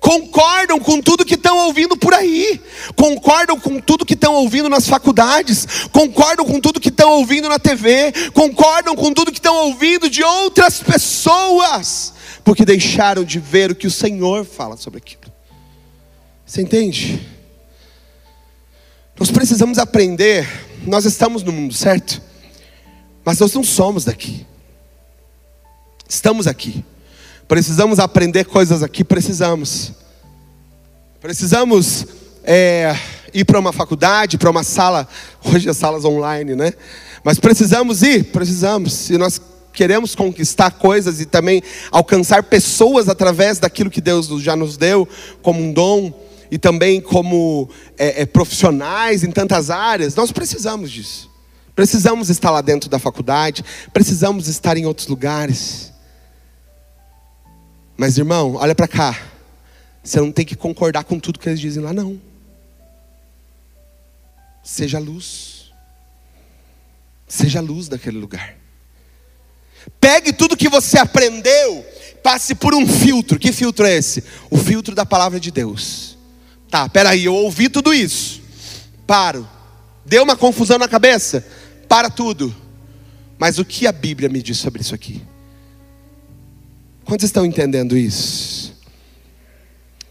Concordam 0.00 0.80
com 0.80 1.00
tudo 1.00 1.24
que 1.24 1.36
estão 1.36 1.56
ouvindo 1.56 1.96
por 1.96 2.12
aí, 2.12 2.60
concordam 2.96 3.56
com 3.60 3.78
tudo 3.78 4.04
que 4.04 4.14
estão 4.14 4.34
ouvindo 4.34 4.68
nas 4.68 4.88
faculdades, 4.88 5.86
concordam 5.92 6.44
com 6.44 6.58
tudo 6.58 6.80
que 6.80 6.88
estão 6.88 7.12
ouvindo 7.12 7.48
na 7.48 7.60
TV, 7.60 8.12
concordam 8.34 8.96
com 8.96 9.12
tudo 9.14 9.30
que 9.30 9.38
estão 9.38 9.54
ouvindo 9.54 10.10
de 10.10 10.24
outras 10.24 10.82
pessoas, 10.82 12.12
porque 12.42 12.64
deixaram 12.64 13.22
de 13.22 13.38
ver 13.38 13.70
o 13.70 13.74
que 13.76 13.86
o 13.86 13.90
Senhor 13.90 14.44
fala 14.44 14.76
sobre 14.76 14.98
aquilo. 14.98 15.29
Você 16.50 16.62
entende? 16.62 17.24
Nós 19.16 19.30
precisamos 19.30 19.78
aprender. 19.78 20.48
Nós 20.84 21.04
estamos 21.04 21.44
no 21.44 21.52
mundo, 21.52 21.72
certo? 21.72 22.20
Mas 23.24 23.38
nós 23.38 23.54
não 23.54 23.62
somos 23.62 24.04
daqui. 24.04 24.44
Estamos 26.08 26.48
aqui. 26.48 26.84
Precisamos 27.46 28.00
aprender 28.00 28.46
coisas 28.46 28.82
aqui. 28.82 29.04
Precisamos. 29.04 29.92
Precisamos 31.20 32.04
é, 32.42 32.98
ir 33.32 33.44
para 33.44 33.60
uma 33.60 33.72
faculdade, 33.72 34.36
para 34.36 34.50
uma 34.50 34.64
sala. 34.64 35.06
Hoje 35.44 35.70
as 35.70 35.76
salas 35.76 36.04
online, 36.04 36.56
né? 36.56 36.72
Mas 37.22 37.38
precisamos 37.38 38.02
ir, 38.02 38.24
precisamos. 38.24 39.08
E 39.08 39.16
nós 39.16 39.40
queremos 39.72 40.16
conquistar 40.16 40.72
coisas 40.72 41.20
e 41.20 41.26
também 41.26 41.62
alcançar 41.92 42.42
pessoas 42.42 43.08
através 43.08 43.60
daquilo 43.60 43.88
que 43.88 44.00
Deus 44.00 44.26
já 44.42 44.56
nos 44.56 44.76
deu 44.76 45.08
como 45.42 45.62
um 45.62 45.72
dom 45.72 46.28
e 46.50 46.58
também 46.58 47.00
como 47.00 47.70
é, 47.96 48.22
é, 48.22 48.26
profissionais 48.26 49.22
em 49.22 49.30
tantas 49.30 49.70
áreas, 49.70 50.14
nós 50.14 50.32
precisamos 50.32 50.90
disso. 50.90 51.30
Precisamos 51.74 52.28
estar 52.28 52.50
lá 52.50 52.60
dentro 52.60 52.90
da 52.90 52.98
faculdade, 52.98 53.64
precisamos 53.92 54.48
estar 54.48 54.76
em 54.76 54.84
outros 54.84 55.06
lugares. 55.06 55.92
Mas 57.96 58.18
irmão, 58.18 58.56
olha 58.56 58.74
para 58.74 58.88
cá. 58.88 59.18
Você 60.02 60.18
não 60.18 60.32
tem 60.32 60.44
que 60.44 60.56
concordar 60.56 61.04
com 61.04 61.18
tudo 61.18 61.38
que 61.38 61.48
eles 61.48 61.60
dizem 61.60 61.82
lá, 61.82 61.92
não. 61.92 62.20
Seja 64.62 64.98
luz. 64.98 65.70
Seja 67.28 67.60
luz 67.60 67.88
daquele 67.88 68.18
lugar. 68.18 68.56
Pegue 70.00 70.32
tudo 70.32 70.56
que 70.56 70.68
você 70.68 70.98
aprendeu, 70.98 71.86
passe 72.22 72.54
por 72.54 72.74
um 72.74 72.86
filtro. 72.86 73.38
Que 73.38 73.52
filtro 73.52 73.86
é 73.86 73.94
esse? 73.94 74.24
O 74.50 74.56
filtro 74.58 74.94
da 74.94 75.06
palavra 75.06 75.38
de 75.38 75.50
Deus. 75.50 76.18
Tá, 76.70 76.88
peraí, 76.88 77.24
eu 77.24 77.34
ouvi 77.34 77.68
tudo 77.68 77.92
isso. 77.92 78.40
Paro. 79.06 79.46
Deu 80.06 80.22
uma 80.22 80.36
confusão 80.36 80.78
na 80.78 80.88
cabeça? 80.88 81.44
Para 81.88 82.08
tudo. 82.08 82.54
Mas 83.38 83.58
o 83.58 83.64
que 83.64 83.86
a 83.86 83.92
Bíblia 83.92 84.28
me 84.28 84.40
diz 84.42 84.58
sobre 84.58 84.80
isso 84.80 84.94
aqui? 84.94 85.22
Quantos 87.04 87.24
estão 87.24 87.44
entendendo 87.44 87.96
isso? 87.96 88.72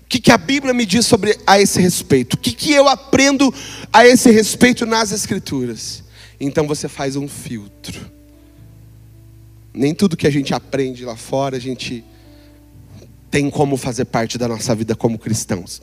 O 0.02 0.06
que, 0.10 0.20
que 0.20 0.32
a 0.32 0.38
Bíblia 0.38 0.74
me 0.74 0.86
diz 0.86 1.06
sobre 1.06 1.38
a 1.46 1.62
esse 1.62 1.80
respeito? 1.80 2.34
O 2.34 2.38
que, 2.38 2.52
que 2.52 2.74
eu 2.74 2.88
aprendo 2.88 3.54
a 3.94 4.06
esse 4.06 4.32
respeito 4.32 4.86
nas 4.86 5.12
Escrituras? 5.12 6.04
Então 6.40 6.68
você 6.68 6.90
faz 6.90 7.16
um 7.16 7.28
filtro. 7.28 8.12
Nem 9.74 9.94
tudo 9.94 10.18
que 10.18 10.28
a 10.28 10.32
gente 10.32 10.54
aprende 10.54 11.06
lá 11.06 11.16
fora 11.16 11.56
a 11.56 11.60
gente 11.60 12.04
tem 13.30 13.50
como 13.50 13.78
fazer 13.78 14.06
parte 14.06 14.38
da 14.38 14.48
nossa 14.48 14.74
vida 14.74 14.96
como 14.96 15.20
cristãos. 15.20 15.82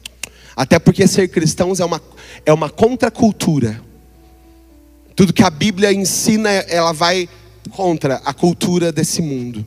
Até 0.56 0.78
porque 0.78 1.06
ser 1.06 1.28
cristãos 1.28 1.80
é 1.80 1.84
uma, 1.84 2.00
é 2.46 2.52
uma 2.52 2.70
contracultura. 2.70 3.78
Tudo 5.14 5.34
que 5.34 5.42
a 5.42 5.50
Bíblia 5.50 5.92
ensina, 5.92 6.48
ela 6.48 6.92
vai 6.92 7.28
contra 7.70 8.16
a 8.24 8.32
cultura 8.32 8.90
desse 8.90 9.20
mundo. 9.20 9.66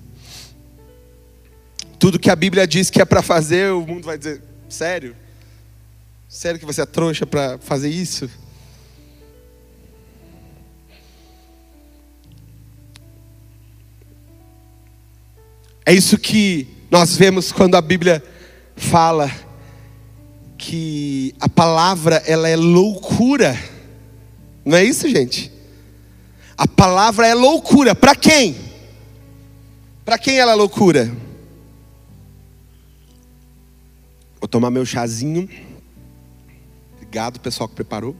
Tudo 1.99 2.17
que 2.17 2.32
a 2.32 2.36
Bíblia 2.36 2.65
diz 2.65 2.89
que 2.89 2.99
é 2.99 3.06
para 3.06 3.21
fazer, 3.21 3.71
o 3.71 3.86
mundo 3.86 4.06
vai 4.06 4.17
dizer: 4.17 4.41
sério? 4.67 5.15
Sério 6.28 6.60
que 6.60 6.65
você 6.65 6.82
é 6.82 6.86
trouxa 6.86 7.25
para 7.25 7.60
fazer 7.60 7.89
isso? 7.89 8.30
É 15.86 15.93
isso 15.93 16.17
que 16.17 16.67
nós 16.89 17.15
vemos 17.15 17.52
quando 17.52 17.75
a 17.75 17.82
Bíblia 17.82 18.23
fala 18.75 19.49
que 20.60 21.34
a 21.39 21.48
palavra 21.48 22.22
ela 22.28 22.50
é 22.50 22.56
loucura. 22.58 23.58
Não 24.65 24.78
é 24.78 24.84
isso, 24.84 25.08
gente? 25.10 25.50
A 26.58 26.67
palavra 26.67 27.26
é 27.26 27.34
loucura 27.34 27.95
para 27.95 28.13
quem? 28.13 28.58
Para 30.04 30.19
quem 30.19 30.38
ela 30.38 30.52
é 30.52 30.56
loucura? 30.56 31.10
Vou 34.41 34.50
tomar 34.50 34.69
meu 34.69 34.86
chazinho. 34.86 35.50
Obrigado, 36.98 37.39
pessoal 37.39 37.69
que 37.69 37.76
preparou. 37.76 38.13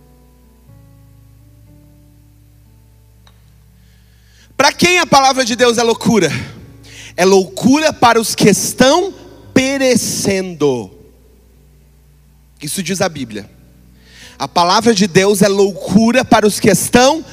Para 4.56 4.72
quem 4.72 5.00
a 5.00 5.06
palavra 5.06 5.44
de 5.44 5.58
Deus 5.58 5.78
é 5.78 5.84
loucura? 5.84 6.30
É 7.18 7.26
loucura 7.26 7.92
para 7.92 8.20
os 8.20 8.34
que 8.34 8.48
estão 8.48 9.14
perecendo. 9.54 10.99
Isso 12.62 12.84
diz 12.84 13.02
a 13.02 13.10
Bíblia. 13.10 13.50
A 14.38 14.48
palavra 14.48 14.94
de 14.94 15.08
Deus 15.08 15.42
é 15.42 15.48
loucura 15.48 16.24
para 16.24 16.48
os 16.48 16.60
que 16.60 16.70
estão 16.70 17.24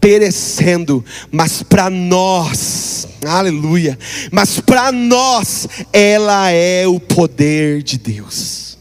perecendo, 0.00 1.04
mas 1.30 1.62
para 1.62 1.90
nós, 1.90 3.08
aleluia, 3.26 3.98
mas 4.30 4.60
para 4.60 4.92
nós 4.92 5.66
ela 5.92 6.50
é 6.50 6.86
o 6.86 7.00
poder 7.00 7.82
de 7.82 7.98
Deus. 7.98 8.78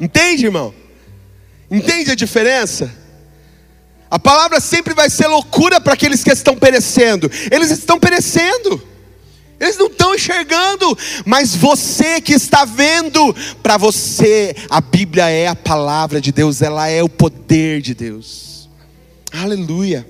Entende, 0.00 0.44
irmão? 0.44 0.72
Entende 1.70 2.12
a 2.12 2.14
diferença? 2.14 2.92
A 4.10 4.18
palavra 4.18 4.60
sempre 4.60 4.92
vai 4.94 5.08
ser 5.08 5.26
loucura 5.26 5.80
para 5.80 5.94
aqueles 5.94 6.22
que 6.22 6.30
estão 6.30 6.54
perecendo. 6.54 7.30
Eles 7.50 7.70
estão 7.70 7.98
perecendo. 7.98 8.91
Eles 9.62 9.78
não 9.78 9.86
estão 9.86 10.14
enxergando, 10.14 10.98
mas 11.24 11.54
você 11.54 12.20
que 12.20 12.32
está 12.32 12.64
vendo, 12.64 13.32
para 13.62 13.76
você 13.76 14.54
a 14.68 14.80
Bíblia 14.80 15.28
é 15.28 15.46
a 15.46 15.54
palavra 15.54 16.20
de 16.20 16.32
Deus, 16.32 16.60
ela 16.60 16.88
é 16.88 17.02
o 17.02 17.08
poder 17.08 17.80
de 17.80 17.94
Deus. 17.94 18.68
Aleluia. 19.32 20.06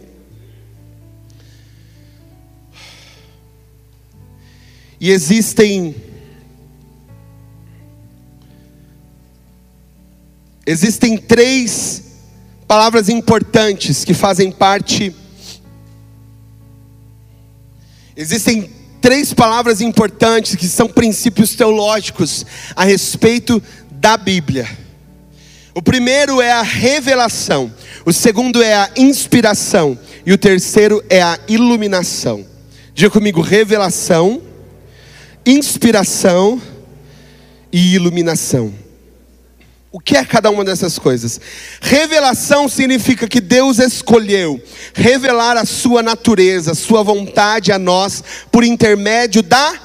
E 4.98 5.10
existem 5.10 5.94
existem 10.66 11.18
três 11.18 12.02
palavras 12.66 13.08
importantes 13.08 14.04
que 14.04 14.14
fazem 14.14 14.50
parte 14.50 15.14
Existem 18.16 18.70
três 19.02 19.34
palavras 19.34 19.80
importantes 19.80 20.54
que 20.54 20.66
são 20.66 20.88
princípios 20.88 21.56
teológicos 21.56 22.46
a 22.74 22.84
respeito 22.84 23.60
da 23.90 24.16
Bíblia. 24.16 24.66
O 25.74 25.82
primeiro 25.82 26.40
é 26.40 26.52
a 26.52 26.62
revelação, 26.62 27.72
o 28.06 28.12
segundo 28.12 28.62
é 28.62 28.74
a 28.74 28.90
inspiração 28.96 29.98
e 30.24 30.32
o 30.32 30.38
terceiro 30.38 31.02
é 31.10 31.20
a 31.20 31.38
iluminação. 31.48 32.46
Diga 32.94 33.10
comigo: 33.10 33.40
revelação, 33.40 34.40
inspiração 35.44 36.60
e 37.72 37.94
iluminação. 37.94 38.72
O 39.92 40.00
que 40.00 40.16
é 40.16 40.24
cada 40.24 40.50
uma 40.50 40.64
dessas 40.64 40.98
coisas? 40.98 41.38
Revelação 41.83 42.66
significa 42.66 43.28
que 43.28 43.42
Deus 43.42 43.78
escolheu 43.78 44.59
revelar 44.94 45.59
a 45.59 45.66
sua 45.66 46.02
natureza, 46.02 46.72
a 46.72 46.74
sua 46.74 47.02
vontade 47.02 47.70
a 47.70 47.78
nós 47.78 48.24
por 48.50 48.64
intermédio 48.64 49.42
da 49.42 49.78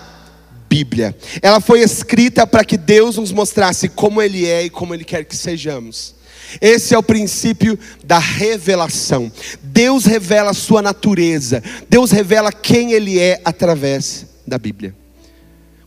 Bíblia. 0.69 1.13
Ela 1.41 1.59
foi 1.59 1.81
escrita 1.81 2.47
para 2.47 2.63
que 2.63 2.77
Deus 2.77 3.17
nos 3.17 3.33
mostrasse 3.33 3.89
como 3.89 4.21
Ele 4.21 4.45
é 4.45 4.63
e 4.63 4.69
como 4.69 4.93
Ele 4.93 5.03
quer 5.03 5.25
que 5.25 5.35
sejamos. 5.35 6.15
Esse 6.61 6.95
é 6.95 6.97
o 6.97 7.03
princípio 7.03 7.77
da 8.01 8.17
revelação. 8.17 9.29
Deus 9.61 10.05
revela 10.05 10.51
a 10.51 10.53
sua 10.53 10.81
natureza, 10.81 11.61
Deus 11.89 12.11
revela 12.11 12.53
quem 12.53 12.93
Ele 12.93 13.19
é 13.19 13.41
através 13.43 14.25
da 14.47 14.57
Bíblia. 14.57 14.95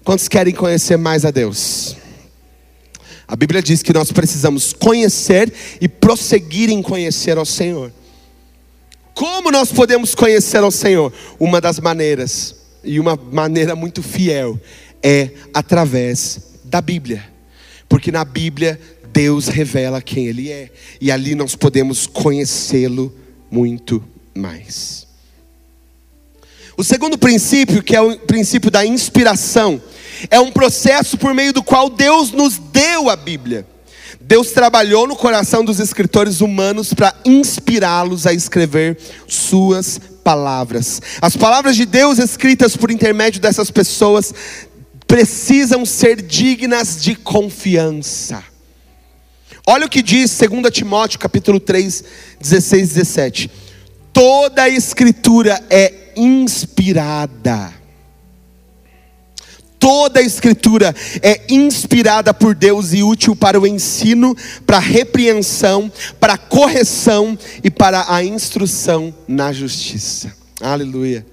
Quantos 0.05 0.29
querem 0.29 0.53
conhecer 0.53 0.99
mais 0.99 1.25
a 1.25 1.31
Deus? 1.31 1.97
A 3.31 3.37
Bíblia 3.37 3.63
diz 3.63 3.81
que 3.81 3.93
nós 3.93 4.11
precisamos 4.11 4.73
conhecer 4.73 5.53
e 5.81 5.89
prosseguir 5.89 6.69
em 6.69 6.83
conhecer 6.83 7.39
ao 7.39 7.47
Senhor. 7.47 7.93
Como 9.15 9.53
nós 9.53 9.71
podemos 9.71 10.17
conhecer 10.17 10.59
ao 10.65 10.71
Senhor? 10.73 11.13
Uma 11.39 11.61
das 11.61 11.79
maneiras, 11.79 12.57
e 12.83 12.99
uma 12.99 13.15
maneira 13.15 13.77
muito 13.77 14.03
fiel, 14.03 14.59
é 15.01 15.31
através 15.55 16.41
da 16.65 16.81
Bíblia. 16.81 17.25
Porque 17.89 18.11
na 18.11 18.25
Bíblia 18.25 18.81
Deus 19.13 19.47
revela 19.47 20.03
quem 20.03 20.27
Ele 20.27 20.51
é, 20.51 20.69
e 21.01 21.13
ali 21.13 21.37
nós 21.37 21.55
podemos 21.55 22.09
conhecê-lo 22.09 23.15
muito 23.49 24.03
mais. 24.35 25.07
O 26.77 26.83
segundo 26.83 27.17
princípio, 27.17 27.81
que 27.81 27.95
é 27.95 28.01
o 28.01 28.19
princípio 28.19 28.73
da 28.73 28.85
inspiração, 28.85 29.81
é 30.29 30.41
um 30.41 30.51
processo 30.51 31.17
por 31.17 31.33
meio 31.33 31.53
do 31.53 31.63
qual 31.63 31.89
Deus 31.89 32.33
nos 32.33 32.59
deu 32.59 33.09
a 33.09 33.17
Bíblia. 33.17 33.67
Deus 34.21 34.51
trabalhou 34.51 35.07
no 35.07 35.17
coração 35.17 35.65
dos 35.65 35.81
escritores 35.81 36.41
humanos 36.41 36.93
para 36.93 37.15
inspirá-los 37.25 38.27
a 38.27 38.33
escrever 38.33 38.99
suas 39.27 40.01
palavras. 40.23 41.01
As 41.21 41.37
palavras 41.37 41.75
de 41.75 41.87
Deus 41.87 42.19
escritas 42.19 42.77
por 42.77 42.91
intermédio 42.91 43.41
dessas 43.41 43.71
pessoas 43.71 44.35
precisam 45.07 45.85
ser 45.85 46.23
dignas 46.23 47.03
de 47.03 47.17
confiança. 47.17 48.45
Olha 49.67 49.87
o 49.87 49.91
que 49.91 50.03
diz 50.03 50.39
2 50.39 50.73
Timóteo 50.73 51.19
capítulo 51.19 51.59
3, 51.59 52.05
16 52.41 52.83
e 52.83 52.95
17. 52.95 53.51
Toda 54.13 54.63
a 54.63 54.69
escritura 54.69 55.61
é 55.71 56.13
inspirada 56.17 57.80
Toda 59.81 60.21
a 60.21 60.23
Escritura 60.23 60.95
é 61.23 61.41
inspirada 61.49 62.35
por 62.35 62.55
Deus 62.55 62.93
e 62.93 63.03
útil 63.03 63.35
para 63.35 63.59
o 63.59 63.67
ensino, 63.67 64.37
para 64.67 64.77
a 64.77 64.81
repreensão, 64.81 65.91
para 66.21 66.35
a 66.35 66.39
correção 66.39 67.37
e 67.65 67.71
para 67.71 68.05
a 68.07 68.23
instrução 68.23 69.13
na 69.27 69.55
justiça. 69.55 70.33
Aleluia. 70.61 71.27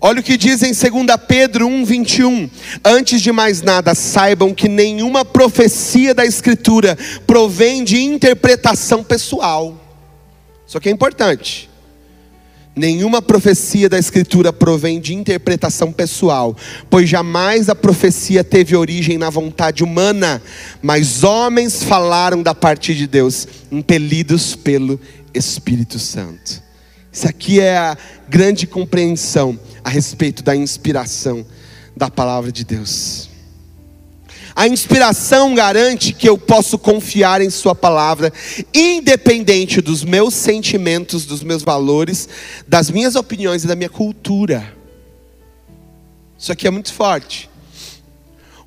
Olha 0.00 0.20
o 0.20 0.22
que 0.22 0.36
diz 0.36 0.62
em 0.62 0.72
2 0.72 1.16
Pedro 1.26 1.66
1, 1.66 1.84
21. 1.84 2.50
Antes 2.84 3.20
de 3.20 3.32
mais 3.32 3.60
nada, 3.60 3.92
saibam 3.92 4.54
que 4.54 4.68
nenhuma 4.68 5.24
profecia 5.24 6.14
da 6.14 6.24
Escritura 6.24 6.96
provém 7.26 7.82
de 7.82 8.00
interpretação 8.00 9.02
pessoal. 9.02 9.76
Isso 10.64 10.78
aqui 10.78 10.88
é 10.88 10.92
importante. 10.92 11.71
Nenhuma 12.74 13.20
profecia 13.20 13.86
da 13.86 13.98
Escritura 13.98 14.50
provém 14.50 14.98
de 14.98 15.14
interpretação 15.14 15.92
pessoal, 15.92 16.56
pois 16.88 17.06
jamais 17.06 17.68
a 17.68 17.74
profecia 17.74 18.42
teve 18.42 18.74
origem 18.74 19.18
na 19.18 19.28
vontade 19.28 19.84
humana, 19.84 20.40
mas 20.80 21.22
homens 21.22 21.82
falaram 21.82 22.42
da 22.42 22.54
parte 22.54 22.94
de 22.94 23.06
Deus, 23.06 23.46
impelidos 23.70 24.56
pelo 24.56 24.98
Espírito 25.34 25.98
Santo. 25.98 26.62
Isso 27.12 27.28
aqui 27.28 27.60
é 27.60 27.76
a 27.76 27.96
grande 28.26 28.66
compreensão 28.66 29.58
a 29.84 29.90
respeito 29.90 30.42
da 30.42 30.56
inspiração 30.56 31.44
da 31.94 32.08
palavra 32.08 32.50
de 32.50 32.64
Deus. 32.64 33.31
A 34.54 34.68
inspiração 34.68 35.54
garante 35.54 36.12
que 36.12 36.28
eu 36.28 36.36
posso 36.36 36.78
confiar 36.78 37.40
em 37.40 37.50
Sua 37.50 37.74
palavra, 37.74 38.32
independente 38.74 39.80
dos 39.80 40.04
meus 40.04 40.34
sentimentos, 40.34 41.24
dos 41.24 41.42
meus 41.42 41.62
valores, 41.62 42.28
das 42.68 42.90
minhas 42.90 43.16
opiniões 43.16 43.64
e 43.64 43.66
da 43.66 43.74
minha 43.74 43.88
cultura. 43.88 44.76
Isso 46.38 46.52
aqui 46.52 46.66
é 46.66 46.70
muito 46.70 46.92
forte. 46.92 47.48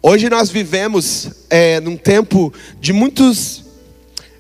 Hoje 0.02 0.30
nós 0.30 0.50
vivemos 0.50 1.30
é, 1.50 1.80
num 1.80 1.98
tempo 1.98 2.54
de 2.80 2.93
muitos 2.93 3.65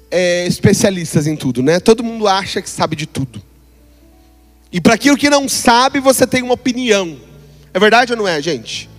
é, 0.09 0.47
especialistas 0.47 1.27
em 1.27 1.35
tudo, 1.35 1.61
né? 1.61 1.79
Todo 1.79 2.03
mundo 2.03 2.27
acha 2.27 2.61
que 2.61 2.69
sabe 2.69 2.95
de 2.95 3.05
tudo. 3.05 3.41
E 4.71 4.79
para 4.79 4.93
aquilo 4.93 5.17
que 5.17 5.29
não 5.29 5.47
sabe, 5.49 5.99
você 5.99 6.25
tem 6.25 6.43
uma 6.43 6.53
opinião. 6.53 7.17
É 7.73 7.79
verdade 7.79 8.13
ou 8.13 8.17
não 8.17 8.27
é, 8.27 8.41
gente? 8.41 8.89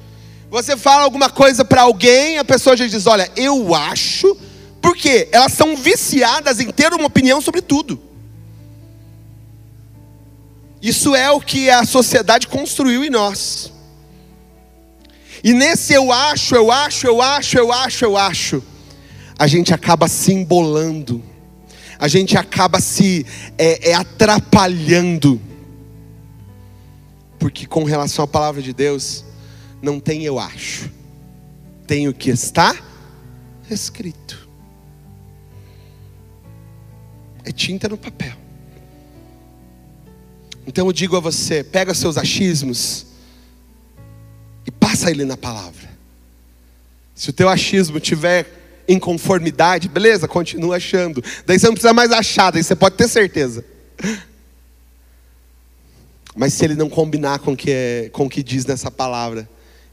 Você 0.56 0.74
fala 0.74 1.02
alguma 1.02 1.28
coisa 1.28 1.66
para 1.66 1.82
alguém, 1.82 2.38
a 2.38 2.44
pessoa 2.44 2.74
já 2.74 2.86
diz: 2.86 3.06
Olha, 3.06 3.30
eu 3.36 3.74
acho, 3.74 4.34
porque 4.80 5.28
elas 5.30 5.52
são 5.52 5.76
viciadas 5.76 6.60
em 6.60 6.70
ter 6.70 6.94
uma 6.94 7.04
opinião 7.04 7.42
sobre 7.42 7.60
tudo. 7.60 8.00
Isso 10.80 11.14
é 11.14 11.30
o 11.30 11.42
que 11.42 11.68
a 11.68 11.84
sociedade 11.84 12.46
construiu 12.46 13.04
em 13.04 13.10
nós. 13.10 13.70
E 15.44 15.52
nesse 15.52 15.92
eu 15.92 16.10
acho, 16.10 16.54
eu 16.54 16.72
acho, 16.72 17.06
eu 17.06 17.20
acho, 17.20 17.58
eu 17.58 17.70
acho, 17.70 18.04
eu 18.06 18.16
acho, 18.16 18.62
a 19.38 19.46
gente 19.46 19.74
acaba 19.74 20.08
se 20.08 20.32
embolando, 20.32 21.22
a 21.98 22.08
gente 22.08 22.34
acaba 22.38 22.80
se 22.80 23.26
é, 23.58 23.90
é, 23.90 23.94
atrapalhando, 23.94 25.38
porque 27.38 27.66
com 27.66 27.84
relação 27.84 28.24
à 28.24 28.26
palavra 28.26 28.62
de 28.62 28.72
Deus, 28.72 29.26
não 29.82 30.00
tem 30.00 30.24
eu 30.24 30.38
acho, 30.38 30.90
tem 31.86 32.08
o 32.08 32.14
que 32.14 32.30
está 32.30 32.76
escrito. 33.70 34.48
É 37.44 37.52
tinta 37.52 37.88
no 37.88 37.96
papel. 37.96 38.34
Então 40.66 40.86
eu 40.86 40.92
digo 40.92 41.16
a 41.16 41.20
você: 41.20 41.62
pega 41.62 41.94
seus 41.94 42.18
achismos, 42.18 43.06
passa 44.96 45.10
ele 45.10 45.24
na 45.24 45.36
palavra. 45.36 45.88
Se 47.14 47.30
o 47.30 47.32
teu 47.32 47.48
achismo 47.48 48.00
tiver 48.00 48.46
em 48.88 48.98
conformidade, 48.98 49.88
beleza, 49.88 50.26
continua 50.26 50.76
achando. 50.76 51.22
Daí 51.44 51.58
você 51.58 51.66
não 51.66 51.74
precisa 51.74 51.92
mais 51.92 52.10
achar, 52.12 52.50
daí 52.50 52.62
você 52.62 52.74
pode 52.74 52.96
ter 52.96 53.08
certeza. 53.08 53.64
Mas 56.34 56.52
se 56.52 56.64
ele 56.64 56.74
não 56.74 56.88
combinar 56.88 57.40
com 57.40 57.56
que 57.56 57.70
é, 57.70 58.10
com 58.12 58.26
o 58.26 58.28
que 58.28 58.42
diz 58.42 58.64
nessa 58.66 58.90
palavra, 58.90 59.48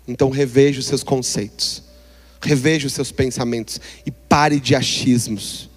então 0.07 0.29
reveja 0.29 0.79
os 0.79 0.85
seus 0.85 1.03
conceitos, 1.03 1.83
reveja 2.41 2.87
os 2.87 2.93
seus 2.93 3.11
pensamentos 3.11 3.79
e 4.05 4.11
pare 4.11 4.59
de 4.59 4.75
achismos. 4.75 5.69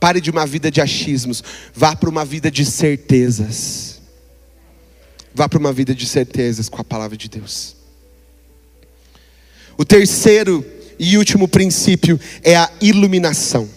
Pare 0.00 0.20
de 0.20 0.30
uma 0.30 0.46
vida 0.46 0.70
de 0.70 0.80
achismos, 0.80 1.42
vá 1.74 1.96
para 1.96 2.10
uma 2.10 2.24
vida 2.24 2.50
de 2.50 2.64
certezas. 2.64 4.02
Vá 5.34 5.48
para 5.48 5.58
uma 5.58 5.72
vida 5.72 5.94
de 5.94 6.06
certezas 6.06 6.68
com 6.68 6.80
a 6.80 6.84
palavra 6.84 7.16
de 7.16 7.28
Deus. 7.28 7.74
O 9.76 9.84
terceiro 9.84 10.64
e 10.98 11.18
último 11.18 11.48
princípio 11.48 12.20
é 12.42 12.56
a 12.56 12.70
iluminação. 12.80 13.68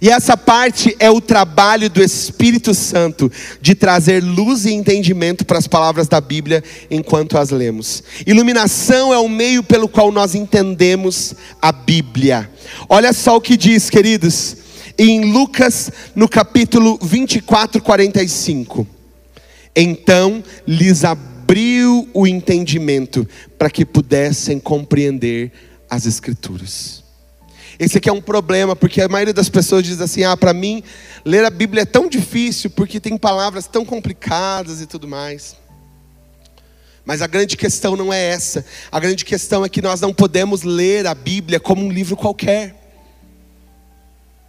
E 0.00 0.10
essa 0.10 0.36
parte 0.36 0.94
é 0.98 1.10
o 1.10 1.20
trabalho 1.20 1.90
do 1.90 2.02
Espírito 2.02 2.74
Santo 2.74 3.30
de 3.60 3.74
trazer 3.74 4.22
luz 4.22 4.64
e 4.64 4.72
entendimento 4.72 5.44
para 5.44 5.58
as 5.58 5.66
palavras 5.66 6.08
da 6.08 6.20
Bíblia 6.20 6.62
enquanto 6.90 7.36
as 7.36 7.50
lemos. 7.50 8.02
Iluminação 8.26 9.12
é 9.12 9.18
o 9.18 9.28
meio 9.28 9.62
pelo 9.62 9.88
qual 9.88 10.12
nós 10.12 10.34
entendemos 10.34 11.34
a 11.60 11.72
Bíblia. 11.72 12.50
Olha 12.88 13.12
só 13.12 13.36
o 13.36 13.40
que 13.40 13.56
diz, 13.56 13.90
queridos, 13.90 14.56
em 14.96 15.32
Lucas, 15.32 15.90
no 16.14 16.28
capítulo 16.28 16.98
24, 17.02 17.82
45. 17.82 18.86
Então 19.74 20.42
lhes 20.66 21.04
abriu 21.04 22.08
o 22.12 22.26
entendimento 22.26 23.26
para 23.56 23.70
que 23.70 23.84
pudessem 23.84 24.58
compreender 24.58 25.52
as 25.88 26.04
Escrituras. 26.04 27.07
Esse 27.78 27.98
aqui 27.98 28.08
é 28.08 28.12
um 28.12 28.20
problema, 28.20 28.74
porque 28.74 29.00
a 29.00 29.08
maioria 29.08 29.32
das 29.32 29.48
pessoas 29.48 29.84
diz 29.84 30.00
assim: 30.00 30.24
ah, 30.24 30.36
para 30.36 30.52
mim, 30.52 30.82
ler 31.24 31.44
a 31.44 31.50
Bíblia 31.50 31.82
é 31.82 31.86
tão 31.86 32.08
difícil, 32.08 32.70
porque 32.70 32.98
tem 32.98 33.16
palavras 33.16 33.66
tão 33.68 33.84
complicadas 33.84 34.80
e 34.80 34.86
tudo 34.86 35.06
mais. 35.06 35.56
Mas 37.04 37.22
a 37.22 37.26
grande 37.26 37.56
questão 37.56 37.96
não 37.96 38.12
é 38.12 38.22
essa. 38.22 38.66
A 38.90 39.00
grande 39.00 39.24
questão 39.24 39.64
é 39.64 39.68
que 39.68 39.80
nós 39.80 40.00
não 40.00 40.12
podemos 40.12 40.62
ler 40.62 41.06
a 41.06 41.14
Bíblia 41.14 41.58
como 41.60 41.82
um 41.82 41.90
livro 41.90 42.16
qualquer. 42.16 42.74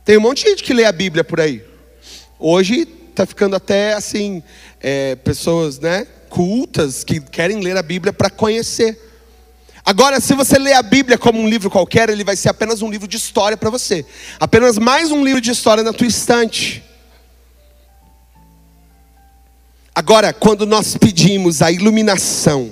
Tem 0.04 0.18
um 0.18 0.22
monte 0.22 0.44
de 0.44 0.50
gente 0.50 0.64
que 0.64 0.74
lê 0.74 0.84
a 0.84 0.92
Bíblia 0.92 1.24
por 1.24 1.40
aí. 1.40 1.64
Hoje 2.38 2.88
está 3.10 3.26
ficando 3.26 3.56
até 3.56 3.94
assim, 3.94 4.42
é, 4.82 5.16
pessoas 5.16 5.80
né, 5.80 6.08
cultas 6.30 7.04
que 7.04 7.20
querem 7.20 7.62
ler 7.62 7.78
a 7.78 7.84
Bíblia 7.84 8.12
para 8.12 8.30
conhecer. 8.30 9.09
Agora, 9.90 10.20
se 10.20 10.36
você 10.36 10.60
lê 10.60 10.72
a 10.74 10.84
Bíblia 10.84 11.18
como 11.18 11.40
um 11.40 11.50
livro 11.50 11.68
qualquer, 11.68 12.10
ele 12.10 12.24
vai 12.24 12.36
ser 12.36 12.50
apenas 12.50 12.84
um 12.84 12.92
livro 12.92 13.08
de 13.08 13.18
história 13.18 13.58
para 13.58 13.72
você. 13.72 14.06
Apenas 14.40 14.78
mais 14.78 15.12
um 15.12 15.26
livro 15.26 15.42
de 15.42 15.50
história 15.50 15.84
na 15.84 15.92
tua 15.92 16.06
estante. 16.06 16.84
Agora, 19.96 20.32
quando 20.32 20.68
nós 20.68 20.96
pedimos 20.96 21.64
a 21.64 21.72
iluminação 21.72 22.72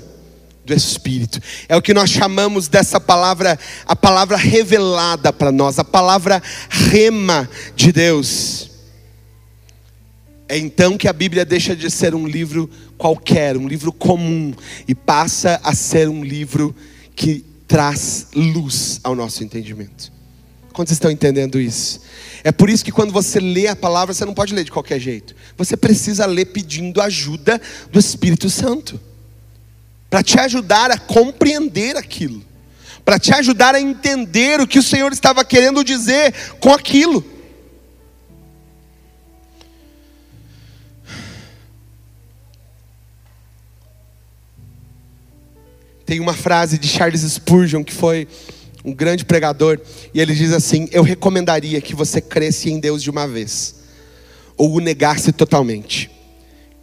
do 0.63 0.75
Espírito, 0.75 1.41
é 1.67 1.75
o 1.75 1.81
que 1.81 1.91
nós 1.91 2.11
chamamos 2.11 2.67
dessa 2.67 2.99
palavra, 2.99 3.57
a 3.87 3.95
palavra 3.95 4.37
revelada 4.37 5.33
para 5.33 5.51
nós, 5.51 5.79
a 5.79 5.83
palavra 5.83 6.39
rema 6.69 7.49
de 7.75 7.91
Deus. 7.91 8.69
É 10.47 10.55
então 10.55 10.95
que 10.95 11.07
a 11.07 11.13
Bíblia 11.13 11.43
deixa 11.43 11.75
de 11.75 11.89
ser 11.89 12.13
um 12.13 12.27
livro 12.27 12.69
qualquer, 12.95 13.57
um 13.57 13.67
livro 13.67 13.91
comum, 13.91 14.53
e 14.87 14.93
passa 14.93 15.59
a 15.63 15.73
ser 15.73 16.07
um 16.07 16.23
livro 16.23 16.75
que 17.17 17.43
traz 17.67 18.27
luz 18.35 18.99
ao 19.03 19.15
nosso 19.15 19.43
entendimento. 19.43 20.13
Quantos 20.71 20.93
estão 20.93 21.09
entendendo 21.09 21.59
isso? 21.59 21.99
É 22.43 22.51
por 22.51 22.69
isso 22.69 22.85
que 22.85 22.91
quando 22.91 23.11
você 23.11 23.39
lê 23.39 23.67
a 23.67 23.75
palavra, 23.75 24.13
você 24.13 24.23
não 24.23 24.35
pode 24.35 24.53
ler 24.53 24.63
de 24.63 24.71
qualquer 24.71 24.99
jeito. 24.99 25.35
Você 25.57 25.75
precisa 25.75 26.27
ler 26.27 26.45
pedindo 26.45 27.01
ajuda 27.01 27.59
do 27.91 27.97
Espírito 27.97 28.47
Santo. 28.51 29.01
Para 30.07 30.21
te 30.21 30.39
ajudar 30.39 30.91
a 30.91 30.99
compreender 30.99 31.97
aquilo. 31.97 32.45
Para 33.03 33.17
te 33.17 33.33
ajudar 33.33 33.73
a 33.73 33.81
entender 33.81 34.61
o 34.61 34.67
que 34.67 34.77
o 34.77 34.83
Senhor 34.83 35.11
estava 35.11 35.43
querendo 35.43 35.83
dizer 35.83 36.33
com 36.59 36.71
aquilo. 36.71 37.25
Tem 46.07 46.21
uma 46.21 46.33
frase 46.33 46.77
de 46.77 46.87
Charles 46.87 47.19
Spurgeon, 47.23 47.83
que 47.83 47.93
foi 47.93 48.29
um 48.85 48.93
grande 48.93 49.25
pregador, 49.25 49.77
e 50.13 50.21
ele 50.21 50.33
diz 50.33 50.53
assim: 50.53 50.87
Eu 50.89 51.03
recomendaria 51.03 51.81
que 51.81 51.93
você 51.93 52.21
cresce 52.21 52.71
em 52.71 52.79
Deus 52.79 53.03
de 53.03 53.09
uma 53.09 53.27
vez, 53.27 53.75
ou 54.55 54.73
o 54.73 54.79
negasse 54.79 55.33
totalmente. 55.33 56.09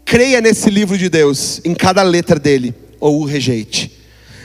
Creia 0.05 0.43
nesse 0.43 0.69
livro 0.69 0.99
de 0.99 1.09
Deus, 1.09 1.59
em 1.65 1.75
cada 1.75 2.03
letra 2.03 2.39
dele, 2.39 2.75
ou 3.01 3.23
o 3.23 3.25
rejeite. 3.25 3.99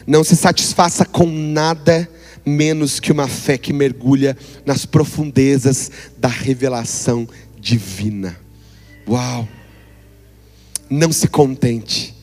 Não 0.08 0.24
se 0.24 0.38
satisfaça 0.38 1.04
com 1.04 1.28
nada 1.28 2.10
menos 2.46 3.02
que 3.02 3.12
uma 3.12 3.28
fé 3.28 3.58
que 3.58 3.74
mergulha 3.74 4.38
nas 4.66 4.86
profundezas 4.86 5.92
da 6.18 6.30
revelação 6.30 7.28
divina. 7.60 8.40
Uau! 9.06 9.46
Não 10.90 11.12
se 11.12 11.28
contente 11.28 12.18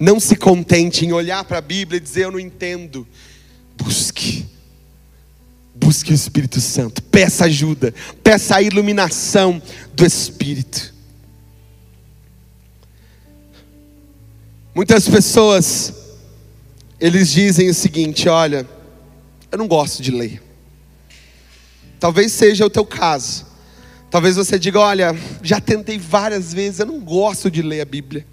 não 0.00 0.18
se 0.18 0.34
contente 0.34 1.04
em 1.04 1.12
olhar 1.12 1.44
para 1.44 1.58
a 1.58 1.60
Bíblia 1.60 1.98
e 1.98 2.00
dizer 2.00 2.24
eu 2.24 2.32
não 2.32 2.40
entendo. 2.40 3.06
Busque. 3.76 4.46
Busque 5.74 6.10
o 6.10 6.14
Espírito 6.14 6.58
Santo. 6.58 7.02
Peça 7.02 7.44
ajuda. 7.44 7.92
Peça 8.24 8.56
a 8.56 8.62
iluminação 8.62 9.60
do 9.92 10.06
Espírito. 10.06 10.94
Muitas 14.74 15.06
pessoas, 15.06 15.92
eles 16.98 17.30
dizem 17.30 17.68
o 17.68 17.74
seguinte: 17.74 18.26
olha, 18.26 18.66
eu 19.52 19.58
não 19.58 19.68
gosto 19.68 20.02
de 20.02 20.10
ler. 20.10 20.42
Talvez 21.98 22.32
seja 22.32 22.64
o 22.64 22.70
teu 22.70 22.86
caso. 22.86 23.44
Talvez 24.10 24.36
você 24.36 24.58
diga: 24.58 24.80
olha, 24.80 25.14
já 25.42 25.60
tentei 25.60 25.98
várias 25.98 26.54
vezes, 26.54 26.80
eu 26.80 26.86
não 26.86 27.00
gosto 27.00 27.50
de 27.50 27.60
ler 27.60 27.82
a 27.82 27.84
Bíblia. 27.84 28.26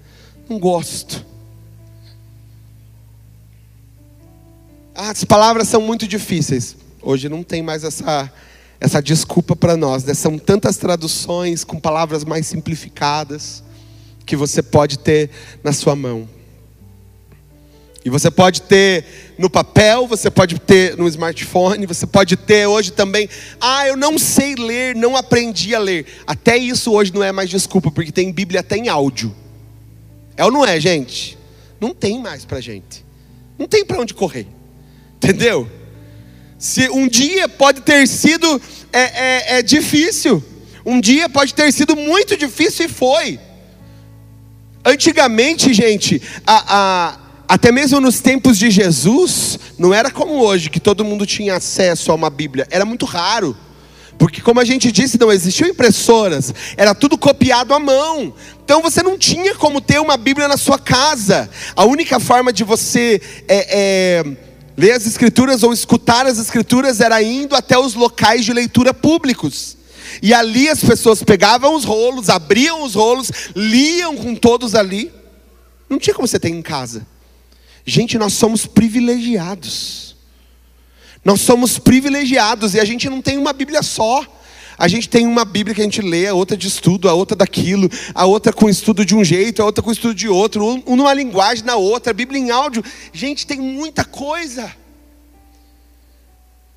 Não 0.47 0.57
gosto. 0.57 1.26
As 4.97 5.23
palavras 5.23 5.67
são 5.67 5.79
muito 5.79 6.07
difíceis. 6.07 6.75
Hoje 7.03 7.29
não 7.29 7.43
tem 7.43 7.61
mais 7.61 7.83
essa, 7.83 8.31
essa 8.79 8.99
desculpa 8.99 9.55
para 9.55 9.77
nós. 9.77 10.03
Né? 10.03 10.15
São 10.15 10.39
tantas 10.39 10.77
traduções 10.77 11.63
com 11.63 11.79
palavras 11.79 12.25
mais 12.25 12.47
simplificadas 12.47 13.63
que 14.25 14.35
você 14.35 14.63
pode 14.63 14.97
ter 14.97 15.29
na 15.63 15.71
sua 15.71 15.95
mão. 15.95 16.27
E 18.03 18.09
você 18.09 18.31
pode 18.31 18.63
ter 18.63 19.35
no 19.37 19.49
papel, 19.49 20.07
você 20.07 20.31
pode 20.31 20.57
ter 20.59 20.97
no 20.97 21.07
smartphone, 21.07 21.85
você 21.85 22.07
pode 22.07 22.35
ter 22.35 22.65
hoje 22.65 22.91
também. 22.91 23.29
Ah, 23.61 23.87
eu 23.87 23.95
não 23.95 24.17
sei 24.17 24.55
ler, 24.55 24.95
não 24.95 25.15
aprendi 25.15 25.75
a 25.75 25.79
ler. 25.79 26.05
Até 26.25 26.57
isso 26.57 26.91
hoje 26.91 27.13
não 27.13 27.21
é 27.21 27.31
mais 27.31 27.49
desculpa, 27.49 27.91
porque 27.91 28.11
tem 28.11 28.31
Bíblia 28.31 28.61
até 28.61 28.77
em 28.77 28.87
áudio. 28.87 29.35
É 30.35 30.43
ou 30.43 30.51
não 30.51 30.65
é, 30.65 30.79
gente? 30.79 31.37
Não 31.79 31.93
tem 31.93 32.19
mais 32.19 32.45
para 32.45 32.59
gente. 32.61 33.05
Não 33.59 33.67
tem 33.67 33.85
para 33.85 33.99
onde 33.99 34.13
correr. 34.13 34.47
Entendeu? 35.17 35.69
Se 36.57 36.89
um 36.89 37.07
dia 37.07 37.47
pode 37.47 37.81
ter 37.81 38.07
sido 38.07 38.61
é, 38.91 39.01
é, 39.01 39.57
é 39.59 39.61
difícil, 39.61 40.43
um 40.85 40.99
dia 40.99 41.27
pode 41.27 41.53
ter 41.53 41.71
sido 41.71 41.95
muito 41.95 42.37
difícil 42.37 42.85
e 42.85 42.89
foi. 42.89 43.39
Antigamente, 44.85 45.73
gente, 45.73 46.21
a, 46.45 46.63
a, 46.77 47.19
até 47.47 47.71
mesmo 47.71 47.99
nos 47.99 48.21
tempos 48.21 48.57
de 48.57 48.71
Jesus, 48.71 49.59
não 49.77 49.93
era 49.93 50.09
como 50.09 50.35
hoje, 50.35 50.69
que 50.69 50.79
todo 50.79 51.03
mundo 51.03 51.25
tinha 51.25 51.55
acesso 51.55 52.11
a 52.11 52.15
uma 52.15 52.29
Bíblia, 52.29 52.65
era 52.71 52.85
muito 52.85 53.05
raro. 53.05 53.55
Porque, 54.17 54.41
como 54.41 54.59
a 54.59 54.65
gente 54.65 54.91
disse, 54.91 55.19
não 55.19 55.31
existiam 55.31 55.67
impressoras, 55.67 56.53
era 56.75 56.95
tudo 56.95 57.17
copiado 57.17 57.73
à 57.73 57.79
mão. 57.79 58.33
Então 58.63 58.81
você 58.81 59.03
não 59.03 59.17
tinha 59.17 59.53
como 59.55 59.79
ter 59.79 59.99
uma 59.99 60.17
Bíblia 60.17 60.47
na 60.47 60.57
sua 60.57 60.79
casa. 60.79 61.49
A 61.75 61.85
única 61.85 62.19
forma 62.19 62.51
de 62.51 62.63
você 62.63 63.21
é, 63.47 63.67
é, 63.69 64.37
Ler 64.77 64.91
as 64.91 65.07
escrituras 65.07 65.63
ou 65.63 65.73
escutar 65.73 66.27
as 66.27 66.37
escrituras 66.37 67.01
era 67.01 67.21
indo 67.21 67.55
até 67.55 67.77
os 67.77 67.95
locais 67.95 68.45
de 68.45 68.53
leitura 68.53 68.93
públicos. 68.93 69.75
E 70.21 70.33
ali 70.33 70.69
as 70.69 70.83
pessoas 70.83 71.23
pegavam 71.23 71.75
os 71.75 71.83
rolos, 71.83 72.29
abriam 72.29 72.83
os 72.83 72.93
rolos, 72.93 73.31
liam 73.55 74.15
com 74.15 74.35
todos 74.35 74.75
ali. 74.75 75.11
Não 75.89 75.97
tinha 75.97 76.13
como 76.13 76.27
você 76.27 76.39
ter 76.39 76.49
em 76.49 76.61
casa. 76.61 77.07
Gente, 77.85 78.17
nós 78.19 78.33
somos 78.33 78.67
privilegiados. 78.67 80.15
Nós 81.25 81.41
somos 81.41 81.79
privilegiados 81.79 82.75
e 82.75 82.79
a 82.79 82.85
gente 82.85 83.09
não 83.09 83.21
tem 83.21 83.37
uma 83.37 83.53
Bíblia 83.53 83.81
só. 83.81 84.25
A 84.77 84.87
gente 84.87 85.09
tem 85.09 85.25
uma 85.25 85.43
Bíblia 85.43 85.73
que 85.73 85.81
a 85.81 85.83
gente 85.83 86.01
lê, 86.01 86.27
a 86.27 86.35
outra 86.35 86.55
de 86.55 86.67
estudo, 86.67 87.09
a 87.09 87.13
outra 87.13 87.35
daquilo, 87.35 87.89
a 88.13 88.25
outra 88.25 88.53
com 88.53 88.69
estudo 88.69 89.03
de 89.03 89.15
um 89.15 89.23
jeito, 89.23 89.61
a 89.61 89.65
outra 89.65 89.83
com 89.83 89.91
estudo 89.91 90.13
de 90.13 90.29
outro, 90.29 90.63
um 90.85 90.95
numa 90.95 91.13
linguagem 91.13 91.65
na 91.65 91.75
outra, 91.75 92.13
Bíblia 92.13 92.39
em 92.39 92.51
áudio. 92.51 92.83
Gente, 93.11 93.47
tem 93.47 93.59
muita 93.59 94.05
coisa. 94.05 94.71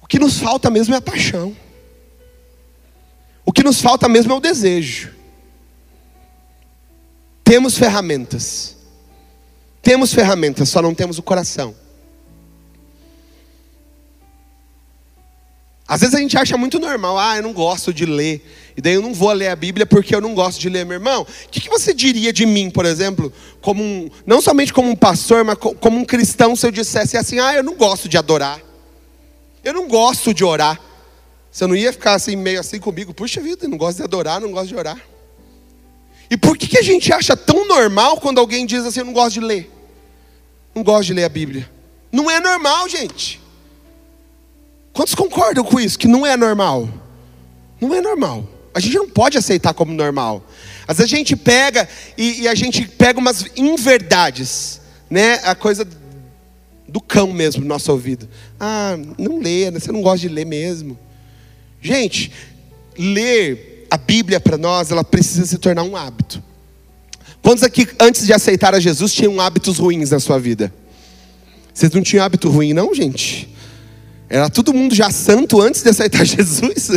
O 0.01 0.07
que 0.07 0.19
nos 0.19 0.39
falta 0.39 0.71
mesmo 0.71 0.95
é 0.95 0.99
a 0.99 1.03
paixão. 1.03 1.55
O 3.45 3.53
que 3.53 3.63
nos 3.63 3.83
falta 3.83 4.09
mesmo 4.09 4.33
é 4.33 4.37
o 4.37 4.41
desejo. 4.41 5.13
Temos 7.45 7.77
ferramentas. 7.77 8.77
Temos 9.83 10.15
ferramentas, 10.15 10.69
só 10.69 10.81
não 10.81 10.95
temos 10.95 11.19
o 11.19 11.23
coração. 11.23 11.75
Às 15.91 16.03
vezes 16.03 16.14
a 16.14 16.20
gente 16.20 16.38
acha 16.38 16.57
muito 16.57 16.78
normal, 16.78 17.18
ah, 17.18 17.36
eu 17.36 17.43
não 17.43 17.53
gosto 17.53 17.93
de 17.93 18.07
ler, 18.07 18.41
e 18.76 18.80
daí 18.80 18.95
eu 18.95 19.03
não 19.03 19.12
vou 19.12 19.32
ler 19.32 19.49
a 19.49 19.57
Bíblia 19.57 19.84
porque 19.84 20.14
eu 20.14 20.20
não 20.20 20.36
gosto 20.36 20.61
de 20.61 20.68
ler, 20.68 20.86
meu 20.86 20.95
irmão. 20.95 21.22
O 21.22 21.49
que, 21.51 21.61
que 21.61 21.68
você 21.68 21.93
diria 21.93 22.32
de 22.32 22.47
mim, 22.47 22.70
por 22.70 22.86
exemplo, 22.86 23.32
como 23.61 23.82
um, 23.82 24.09
não 24.24 24.41
somente 24.41 24.72
como 24.72 24.88
um 24.88 24.95
pastor, 24.95 25.43
mas 25.43 25.59
como 25.59 25.99
um 25.99 26.05
cristão, 26.05 26.55
se 26.55 26.64
eu 26.64 26.70
dissesse 26.70 27.16
assim, 27.16 27.41
ah, 27.41 27.57
eu 27.57 27.64
não 27.64 27.74
gosto 27.74 28.09
de 28.09 28.16
adorar, 28.16 28.61
eu 29.64 29.72
não 29.72 29.88
gosto 29.88 30.32
de 30.32 30.45
orar. 30.45 30.80
Você 31.51 31.66
não 31.66 31.74
ia 31.74 31.93
ficar 31.93 32.14
assim, 32.14 32.36
meio 32.36 32.61
assim 32.61 32.78
comigo, 32.78 33.12
puxa 33.12 33.41
vida, 33.41 33.66
não 33.66 33.76
gosto 33.76 33.97
de 33.97 34.05
adorar, 34.05 34.41
não 34.41 34.53
gosto 34.53 34.68
de 34.68 34.76
orar. 34.76 35.01
E 36.30 36.36
por 36.36 36.57
que, 36.57 36.68
que 36.68 36.78
a 36.78 36.82
gente 36.82 37.12
acha 37.12 37.36
tão 37.36 37.66
normal 37.66 38.20
quando 38.20 38.38
alguém 38.38 38.64
diz 38.64 38.86
assim, 38.86 39.01
eu 39.01 39.07
não 39.07 39.12
gosto 39.12 39.32
de 39.32 39.41
ler? 39.41 39.68
Não 40.72 40.84
gosto 40.84 41.07
de 41.07 41.14
ler 41.14 41.24
a 41.24 41.28
Bíblia. 41.28 41.68
Não 42.12 42.30
é 42.30 42.38
normal, 42.38 42.88
gente. 42.88 43.41
Quantos 44.93 45.14
concordam 45.14 45.64
com 45.64 45.78
isso? 45.78 45.99
Que 45.99 46.09
não 46.09 46.26
é 46.26 46.36
normal? 46.36 46.88
Não 47.80 47.95
é 47.95 48.01
normal. 48.01 48.49
A 48.74 48.80
gente 48.80 48.95
não 48.95 49.09
pode 49.09 49.38
aceitar 49.38 49.74
como 49.74 49.93
normal. 49.93 50.45
Às 50.86 50.99
vezes 50.99 51.12
a 51.12 51.16
gente 51.16 51.36
pega 51.36 51.88
e, 52.16 52.43
e 52.43 52.49
a 52.49 52.55
gente 52.55 52.86
pega 52.86 53.18
umas 53.18 53.47
inverdades, 53.57 54.80
né? 55.09 55.41
A 55.45 55.55
coisa 55.55 55.86
do 56.88 57.01
cão 57.01 57.32
mesmo 57.32 57.62
no 57.62 57.68
nosso 57.68 57.91
ouvido. 57.91 58.28
Ah, 58.59 58.97
não 59.16 59.38
lê, 59.38 59.70
né? 59.70 59.78
você 59.78 59.93
não 59.93 60.03
gosta 60.03 60.18
de 60.18 60.28
ler 60.28 60.45
mesmo. 60.45 60.99
Gente, 61.80 62.32
ler 62.99 63.86
a 63.91 63.97
Bíblia 63.97 64.41
para 64.41 64.59
nós, 64.59 64.91
ela 64.91 65.05
precisa 65.05 65.47
se 65.47 65.59
tornar 65.59 65.82
um 65.82 65.97
hábito. 65.97 66.43
Quantos 67.43 67.62
aqui, 67.62 67.88
antes 67.99 68.26
de 68.26 68.32
aceitar 68.32 68.74
a 68.74 68.80
Jesus, 68.80 69.12
tinham 69.14 69.41
hábitos 69.41 69.78
ruins 69.78 70.11
na 70.11 70.20
sua 70.20 70.38
vida? 70.38 70.72
Vocês 71.72 71.91
não 71.93 72.03
tinham 72.03 72.24
hábito 72.24 72.51
ruim, 72.51 72.74
não, 72.74 72.95
gente? 72.95 73.49
Era 74.31 74.49
todo 74.49 74.72
mundo 74.72 74.95
já 74.95 75.11
santo 75.11 75.61
antes 75.61 75.83
de 75.83 75.91
aceitar 75.91 76.22
Jesus? 76.24 76.91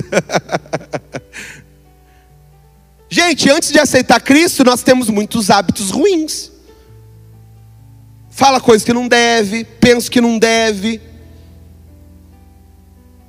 Gente, 3.10 3.50
antes 3.50 3.72
de 3.72 3.80
aceitar 3.80 4.22
Cristo, 4.22 4.64
nós 4.64 4.84
temos 4.84 5.10
muitos 5.10 5.50
hábitos 5.50 5.90
ruins. 5.90 6.52
Fala 8.30 8.62
coisas 8.62 8.86
que 8.86 8.94
não 8.94 9.08
deve, 9.08 9.64
pensa 9.64 10.12
que 10.12 10.22
não 10.22 10.38
deve. 10.38 11.02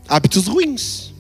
Hábitos 0.06 0.46
ruins. 0.46 1.14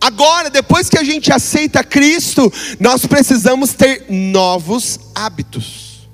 Agora, 0.00 0.48
depois 0.48 0.88
que 0.88 0.96
a 0.96 1.04
gente 1.04 1.30
aceita 1.30 1.84
Cristo, 1.84 2.50
nós 2.80 3.04
precisamos 3.04 3.74
ter 3.74 4.06
novos 4.08 4.98
hábitos. 5.14 6.08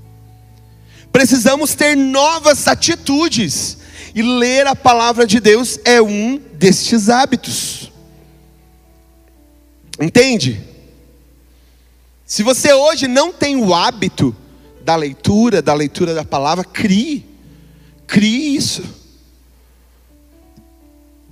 Precisamos 1.13 1.75
ter 1.75 1.97
novas 1.97 2.67
atitudes. 2.67 3.84
E 4.15 4.23
ler 4.23 4.67
a 4.67 4.77
palavra 4.77 5.27
de 5.27 5.41
Deus 5.41 5.79
é 5.85 6.01
um 6.01 6.39
destes 6.55 7.09
hábitos. 7.09 7.93
Entende? 10.01 10.63
Se 12.25 12.43
você 12.43 12.73
hoje 12.73 13.09
não 13.09 13.33
tem 13.33 13.57
o 13.57 13.75
hábito 13.75 14.35
da 14.83 14.95
leitura, 14.97 15.61
da 15.61 15.75
leitura 15.75 16.15
da 16.15 16.25
palavra, 16.25 16.65
crie. 16.65 17.27
Crie 18.07 18.57
isso. 18.57 18.83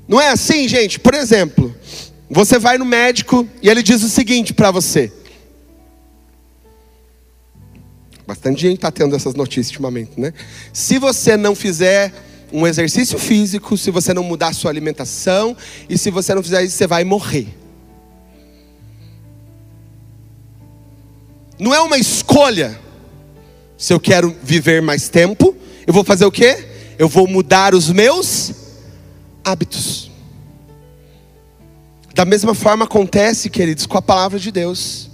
Não 0.09 0.21
é 0.21 0.29
assim, 0.29 0.67
gente? 0.67 0.99
Por 0.99 1.15
exemplo, 1.15 1.75
você 2.29 2.59
vai 2.59 2.79
no 2.79 2.85
médico 2.85 3.49
e 3.63 3.69
ele 3.69 3.83
diz 3.83 4.03
o 4.03 4.09
seguinte 4.09 4.53
para 4.53 4.71
você. 4.71 5.13
Bastante 8.27 8.63
gente 8.63 8.77
está 8.77 8.91
tendo 8.91 9.15
essas 9.15 9.35
notícias 9.35 9.69
ultimamente, 9.69 10.19
né? 10.19 10.33
Se 10.73 10.99
você 10.99 11.37
não 11.37 11.55
fizer 11.55 12.13
um 12.53 12.67
exercício 12.67 13.19
físico, 13.19 13.77
se 13.79 13.91
você 13.91 14.13
não 14.13 14.23
mudar 14.23 14.49
a 14.49 14.53
sua 14.53 14.71
alimentação, 14.71 15.57
e 15.89 15.97
se 15.97 16.11
você 16.11 16.35
não 16.35 16.43
fizer 16.43 16.63
isso, 16.63 16.77
você 16.77 16.87
vai 16.87 17.03
morrer. 17.03 17.49
Não 21.59 21.73
é 21.73 21.81
uma 21.81 21.97
escolha. 21.97 22.79
Se 23.79 23.93
eu 23.93 23.99
quero 23.99 24.37
viver 24.43 24.83
mais 24.83 25.09
tempo, 25.09 25.57
eu 25.87 25.93
vou 25.93 26.05
fazer 26.05 26.25
o 26.25 26.31
quê? 26.31 26.69
Eu 26.99 27.09
vou 27.09 27.27
mudar 27.27 27.75
os 27.75 27.91
meus 27.91 28.53
hábitos. 29.45 30.11
Da 32.15 32.25
mesma 32.25 32.55
forma 32.55 32.85
acontece, 32.85 33.49
queridos, 33.49 33.87
com 33.87 33.97
a 33.97 34.03
palavra 34.03 34.39
de 34.39 34.53
Deus. 34.53 35.11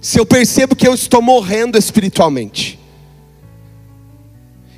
Se 0.00 0.18
eu 0.18 0.26
percebo 0.26 0.76
que 0.76 0.86
eu 0.86 0.94
estou 0.94 1.22
morrendo 1.22 1.78
espiritualmente, 1.78 2.78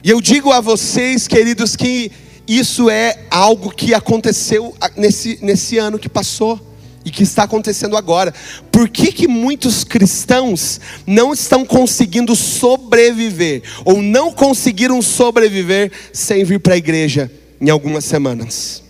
e 0.04 0.10
eu 0.10 0.20
digo 0.20 0.52
a 0.52 0.60
vocês, 0.60 1.26
queridos, 1.26 1.74
que 1.74 2.12
isso 2.46 2.90
é 2.90 3.24
algo 3.30 3.70
que 3.70 3.94
aconteceu 3.94 4.76
nesse, 4.94 5.38
nesse 5.40 5.78
ano 5.78 5.98
que 5.98 6.10
passou 6.10 6.60
e 7.06 7.10
que 7.10 7.22
está 7.22 7.44
acontecendo 7.44 7.96
agora. 7.96 8.34
Por 8.70 8.86
que, 8.86 9.10
que 9.10 9.26
muitos 9.26 9.82
cristãos 9.82 10.78
não 11.06 11.32
estão 11.32 11.64
conseguindo 11.64 12.36
sobreviver, 12.36 13.62
ou 13.82 14.02
não 14.02 14.30
conseguiram 14.30 15.00
sobreviver 15.00 15.90
sem 16.12 16.44
vir 16.44 16.60
para 16.60 16.74
a 16.74 16.78
igreja 16.78 17.32
em 17.58 17.70
algumas 17.70 18.04
semanas? 18.04 18.82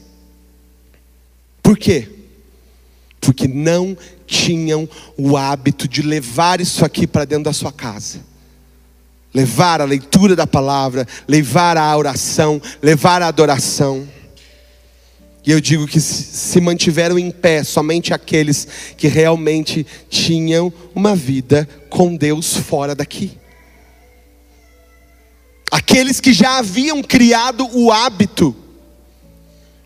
Por 1.63 1.79
quê? 1.79 2.09
Porque 3.21 3.47
não 3.47 3.97
tinham 4.27 4.89
o 5.17 5.37
hábito 5.37 5.87
de 5.87 6.03
levar 6.03 6.61
isso 6.61 6.85
aqui 6.85 7.07
para 7.07 7.25
dentro 7.25 7.45
da 7.45 7.53
sua 7.53 7.71
casa 7.71 8.34
levar 9.35 9.81
a 9.81 9.85
leitura 9.85 10.37
da 10.37 10.47
palavra, 10.47 11.07
levar 11.27 11.77
a 11.77 11.97
oração, 11.97 12.63
levar 12.81 13.21
a 13.21 13.27
adoração. 13.27 14.09
E 15.45 15.51
eu 15.51 15.61
digo 15.61 15.87
que 15.87 16.01
se 16.01 16.61
mantiveram 16.61 17.19
em 17.19 17.31
pé 17.31 17.65
somente 17.65 18.15
aqueles 18.15 18.67
que 18.97 19.09
realmente 19.09 19.85
tinham 20.09 20.73
uma 20.95 21.15
vida 21.15 21.69
com 21.91 22.17
Deus 22.17 22.57
fora 22.57 22.95
daqui. 22.95 23.37
Aqueles 25.71 26.21
que 26.21 26.33
já 26.33 26.59
haviam 26.59 27.03
criado 27.03 27.69
o 27.77 27.91
hábito 27.91 28.57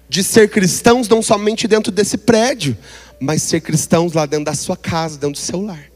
de 0.08 0.22
ser 0.22 0.48
cristãos 0.50 1.08
não 1.08 1.22
somente 1.22 1.66
dentro 1.66 1.90
desse 1.90 2.18
prédio, 2.18 2.76
mas 3.18 3.42
ser 3.42 3.60
cristãos 3.60 4.12
lá 4.12 4.26
dentro 4.26 4.44
da 4.44 4.54
sua 4.54 4.76
casa, 4.76 5.18
dentro 5.18 5.32
do 5.32 5.44
seu 5.44 5.60
lar. 5.60 5.90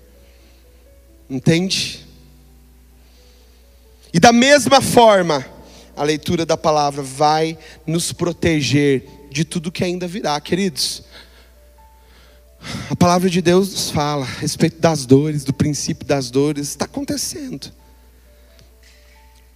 Entende? 1.30 2.04
E 4.12 4.20
da 4.20 4.32
mesma 4.32 4.80
forma, 4.80 5.44
a 5.96 6.02
leitura 6.02 6.44
da 6.44 6.56
palavra 6.56 7.02
vai 7.02 7.58
nos 7.86 8.12
proteger 8.12 9.04
de 9.30 9.44
tudo 9.44 9.72
que 9.72 9.82
ainda 9.82 10.06
virá, 10.06 10.38
queridos. 10.40 11.02
A 12.90 12.94
palavra 12.94 13.28
de 13.28 13.40
Deus 13.40 13.72
nos 13.72 13.90
fala 13.90 14.24
a 14.24 14.28
respeito 14.28 14.78
das 14.78 15.06
dores, 15.06 15.44
do 15.44 15.52
princípio 15.52 16.06
das 16.06 16.30
dores, 16.30 16.68
está 16.68 16.84
acontecendo. 16.84 17.72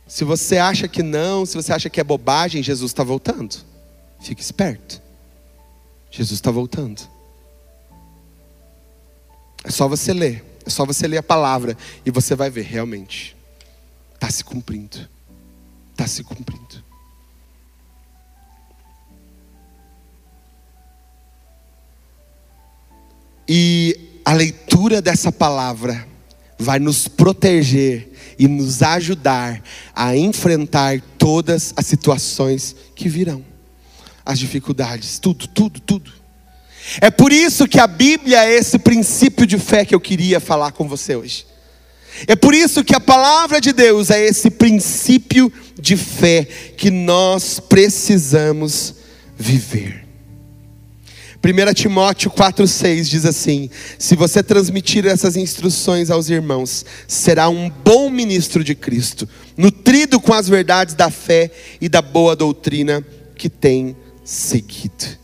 Se 0.06 0.24
você 0.24 0.56
acha 0.56 0.88
que 0.88 1.02
não, 1.02 1.44
se 1.44 1.54
você 1.54 1.72
acha 1.72 1.90
que 1.90 2.00
é 2.00 2.04
bobagem, 2.04 2.62
Jesus 2.62 2.90
está 2.90 3.04
voltando. 3.04 3.56
Fique 4.20 4.40
esperto. 4.40 5.02
Jesus 6.10 6.38
está 6.38 6.50
voltando. 6.50 7.02
É 9.62 9.70
só 9.70 9.88
você 9.88 10.12
ler, 10.12 10.44
é 10.64 10.70
só 10.70 10.86
você 10.86 11.06
ler 11.06 11.18
a 11.18 11.22
palavra 11.22 11.76
e 12.04 12.10
você 12.10 12.34
vai 12.34 12.48
ver 12.48 12.62
realmente. 12.62 13.35
Está 14.16 14.30
se 14.30 14.42
cumprindo. 14.42 15.08
Está 15.92 16.06
se 16.06 16.24
cumprindo. 16.24 16.84
E 23.48 24.20
a 24.24 24.32
leitura 24.32 25.00
dessa 25.00 25.30
palavra 25.30 26.08
vai 26.58 26.78
nos 26.78 27.06
proteger 27.06 28.10
e 28.38 28.48
nos 28.48 28.82
ajudar 28.82 29.62
a 29.94 30.16
enfrentar 30.16 31.00
todas 31.18 31.72
as 31.76 31.86
situações 31.86 32.74
que 32.94 33.08
virão, 33.08 33.44
as 34.24 34.38
dificuldades, 34.38 35.18
tudo, 35.18 35.46
tudo, 35.46 35.78
tudo. 35.78 36.12
É 37.00 37.10
por 37.10 37.32
isso 37.32 37.68
que 37.68 37.78
a 37.78 37.86
Bíblia 37.86 38.44
é 38.44 38.56
esse 38.56 38.78
princípio 38.78 39.46
de 39.46 39.58
fé 39.58 39.84
que 39.84 39.94
eu 39.94 40.00
queria 40.00 40.40
falar 40.40 40.72
com 40.72 40.88
você 40.88 41.14
hoje. 41.14 41.46
É 42.26 42.36
por 42.36 42.54
isso 42.54 42.84
que 42.84 42.94
a 42.94 43.00
palavra 43.00 43.60
de 43.60 43.72
Deus 43.72 44.10
é 44.10 44.24
esse 44.24 44.50
princípio 44.50 45.52
de 45.78 45.96
fé 45.96 46.46
que 46.76 46.90
nós 46.90 47.60
precisamos 47.60 48.94
viver. 49.36 50.06
1 51.44 51.74
Timóteo 51.74 52.30
4,6 52.30 53.04
diz 53.04 53.24
assim: 53.24 53.70
Se 53.98 54.16
você 54.16 54.42
transmitir 54.42 55.06
essas 55.06 55.36
instruções 55.36 56.10
aos 56.10 56.28
irmãos, 56.28 56.84
será 57.06 57.48
um 57.48 57.70
bom 57.70 58.10
ministro 58.10 58.64
de 58.64 58.74
Cristo, 58.74 59.28
nutrido 59.56 60.18
com 60.18 60.32
as 60.32 60.48
verdades 60.48 60.94
da 60.94 61.10
fé 61.10 61.50
e 61.80 61.88
da 61.88 62.02
boa 62.02 62.34
doutrina 62.34 63.04
que 63.36 63.48
tem 63.48 63.96
seguido. 64.24 65.16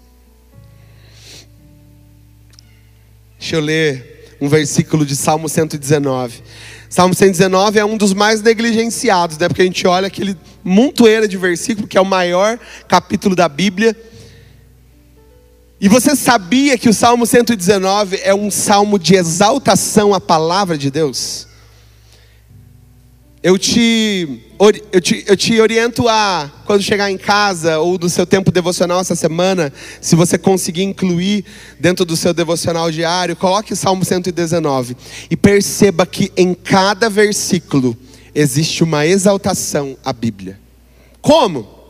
Deixa 3.38 3.56
eu 3.56 3.60
ler 3.60 4.36
um 4.40 4.48
versículo 4.48 5.04
de 5.04 5.16
Salmo 5.16 5.48
119. 5.48 6.42
Salmo 6.92 7.14
119 7.14 7.78
é 7.78 7.84
um 7.86 7.96
dos 7.96 8.12
mais 8.12 8.42
negligenciados, 8.42 9.38
né? 9.38 9.48
Porque 9.48 9.62
a 9.62 9.64
gente 9.64 9.86
olha 9.86 10.08
aquele 10.08 10.36
montoeira 10.62 11.26
de 11.26 11.38
versículo, 11.38 11.88
que 11.88 11.96
é 11.96 12.00
o 12.02 12.04
maior 12.04 12.58
capítulo 12.86 13.34
da 13.34 13.48
Bíblia. 13.48 13.96
E 15.80 15.88
você 15.88 16.14
sabia 16.14 16.76
que 16.76 16.90
o 16.90 16.92
Salmo 16.92 17.24
119 17.24 18.20
é 18.22 18.34
um 18.34 18.50
salmo 18.50 18.98
de 18.98 19.14
exaltação 19.14 20.12
à 20.12 20.20
palavra 20.20 20.76
de 20.76 20.90
Deus? 20.90 21.48
Eu 23.42 23.58
te, 23.58 24.40
eu, 24.92 25.00
te, 25.00 25.24
eu 25.26 25.36
te 25.36 25.60
oriento 25.60 26.08
a, 26.08 26.48
quando 26.64 26.80
chegar 26.80 27.10
em 27.10 27.18
casa 27.18 27.80
ou 27.80 27.98
do 27.98 28.08
seu 28.08 28.24
tempo 28.24 28.52
devocional 28.52 29.00
essa 29.00 29.16
semana, 29.16 29.72
se 30.00 30.14
você 30.14 30.38
conseguir 30.38 30.84
incluir 30.84 31.44
dentro 31.80 32.04
do 32.04 32.16
seu 32.16 32.32
devocional 32.32 32.88
diário, 32.92 33.34
coloque 33.34 33.72
o 33.72 33.76
Salmo 33.76 34.04
119 34.04 34.96
e 35.28 35.36
perceba 35.36 36.06
que 36.06 36.30
em 36.36 36.54
cada 36.54 37.10
versículo 37.10 37.96
existe 38.32 38.84
uma 38.84 39.04
exaltação 39.04 39.96
à 40.04 40.12
Bíblia. 40.12 40.60
Como? 41.20 41.81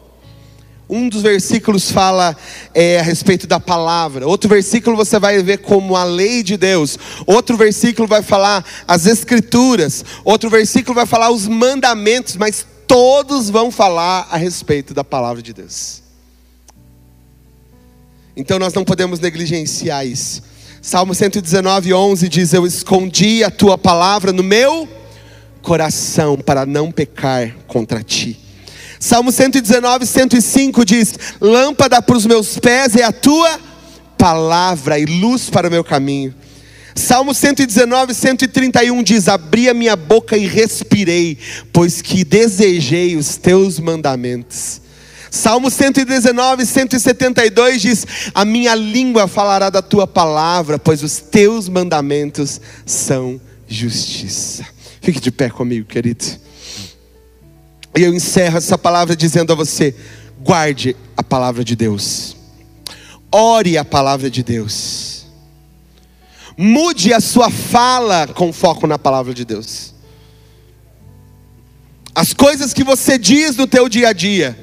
Um 0.94 1.08
dos 1.08 1.22
versículos 1.22 1.90
fala 1.90 2.36
é, 2.74 3.00
a 3.00 3.02
respeito 3.02 3.46
da 3.46 3.58
palavra, 3.58 4.28
outro 4.28 4.46
versículo 4.46 4.94
você 4.94 5.18
vai 5.18 5.42
ver 5.42 5.60
como 5.60 5.96
a 5.96 6.04
lei 6.04 6.42
de 6.42 6.58
Deus, 6.58 6.98
outro 7.26 7.56
versículo 7.56 8.06
vai 8.06 8.20
falar 8.20 8.62
as 8.86 9.06
escrituras, 9.06 10.04
outro 10.22 10.50
versículo 10.50 10.94
vai 10.94 11.06
falar 11.06 11.30
os 11.30 11.48
mandamentos, 11.48 12.36
mas 12.36 12.66
todos 12.86 13.48
vão 13.48 13.70
falar 13.70 14.28
a 14.30 14.36
respeito 14.36 14.92
da 14.92 15.02
palavra 15.02 15.40
de 15.40 15.54
Deus. 15.54 16.02
Então 18.36 18.58
nós 18.58 18.74
não 18.74 18.84
podemos 18.84 19.18
negligenciar 19.18 20.06
isso. 20.06 20.42
Salmo 20.82 21.14
119, 21.14 21.94
11 21.94 22.28
diz: 22.28 22.52
Eu 22.52 22.66
escondi 22.66 23.42
a 23.42 23.50
tua 23.50 23.78
palavra 23.78 24.30
no 24.30 24.42
meu 24.42 24.86
coração 25.62 26.36
para 26.36 26.66
não 26.66 26.92
pecar 26.92 27.56
contra 27.66 28.02
ti. 28.02 28.41
Salmo 29.02 29.32
119, 29.32 30.06
105 30.06 30.84
diz: 30.84 31.14
Lâmpada 31.40 32.00
para 32.00 32.16
os 32.16 32.24
meus 32.24 32.56
pés 32.56 32.94
é 32.94 33.02
a 33.02 33.10
tua 33.10 33.58
palavra 34.16 34.96
e 34.96 35.04
luz 35.04 35.50
para 35.50 35.66
o 35.66 35.70
meu 35.72 35.82
caminho. 35.82 36.32
Salmo 36.94 37.34
119, 37.34 38.14
131 38.14 39.02
diz: 39.02 39.26
Abri 39.26 39.68
a 39.68 39.74
minha 39.74 39.96
boca 39.96 40.36
e 40.36 40.46
respirei, 40.46 41.36
pois 41.72 42.00
que 42.00 42.22
desejei 42.22 43.16
os 43.16 43.36
teus 43.36 43.80
mandamentos. 43.80 44.80
Salmo 45.28 45.68
119, 45.68 46.64
172 46.64 47.82
diz: 47.82 48.06
A 48.32 48.44
minha 48.44 48.76
língua 48.76 49.26
falará 49.26 49.68
da 49.68 49.82
tua 49.82 50.06
palavra, 50.06 50.78
pois 50.78 51.02
os 51.02 51.18
teus 51.18 51.68
mandamentos 51.68 52.60
são 52.86 53.40
justiça. 53.66 54.64
Fique 55.00 55.18
de 55.18 55.32
pé 55.32 55.50
comigo, 55.50 55.88
querido. 55.88 56.51
E 57.96 58.02
eu 58.02 58.14
encerro 58.14 58.56
essa 58.56 58.78
palavra 58.78 59.14
dizendo 59.14 59.52
a 59.52 59.56
você: 59.56 59.94
guarde 60.40 60.96
a 61.16 61.22
palavra 61.22 61.62
de 61.62 61.76
Deus, 61.76 62.36
ore 63.30 63.76
a 63.76 63.84
palavra 63.84 64.30
de 64.30 64.42
Deus, 64.42 65.26
mude 66.56 67.12
a 67.12 67.20
sua 67.20 67.50
fala 67.50 68.26
com 68.28 68.52
foco 68.52 68.86
na 68.86 68.98
palavra 68.98 69.34
de 69.34 69.44
Deus. 69.44 69.92
As 72.14 72.32
coisas 72.32 72.74
que 72.74 72.84
você 72.84 73.18
diz 73.18 73.56
no 73.56 73.66
teu 73.66 73.88
dia 73.88 74.08
a 74.08 74.12
dia, 74.12 74.58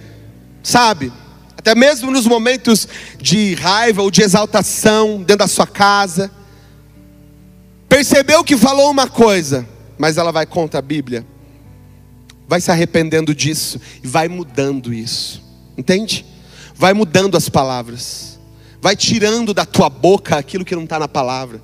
sabe? 0.64 1.12
Até 1.58 1.76
mesmo 1.76 2.12
nos 2.12 2.26
momentos 2.26 2.88
de 3.20 3.54
raiva 3.56 4.02
ou 4.02 4.10
de 4.10 4.22
exaltação 4.22 5.18
dentro 5.18 5.38
da 5.38 5.48
sua 5.48 5.68
casa. 5.68 6.32
Percebeu 7.88 8.44
que 8.44 8.56
falou 8.56 8.90
uma 8.90 9.08
coisa, 9.08 9.68
mas 9.98 10.18
ela 10.18 10.32
vai 10.32 10.46
contra 10.46 10.80
a 10.80 10.82
Bíblia 10.82 11.26
vai 12.50 12.60
se 12.60 12.72
arrependendo 12.72 13.36
disso 13.36 13.80
e 14.04 14.08
vai 14.08 14.28
mudando 14.28 14.92
isso. 14.92 15.40
Entende? 15.78 16.26
Vai 16.74 16.96
mudando 16.96 17.38
as 17.38 17.48
palavras. 17.48 18.40
Vai 18.82 18.96
tirando 18.96 19.54
da 19.54 19.68
tua 19.68 19.88
boca 19.88 20.36
aquilo 20.36 20.66
que 20.66 20.76
não 20.76 20.86
está 20.86 20.98
na 20.98 21.08
palavra. 21.08 21.62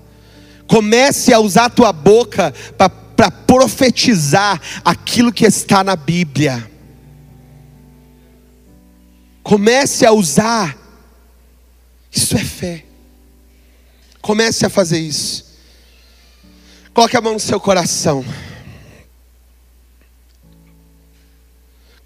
Comece 0.68 1.34
a 1.34 1.40
usar 1.40 1.66
a 1.66 1.70
tua 1.72 1.92
boca 1.92 2.54
para 2.78 3.32
profetizar 3.32 4.62
aquilo 4.84 5.34
que 5.34 5.44
está 5.44 5.84
na 5.84 5.96
Bíblia. 5.96 6.70
Comece 9.42 10.06
a 10.06 10.12
usar. 10.12 10.78
Isso 12.12 12.38
é 12.38 12.44
fé. 12.44 12.86
Comece 14.22 14.68
a 14.68 14.70
fazer 14.70 15.00
isso. 15.00 15.46
Coloque 16.94 17.18
a 17.18 17.22
mão 17.22 17.34
no 17.34 17.40
seu 17.40 17.60
coração. 17.60 18.24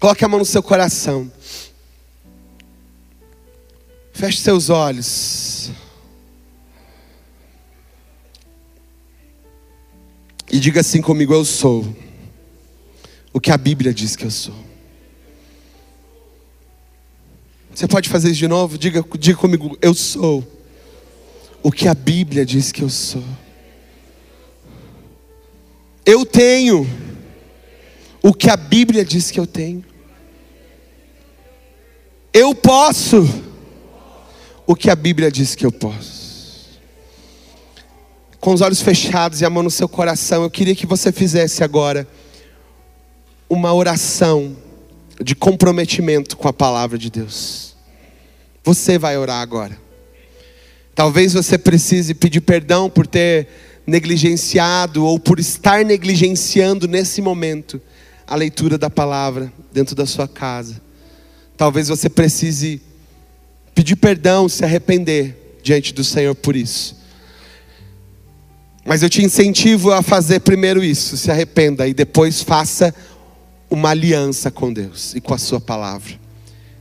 Coloque 0.00 0.24
a 0.24 0.28
mão 0.28 0.38
no 0.38 0.46
seu 0.46 0.62
coração. 0.62 1.30
Feche 4.14 4.38
seus 4.38 4.70
olhos. 4.70 5.70
E 10.50 10.58
diga 10.58 10.80
assim 10.80 11.02
comigo: 11.02 11.34
Eu 11.34 11.44
sou 11.44 11.94
o 13.30 13.38
que 13.38 13.52
a 13.52 13.58
Bíblia 13.58 13.92
diz 13.92 14.16
que 14.16 14.24
eu 14.24 14.30
sou. 14.30 14.54
Você 17.74 17.86
pode 17.86 18.08
fazer 18.08 18.30
isso 18.30 18.38
de 18.38 18.48
novo? 18.48 18.78
Diga, 18.78 19.04
diga 19.18 19.38
comigo: 19.38 19.76
Eu 19.82 19.92
sou 19.92 20.42
o 21.62 21.70
que 21.70 21.86
a 21.86 21.94
Bíblia 21.94 22.46
diz 22.46 22.72
que 22.72 22.82
eu 22.82 22.88
sou. 22.88 23.24
Eu 26.06 26.24
tenho 26.24 26.88
o 28.22 28.32
que 28.32 28.48
a 28.48 28.56
Bíblia 28.56 29.04
diz 29.04 29.30
que 29.30 29.38
eu 29.38 29.46
tenho. 29.46 29.89
Eu 32.32 32.54
posso 32.54 33.26
o 34.64 34.76
que 34.76 34.88
a 34.88 34.94
Bíblia 34.94 35.32
diz 35.32 35.56
que 35.56 35.66
eu 35.66 35.72
posso. 35.72 36.78
Com 38.38 38.54
os 38.54 38.60
olhos 38.60 38.80
fechados 38.80 39.40
e 39.40 39.44
a 39.44 39.50
mão 39.50 39.64
no 39.64 39.70
seu 39.70 39.88
coração, 39.88 40.44
eu 40.44 40.50
queria 40.50 40.74
que 40.76 40.86
você 40.86 41.10
fizesse 41.10 41.64
agora 41.64 42.06
uma 43.48 43.74
oração 43.74 44.56
de 45.20 45.34
comprometimento 45.34 46.36
com 46.36 46.46
a 46.46 46.52
palavra 46.52 46.96
de 46.96 47.10
Deus. 47.10 47.74
Você 48.62 48.96
vai 48.96 49.18
orar 49.18 49.40
agora. 49.40 49.76
Talvez 50.94 51.32
você 51.32 51.58
precise 51.58 52.14
pedir 52.14 52.42
perdão 52.42 52.88
por 52.88 53.08
ter 53.08 53.48
negligenciado 53.84 55.04
ou 55.04 55.18
por 55.18 55.40
estar 55.40 55.84
negligenciando 55.84 56.86
nesse 56.86 57.20
momento 57.20 57.80
a 58.24 58.36
leitura 58.36 58.78
da 58.78 58.88
palavra 58.88 59.52
dentro 59.72 59.96
da 59.96 60.06
sua 60.06 60.28
casa. 60.28 60.80
Talvez 61.60 61.88
você 61.88 62.08
precise 62.08 62.80
pedir 63.74 63.94
perdão, 63.94 64.48
se 64.48 64.64
arrepender 64.64 65.58
diante 65.62 65.92
do 65.92 66.02
Senhor 66.02 66.34
por 66.34 66.56
isso. 66.56 66.96
Mas 68.82 69.02
eu 69.02 69.10
te 69.10 69.22
incentivo 69.22 69.92
a 69.92 70.00
fazer 70.00 70.40
primeiro 70.40 70.82
isso, 70.82 71.18
se 71.18 71.30
arrependa 71.30 71.86
e 71.86 71.92
depois 71.92 72.40
faça 72.40 72.94
uma 73.68 73.90
aliança 73.90 74.50
com 74.50 74.72
Deus 74.72 75.14
e 75.14 75.20
com 75.20 75.34
a 75.34 75.38
sua 75.38 75.60
palavra. 75.60 76.18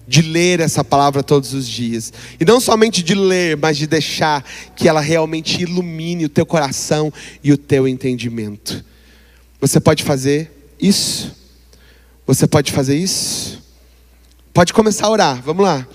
De 0.07 0.21
ler 0.21 0.61
essa 0.61 0.81
palavra 0.81 1.21
todos 1.21 1.53
os 1.53 1.67
dias. 1.67 2.13
E 2.39 2.45
não 2.45 2.61
somente 2.61 3.03
de 3.03 3.15
ler, 3.15 3.57
mas 3.57 3.75
de 3.75 3.85
deixar 3.85 4.45
que 4.77 4.87
ela 4.87 5.01
realmente 5.01 5.61
ilumine 5.61 6.23
o 6.23 6.29
teu 6.29 6.45
coração 6.45 7.11
e 7.43 7.51
o 7.51 7.57
teu 7.57 7.85
entendimento. 7.85 8.81
Você 9.59 9.77
pode 9.81 10.05
fazer 10.05 10.71
isso? 10.79 11.35
Você 12.25 12.47
pode 12.47 12.71
fazer 12.71 12.95
isso? 12.95 13.67
Pode 14.59 14.73
começar 14.73 15.07
a 15.07 15.09
orar, 15.09 15.41
vamos 15.41 15.63
lá. 15.63 15.87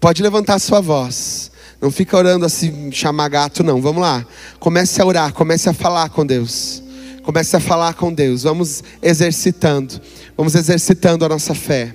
Pode 0.00 0.22
levantar 0.22 0.54
a 0.54 0.58
sua 0.58 0.80
voz. 0.80 1.50
Não 1.78 1.90
fica 1.90 2.16
orando 2.16 2.46
assim, 2.46 2.90
chamar 2.90 3.28
gato, 3.28 3.62
não. 3.62 3.82
Vamos 3.82 4.00
lá. 4.00 4.24
Comece 4.58 5.02
a 5.02 5.04
orar, 5.04 5.34
comece 5.34 5.68
a 5.68 5.74
falar 5.74 6.08
com 6.08 6.24
Deus. 6.24 6.82
Comece 7.22 7.54
a 7.54 7.60
falar 7.60 7.92
com 7.92 8.10
Deus. 8.10 8.44
Vamos 8.44 8.82
exercitando. 9.02 10.00
Vamos 10.34 10.54
exercitando 10.54 11.22
a 11.26 11.28
nossa 11.28 11.54
fé. 11.54 11.94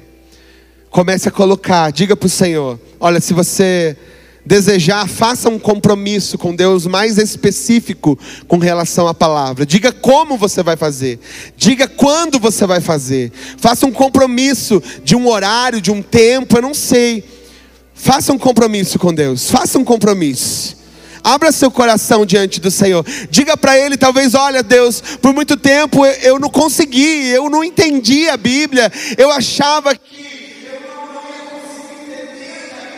Comece 0.91 1.29
a 1.29 1.31
colocar, 1.31 1.91
diga 1.91 2.15
para 2.15 2.27
o 2.27 2.29
Senhor: 2.29 2.79
olha, 2.99 3.19
se 3.19 3.33
você 3.33 3.97
desejar, 4.47 5.07
faça 5.07 5.49
um 5.49 5.59
compromisso 5.59 6.37
com 6.37 6.55
Deus 6.55 6.87
mais 6.87 7.17
específico 7.17 8.17
com 8.47 8.57
relação 8.57 9.07
à 9.07 9.13
palavra. 9.13 9.65
Diga 9.65 9.91
como 9.91 10.37
você 10.37 10.63
vai 10.63 10.77
fazer, 10.77 11.19
diga 11.55 11.87
quando 11.87 12.39
você 12.39 12.65
vai 12.65 12.79
fazer. 12.79 13.31
Faça 13.57 13.85
um 13.85 13.91
compromisso 13.91 14.81
de 15.03 15.15
um 15.15 15.27
horário, 15.27 15.81
de 15.81 15.91
um 15.91 16.01
tempo, 16.01 16.57
eu 16.57 16.61
não 16.61 16.73
sei. 16.73 17.23
Faça 17.93 18.31
um 18.31 18.37
compromisso 18.37 18.97
com 18.97 19.13
Deus, 19.13 19.51
faça 19.51 19.77
um 19.77 19.83
compromisso. 19.83 20.77
Abra 21.23 21.51
seu 21.51 21.69
coração 21.69 22.25
diante 22.25 22.61
do 22.61 22.71
Senhor. 22.71 23.05
Diga 23.29 23.57
para 23.57 23.77
Ele, 23.77 23.97
talvez, 23.97 24.33
olha, 24.33 24.63
Deus, 24.63 25.01
por 25.21 25.33
muito 25.33 25.57
tempo 25.57 26.05
eu, 26.05 26.13
eu 26.21 26.39
não 26.39 26.49
consegui, 26.49 27.27
eu 27.27 27.49
não 27.49 27.65
entendi 27.65 28.29
a 28.29 28.37
Bíblia, 28.37 28.89
eu 29.17 29.29
achava 29.29 29.93
que 29.93 30.26